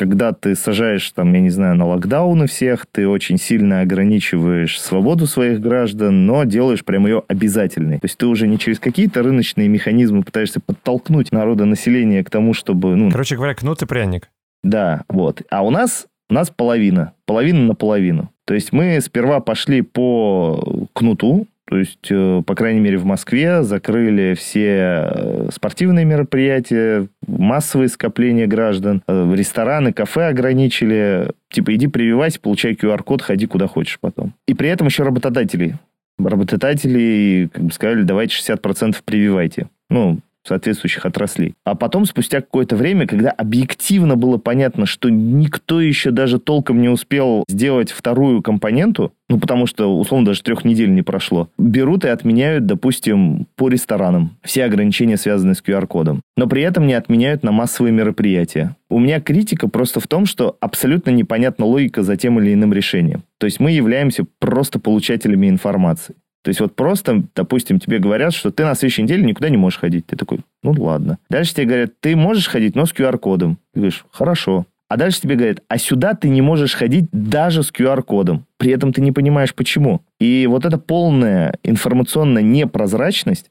[0.00, 5.26] когда ты сажаешь, там, я не знаю, на локдауны всех, ты очень сильно ограничиваешь свободу
[5.26, 7.98] своих граждан, но делаешь прям ее обязательной.
[7.98, 12.96] То есть ты уже не через какие-то рыночные механизмы пытаешься подтолкнуть народонаселение к тому, чтобы...
[12.96, 14.30] Ну, Короче говоря, кнут и пряник.
[14.62, 15.42] Да, вот.
[15.50, 17.12] А у нас, у нас половина.
[17.26, 18.30] Половина на половину.
[18.46, 23.62] То есть мы сперва пошли по кнуту, то есть, э, по крайней мере, в Москве
[23.62, 31.30] закрыли все э, спортивные мероприятия, массовые скопления граждан, э, рестораны, кафе ограничили.
[31.48, 34.34] Типа, иди прививайся, получай QR-код, ходи куда хочешь потом.
[34.48, 35.76] И при этом еще работодатели.
[36.18, 39.68] Работодатели как бы, сказали, давайте 60% прививайте.
[39.90, 41.54] Ну, соответствующих отраслей.
[41.64, 46.88] А потом, спустя какое-то время, когда объективно было понятно, что никто еще даже толком не
[46.88, 52.08] успел сделать вторую компоненту, ну, потому что, условно, даже трех недель не прошло, берут и
[52.08, 56.20] отменяют, допустим, по ресторанам все ограничения, связанные с QR-кодом.
[56.36, 58.74] Но при этом не отменяют на массовые мероприятия.
[58.88, 63.22] У меня критика просто в том, что абсолютно непонятна логика за тем или иным решением.
[63.38, 66.16] То есть мы являемся просто получателями информации.
[66.42, 69.78] То есть вот просто, допустим, тебе говорят, что ты на следующей неделе никуда не можешь
[69.78, 70.06] ходить.
[70.06, 71.18] Ты такой, ну ладно.
[71.28, 73.58] Дальше тебе говорят, ты можешь ходить, но с QR-кодом.
[73.74, 74.66] Ты говоришь, хорошо.
[74.88, 78.46] А дальше тебе говорят, а сюда ты не можешь ходить даже с QR-кодом.
[78.56, 80.00] При этом ты не понимаешь, почему.
[80.18, 83.50] И вот эта полная информационная непрозрачность,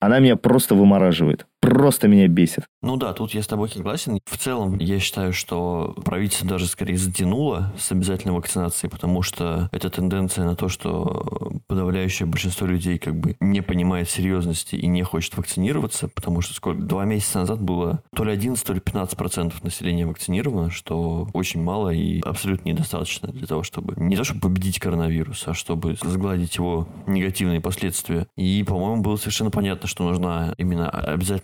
[0.00, 2.64] она меня просто вымораживает просто меня бесит.
[2.82, 4.20] Ну да, тут я с тобой согласен.
[4.24, 9.90] В целом, я считаю, что правительство даже скорее затянуло с обязательной вакцинацией, потому что это
[9.90, 15.36] тенденция на то, что подавляющее большинство людей как бы не понимает серьезности и не хочет
[15.36, 19.62] вакцинироваться, потому что сколько, два месяца назад было то ли 11, то ли 15 процентов
[19.64, 24.78] населения вакцинировано, что очень мало и абсолютно недостаточно для того, чтобы не то, чтобы победить
[24.78, 28.26] коронавирус, а чтобы сгладить его негативные последствия.
[28.36, 30.88] И, по-моему, было совершенно понятно, что нужна именно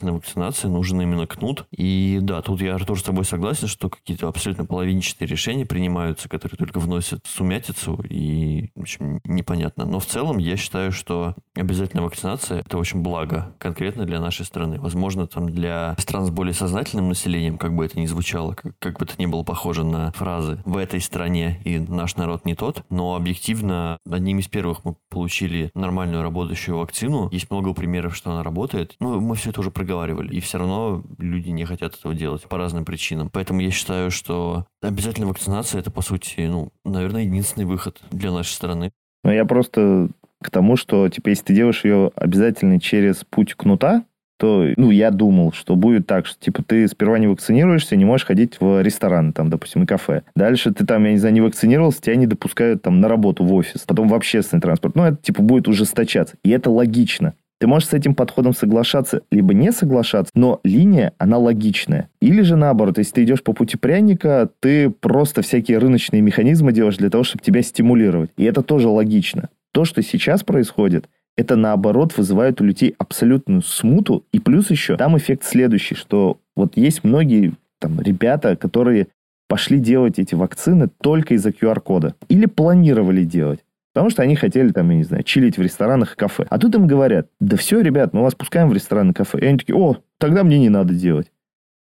[0.04, 1.66] обязательная вакцинации нужен именно кнут.
[1.70, 6.58] И да, тут я тоже с тобой согласен, что какие-то абсолютно половинчатые решения принимаются, которые
[6.58, 9.84] только вносят сумятицу и, в общем, непонятно.
[9.84, 14.80] Но в целом я считаю, что обязательная вакцинация– это очень благо конкретно для нашей страны.
[14.80, 18.98] Возможно, там для стран с более сознательным населением, как бы это ни звучало, как, как
[18.98, 22.84] бы это ни было похоже на фразы «в этой стране» и «наш народ не тот»,
[22.90, 27.28] но объективно одним из первых мы получили нормальную работающую вакцину.
[27.30, 28.96] Есть много примеров, что она работает.
[29.00, 30.34] Ну, мы все это уже проговорили разговаривали.
[30.34, 33.30] И все равно люди не хотят этого делать по разным причинам.
[33.32, 38.52] Поэтому я считаю, что обязательно вакцинация это, по сути, ну, наверное, единственный выход для нашей
[38.52, 38.92] страны.
[39.22, 40.08] Но я просто
[40.42, 44.04] к тому, что, типа, если ты делаешь ее обязательно через путь кнута,
[44.36, 48.26] то, ну, я думал, что будет так, что, типа, ты сперва не вакцинируешься, не можешь
[48.26, 50.22] ходить в ресторан, там, допустим, и кафе.
[50.34, 53.54] Дальше ты там, я не знаю, не вакцинировался, тебя не допускают там на работу в
[53.54, 54.96] офис, потом в общественный транспорт.
[54.96, 56.36] Ну, это, типа, будет ужесточаться.
[56.42, 57.34] И это логично.
[57.64, 62.10] Ты можешь с этим подходом соглашаться, либо не соглашаться, но линия, она логичная.
[62.20, 66.98] Или же наоборот, если ты идешь по пути пряника, ты просто всякие рыночные механизмы делаешь
[66.98, 68.28] для того, чтобы тебя стимулировать.
[68.36, 69.48] И это тоже логично.
[69.72, 71.08] То, что сейчас происходит,
[71.38, 74.26] это наоборот вызывает у людей абсолютную смуту.
[74.30, 79.06] И плюс еще там эффект следующий, что вот есть многие там ребята, которые
[79.48, 82.14] пошли делать эти вакцины только из-за QR-кода.
[82.28, 83.60] Или планировали делать.
[83.94, 86.46] Потому что они хотели, там, я не знаю, чилить в ресторанах и кафе.
[86.50, 89.38] А тут им говорят, да все, ребят, мы вас пускаем в рестораны и кафе.
[89.38, 91.30] И они такие, о, тогда мне не надо делать.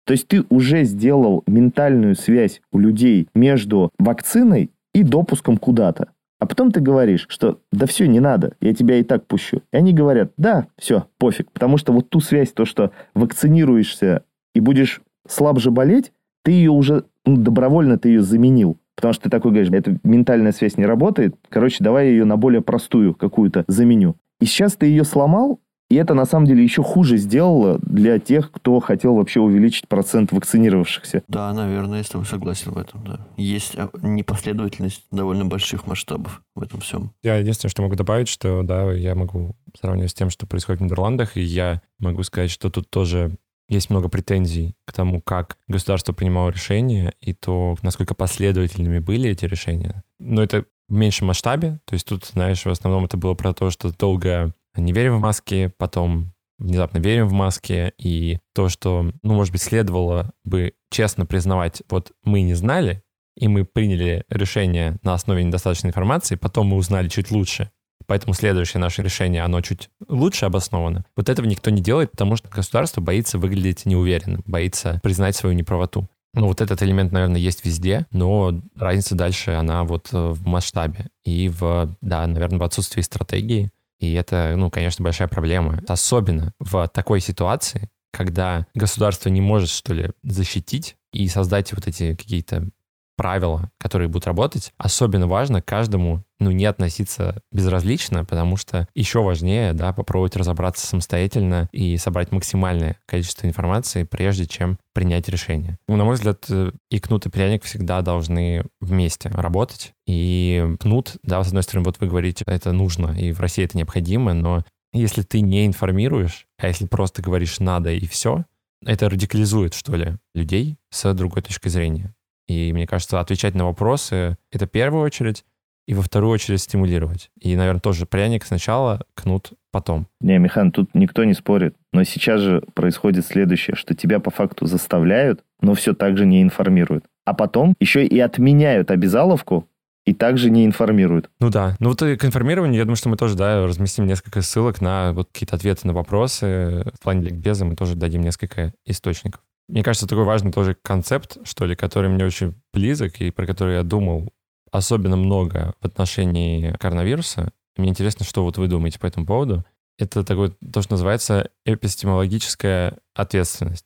[0.05, 6.09] То есть ты уже сделал ментальную связь у людей между вакциной и допуском куда-то.
[6.39, 9.61] А потом ты говоришь, что да все, не надо, я тебя и так пущу.
[9.71, 11.49] И они говорят, да, все, пофиг.
[11.51, 14.23] Потому что вот ту связь, то, что вакцинируешься
[14.53, 16.11] и будешь слабже болеть,
[16.43, 18.77] ты ее уже, ну, добровольно ты ее заменил.
[18.95, 22.37] Потому что ты такой говоришь, эта ментальная связь не работает, короче, давай я ее на
[22.37, 24.15] более простую какую-то заменю.
[24.39, 25.59] И сейчас ты ее сломал,
[25.93, 30.31] и это на самом деле еще хуже сделало для тех, кто хотел вообще увеличить процент
[30.31, 31.21] вакцинировавшихся.
[31.27, 33.27] Да, наверное, я с тобой согласен в этом, да.
[33.37, 37.11] Есть а, непоследовательность довольно больших масштабов в этом всем.
[37.21, 40.83] Я единственное, что могу добавить, что да, я могу сравнивать с тем, что происходит в
[40.83, 43.35] Нидерландах, и я могу сказать, что тут тоже
[43.69, 49.45] есть много претензий к тому, как государство принимало решения и то, насколько последовательными были эти
[49.45, 50.03] решения.
[50.19, 51.79] Но это в меньшем масштабе.
[51.85, 55.21] То есть тут, знаешь, в основном это было про то, что долго не верим в
[55.21, 61.25] маски, потом внезапно верим в маски, и то, что, ну, может быть, следовало бы честно
[61.25, 63.03] признавать, вот мы не знали,
[63.35, 67.71] и мы приняли решение на основе недостаточной информации, потом мы узнали чуть лучше,
[68.05, 71.05] поэтому следующее наше решение, оно чуть лучше обосновано.
[71.15, 76.07] Вот этого никто не делает, потому что государство боится выглядеть неуверенным, боится признать свою неправоту.
[76.35, 81.07] Ну, вот этот элемент, наверное, есть везде, но разница дальше, она вот э, в масштабе
[81.23, 83.69] и в, да, наверное, в отсутствии стратегии.
[83.99, 85.81] И это, ну, конечно, большая проблема.
[85.87, 92.15] Особенно в такой ситуации, когда государство не может, что ли, защитить и создать вот эти
[92.15, 92.67] какие-то
[93.15, 94.73] правила, которые будут работать.
[94.77, 101.69] Особенно важно каждому ну, не относиться безразлично, потому что еще важнее, да, попробовать разобраться самостоятельно
[101.71, 105.77] и собрать максимальное количество информации, прежде чем принять решение.
[105.87, 109.93] Ну, на мой взгляд, э, и кнут, и пряник всегда должны вместе работать.
[110.05, 113.77] И кнут, да, с одной стороны, вот вы говорите, это нужно, и в России это
[113.77, 118.45] необходимо, но если ты не информируешь, а если просто говоришь «надо» и все,
[118.85, 122.13] это радикализует, что ли, людей с другой точки зрения.
[122.47, 125.45] И мне кажется, отвечать на вопросы— это в первую очередь,
[125.87, 127.29] и во вторую очередь стимулировать.
[127.39, 130.07] И, наверное, тоже пряник сначала, кнут потом.
[130.21, 131.75] Не, Михан, тут никто не спорит.
[131.91, 136.41] Но сейчас же происходит следующее, что тебя по факту заставляют, но все так же не
[136.41, 137.05] информируют.
[137.25, 139.67] А потом еще и отменяют обязаловку,
[140.05, 141.29] и также не информируют.
[141.39, 141.75] Ну да.
[141.79, 145.13] Ну вот и к информированию, я думаю, что мы тоже, да, разместим несколько ссылок на
[145.13, 146.85] вот какие-то ответы на вопросы.
[146.93, 149.41] В плане ликбеза мы тоже дадим несколько источников.
[149.67, 153.75] Мне кажется, такой важный тоже концепт, что ли, который мне очень близок и про который
[153.75, 154.31] я думал
[154.73, 157.53] особенно много в отношении коронавируса.
[157.77, 159.63] Мне интересно, что вот вы думаете по этому поводу.
[159.99, 163.85] Это такое, то, что называется эпистемологическая ответственность.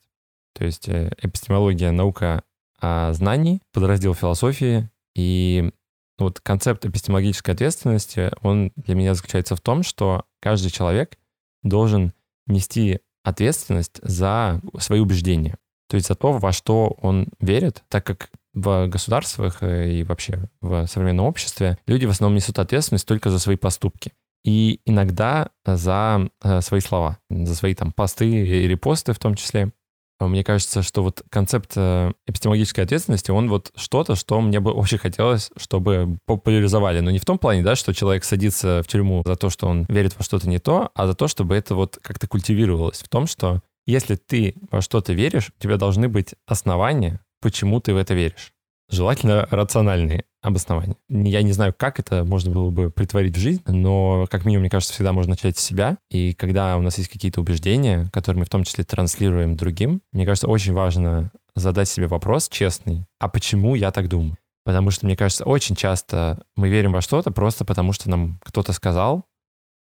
[0.54, 2.42] То есть э, эпистемология— наука
[2.80, 4.90] о знании, подраздел философии.
[5.14, 5.70] И
[6.18, 11.18] вот концепт эпистемологической ответственности, он для меня заключается в том, что каждый человек
[11.62, 12.14] должен
[12.46, 15.58] нести ответственность за свои убеждения.
[15.88, 20.48] То есть за то, во что он верит, так как в государствах э, и вообще
[20.60, 24.12] в современном обществе люди в основном несут ответственность только за свои поступки.
[24.44, 29.72] И иногда за э, свои слова, за свои там посты и репосты в том числе.
[30.20, 34.98] Мне кажется, что вот концепт э, эпистемологической ответственности, он вот что-то, что мне бы очень
[34.98, 36.98] хотелось, чтобы популяризовали.
[37.00, 39.86] Но не в том плане, да, что человек садится в тюрьму за то, что он
[39.88, 43.28] верит во что-то не то, а за то, чтобы это вот как-то культивировалось в том,
[43.28, 48.12] что если ты во что-то веришь, у тебя должны быть основания, почему ты в это
[48.12, 48.52] веришь.
[48.90, 50.96] Желательно рациональные обоснования.
[51.08, 54.70] Я не знаю, как это можно было бы притворить в жизнь, но, как минимум, мне
[54.70, 55.96] кажется, всегда можно начать с себя.
[56.10, 60.26] И когда у нас есть какие-то убеждения, которые мы в том числе транслируем другим, мне
[60.26, 64.36] кажется, очень важно задать себе вопрос честный, а почему я так думаю?
[64.64, 68.74] Потому что, мне кажется, очень часто мы верим во что-то просто потому, что нам кто-то
[68.74, 69.24] сказал,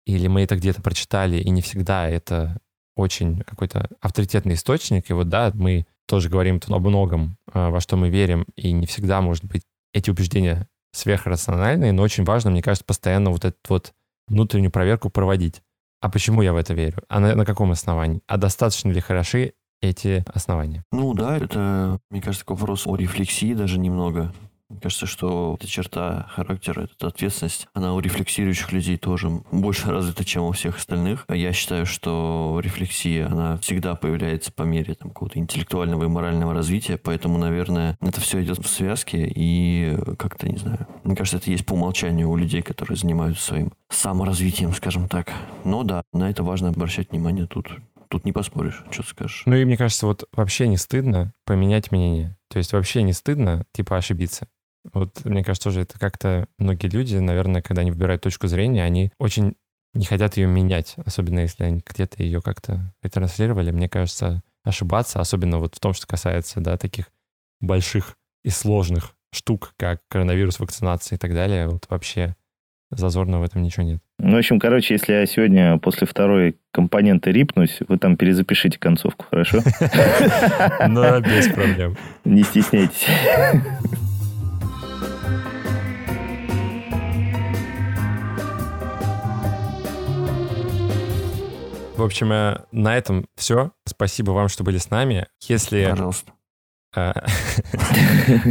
[0.07, 2.59] или мы это где-то прочитали, и не всегда это
[2.99, 7.97] очень какой-то авторитетный источник, и вот, да, мы тоже говорим о многом, а, во что
[7.97, 9.63] мы верим, и не всегда, может быть,
[9.93, 13.93] эти убеждения сверхрациональные, но очень важно, мне кажется, постоянно вот эту вот
[14.27, 15.63] внутреннюю проверку проводить.
[16.01, 17.03] А почему я в это верю?
[17.09, 18.21] А на, на каком основании?
[18.27, 20.85] А достаточно ли хороши эти основания?
[20.93, 24.33] Ну да, это, мне кажется, вопрос о рефлексии даже немного.
[24.69, 30.25] Мне кажется, что эта черта характера, эта ответственность, она у рефлексирующих людей тоже больше развита,
[30.25, 31.25] чем у всех остальных.
[31.29, 36.99] Я считаю, что рефлексия, она всегда появляется по мере там, какого-то интеллектуального и морального развития,
[36.99, 41.65] поэтому, наверное, это все идет в связке и как-то, не знаю, мне кажется, это есть
[41.65, 45.33] по умолчанию у людей, которые занимаются своим саморазвитием, скажем так.
[45.65, 47.71] Но да, на это важно обращать внимание тут.
[48.11, 49.43] Тут не поспоришь, что скажешь.
[49.45, 52.37] Ну и мне кажется, вот вообще не стыдно поменять мнение.
[52.49, 54.49] То есть вообще не стыдно, типа, ошибиться.
[54.93, 59.13] Вот мне кажется, тоже это как-то многие люди, наверное, когда они выбирают точку зрения, они
[59.19, 59.55] очень
[59.95, 63.71] не хотят ее менять, особенно если они где-то ее как-то ретранслировали.
[63.71, 67.07] Мне кажется, ошибаться, особенно вот в том, что касается, да, таких
[67.61, 72.37] больших и сложных штук, как коронавирус, вакцинация и так далее, вот вообще
[72.91, 74.01] зазорного в этом ничего нет.
[74.19, 79.27] Ну, в общем, короче, если я сегодня после второй компоненты рипнусь, вы там перезапишите концовку,
[79.29, 79.59] хорошо?
[80.89, 81.97] Ну, без проблем.
[82.25, 83.07] Не стесняйтесь.
[91.99, 93.73] В общем, э, на этом все.
[93.85, 95.27] Спасибо вам, что были с нами.
[95.49, 96.33] Если Пожалуйста.
[96.95, 97.13] А,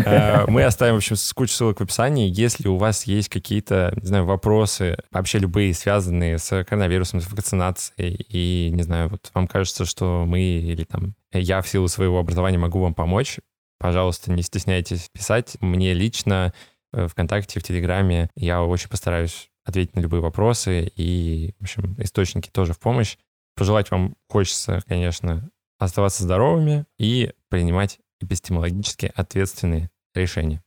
[0.05, 2.29] а, мы оставим, в общем, кучу ссылок в описании.
[2.29, 8.15] Если у вас есть какие-то, не знаю, вопросы, вообще любые, связанные с коронавирусом, с вакцинацией,
[8.27, 12.57] и, не знаю, вот вам кажется, что мы или там я в силу своего образования
[12.57, 13.39] могу вам помочь,
[13.79, 15.55] пожалуйста, не стесняйтесь писать.
[15.61, 16.53] Мне лично
[16.91, 22.49] э, ВКонтакте, в Телеграме я очень постараюсь ответить на любые вопросы, и, в общем, источники
[22.49, 23.15] тоже в помощь.
[23.57, 30.63] Пожелать вам хочется, конечно, оставаться здоровыми и принимать эпистемологически ответственные решения.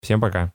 [0.00, 0.52] Всем пока.